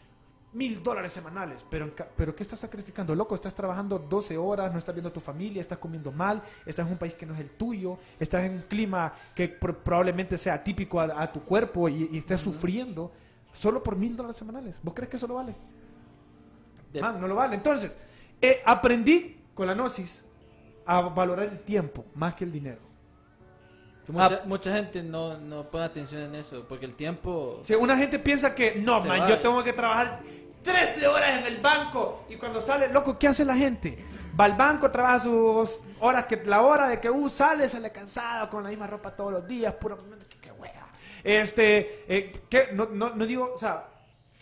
[0.52, 3.14] mil dólares semanales, pero, pero ¿qué estás sacrificando?
[3.14, 6.84] Loco, estás trabajando 12 horas, no estás viendo a tu familia, estás comiendo mal, estás
[6.86, 10.36] en un país que no es el tuyo, estás en un clima que pro- probablemente
[10.36, 13.10] sea típico a, a tu cuerpo y, y estés sufriendo
[13.54, 14.76] solo por mil dólares semanales.
[14.82, 15.54] ¿Vos crees que eso lo vale?
[17.00, 17.54] Man, no lo vale.
[17.56, 17.96] Entonces,
[18.40, 20.24] eh, aprendí con la gnosis
[20.86, 22.80] a valorar el tiempo más que el dinero.
[24.04, 24.42] que mucha, Ah.
[24.46, 27.60] mucha gente no, no pone atención en eso, porque el tiempo...
[27.64, 29.28] Si una gente piensa que no, man, va.
[29.28, 30.20] yo tengo que trabajar
[30.62, 34.04] 13 horas en el banco y cuando sale, loco, ¿qué hace la gente?
[34.38, 38.50] Va al banco, trabaja sus horas, que la hora de que uh, sale, sale cansado
[38.50, 39.96] con la misma ropa todos los días, pura
[40.28, 40.88] qué, qué wea.
[41.22, 42.70] Este, eh, ¿qué?
[42.72, 43.86] No, no, no digo, o sea,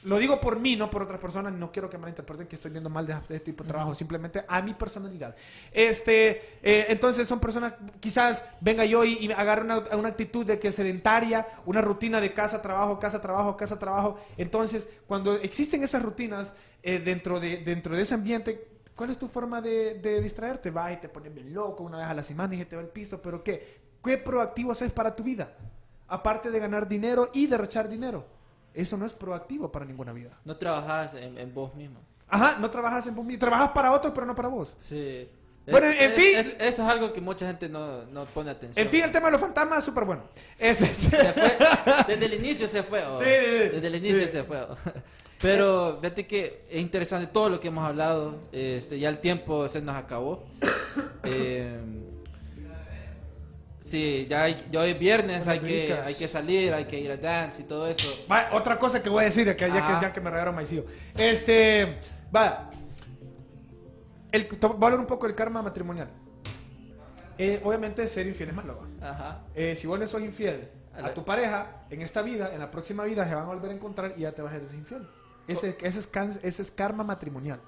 [0.03, 2.89] lo digo por mí, no por otras personas, no quiero que malinterpreten que estoy viendo
[2.89, 5.35] mal de este tipo de trabajo, simplemente a mi personalidad.
[5.73, 10.47] Este, eh, entonces son personas, quizás venga yo y, y me agarre una, una actitud
[10.47, 14.19] de que sedentaria, una rutina de casa, trabajo, casa, trabajo, casa, trabajo.
[14.37, 19.29] Entonces, cuando existen esas rutinas eh, dentro, de, dentro de ese ambiente, ¿cuál es tu
[19.29, 20.71] forma de, de distraerte?
[20.71, 22.83] Vas y te pones bien loco una vez a la semana y se te va
[22.83, 23.81] el pisto, pero ¿qué?
[24.03, 25.53] ¿Qué proactivo haces para tu vida?
[26.09, 28.40] Aparte de ganar dinero y derrochar dinero.
[28.75, 30.31] Eso no es proactivo para ninguna vida.
[30.45, 32.01] No trabajas en, en vos mismo.
[32.29, 33.41] Ajá, no trabajas en vos mismo.
[33.41, 34.75] Trabajas para otros, pero no para vos.
[34.79, 35.29] Sí.
[35.71, 36.37] Bueno, Es- en fin.
[36.37, 38.85] es- eso es algo que mucha gente no, no pone atención.
[38.85, 40.23] En fin, el tema de los fantasmas es súper bueno.
[40.59, 41.19] Es- Se fue-
[42.09, 43.05] desde el inicio se fue.
[43.05, 43.19] oh.
[43.19, 43.25] Sí.
[43.25, 44.29] Desde el inicio Sí.
[44.29, 44.61] se fue.
[44.63, 44.77] oh.
[45.41, 48.37] Pero fíjate que es interesante todo lo que hemos hablado.
[48.53, 50.45] Este, ya el tiempo se nos acabó.
[51.25, 51.79] Eh,
[53.81, 57.11] sí, ya, hay, ya hoy es viernes, hay que, hay que salir, hay que ir
[57.11, 58.25] a dance y todo eso.
[58.31, 60.85] Va, otra cosa que voy a decir, que ya, que ya que me regalaron maicillo.
[61.17, 61.99] Este,
[62.35, 62.71] va.
[64.31, 66.09] El, voy a hablar un poco del karma matrimonial.
[67.37, 68.81] Eh, obviamente, ser infiel es malo.
[69.01, 69.43] Ajá.
[69.55, 73.05] Eh, si vos le sos infiel A tu pareja, en esta vida, en la próxima
[73.05, 75.09] vida, se van a volver a encontrar y ya te vas a ser infiel.
[75.49, 77.61] Ese, ese, es, ese es karma matrimonial.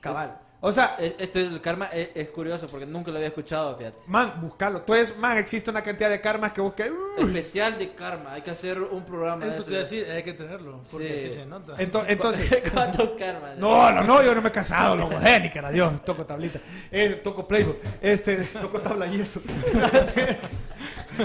[0.00, 0.40] Cabal.
[0.64, 3.98] O sea, Es- Este el karma es, es curioso porque nunca lo había escuchado, fíjate.
[4.06, 4.82] man, buscarlo.
[4.82, 6.90] Tú es, man, existe una cantidad de karmas que busque.
[7.18, 9.64] Especial de karma, hay que hacer un programa de Eso eso.
[9.66, 11.26] te iba a decir, hay que tenerlo, porque Sí.
[11.26, 11.76] así se nota.
[11.78, 13.56] Ento- entonces, ¿Cuántos karmas?
[13.58, 15.16] No, no, no, yo no me he casado, loco.
[15.20, 16.04] Eh, ni que era Dios.
[16.04, 16.60] Toco tablita.
[16.92, 17.78] Eh, toco playbook.
[18.00, 19.40] Este, toco tabla y eso.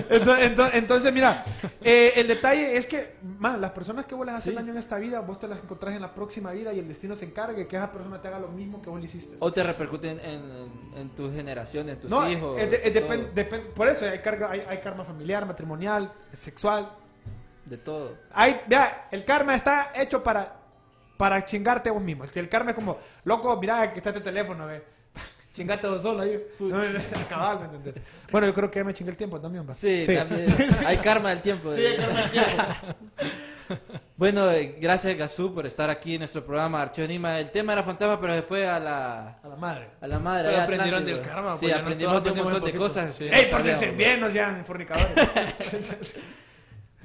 [0.10, 1.46] Entonces, ento- entonces, mira,
[1.82, 4.56] eh, el detalle es que, man, las personas que vos les haces Sí.
[4.56, 7.16] daño en esta vida, vos te las encontrás en la próxima vida y el destino
[7.16, 9.36] se encargue que esa persona te haga lo mismo que vos le hiciste.
[9.40, 12.60] O te repercuten en, en, en tus generaciones, en tus no, hijos.
[12.62, 16.92] eh, de- eh, por eso hay, carga, hay, hay karma familiar, matrimonial, sexual.
[17.66, 18.16] de todo.
[18.32, 20.56] Hay, vea, el karma está hecho para,
[21.18, 22.24] para chingarte a vos mismo.
[22.26, 24.97] Que el karma es como, loco, mira, aquí está este teléfono, ve.
[25.58, 26.40] Chingate vos solo ahí.
[26.60, 26.80] No,
[27.30, 28.04] cabal, ¿me entendés?
[28.32, 29.74] Bueno, yo creo que ya me chingué el tiempo también, va.
[29.74, 30.46] Sí, también.
[30.86, 31.74] Hay karma del tiempo.
[31.74, 32.52] Sí, hay karma del tiempo.
[34.16, 37.38] Bueno, eh, gracias Gazú por estar aquí en nuestro programa Archivo Anima.
[37.38, 39.90] El tema era fantasma, pero se fue a la, A la madre.
[40.00, 40.50] a la madre.
[40.50, 41.18] Pero aprendieron Atlántico.
[41.28, 42.80] del karma, Sí, pues, ya no aprendimos todos de un montón de poquito.
[42.84, 43.14] cosas.
[43.14, 43.26] Sí.
[43.26, 44.20] ¡Ey, no pórtense bien!
[44.22, 45.12] No sean fornicadores.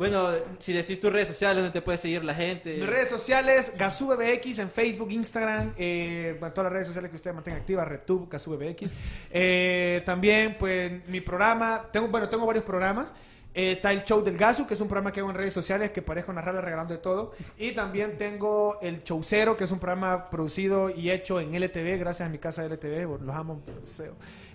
[0.03, 2.75] Bueno, si decís tus redes sociales donde te puede seguir la gente.
[2.75, 7.61] Mis redes sociales, GazúBBX en Facebook, Instagram, eh, todas las redes sociales que ustedes mantengan
[7.61, 8.97] activas, RedTube, GazúBBX.
[9.31, 13.13] Eh, también, pues, mi programa, tengo, bueno, tengo varios programas.
[13.55, 15.91] Eh, está el show del Gasu, que es un programa que hago en redes sociales
[15.91, 17.33] que parezco narrarle regalando de todo.
[17.59, 21.99] Y también tengo el Show Cero, que es un programa producido y hecho en LTV,
[21.99, 23.07] gracias a mi casa de LTV.
[23.07, 23.61] bueno, los amo.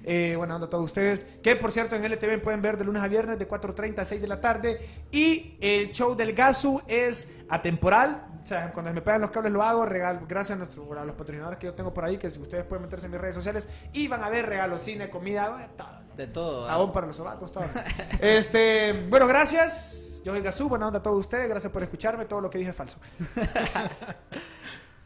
[0.03, 1.25] Eh, buena onda a todos ustedes.
[1.43, 4.19] Que por cierto en LTV pueden ver de lunes a viernes de 4.30 a 6
[4.21, 4.79] de la tarde.
[5.11, 8.23] Y el show del Gasu es atemporal.
[8.43, 11.15] O sea, cuando me pegan los cables lo hago, regalo, gracias a, nuestro- a los
[11.15, 13.67] patrocinadores que yo tengo por ahí, que si ustedes pueden meterse en mis redes sociales
[13.91, 16.06] y van a ver regalos, cine, comida, eh, todo.
[16.17, 16.67] De todo.
[16.67, 16.73] ¿ah?
[16.73, 17.63] Aún para los sobacos, todo.
[18.19, 20.21] este, bueno, gracias.
[20.25, 21.47] Yo soy Gazú, buena onda a todos ustedes.
[21.47, 22.25] Gracias por escucharme.
[22.25, 22.97] Todo lo que dije es falso.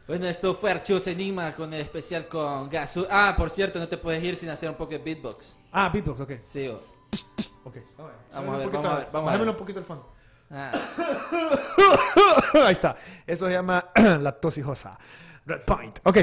[0.08, 3.06] Bueno, esto fue Archivos Enigma con el especial con Gasu.
[3.08, 5.56] Ah, por cierto, no te puedes ir sin hacer un poco de beatbox.
[5.70, 6.32] Ah, beatbox, ok.
[6.42, 6.82] Sí, o-
[7.64, 7.76] Ok.
[8.34, 9.22] Vamos a ver, poquito- vamos a ver, vamos a ver.
[9.22, 10.12] bájamelo un poquito el fondo.
[10.50, 10.72] ah.
[12.66, 12.96] Ahí está.
[13.24, 13.90] Eso se llama
[14.20, 14.98] la tosijosa.
[15.46, 16.00] Red Point.
[16.04, 16.18] Ok.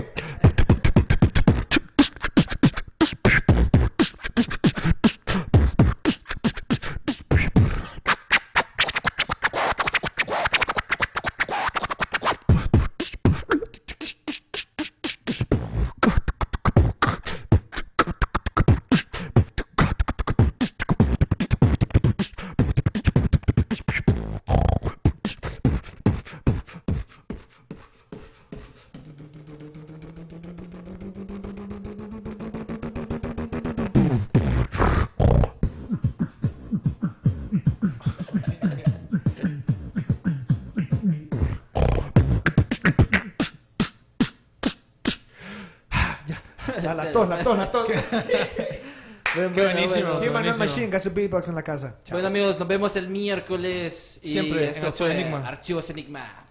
[50.89, 51.99] Que hace beatbox en la casa.
[52.03, 52.15] Chao.
[52.15, 54.19] Bueno amigos, nos vemos el miércoles.
[54.23, 55.47] Y Siempre en esto Archivos fue Enigma.
[55.47, 56.45] Archivos Enigma.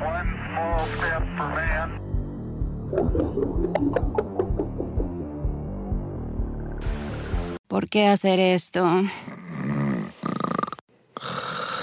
[0.00, 1.90] One small step for man.
[7.68, 8.84] ¿Por qué hacer esto?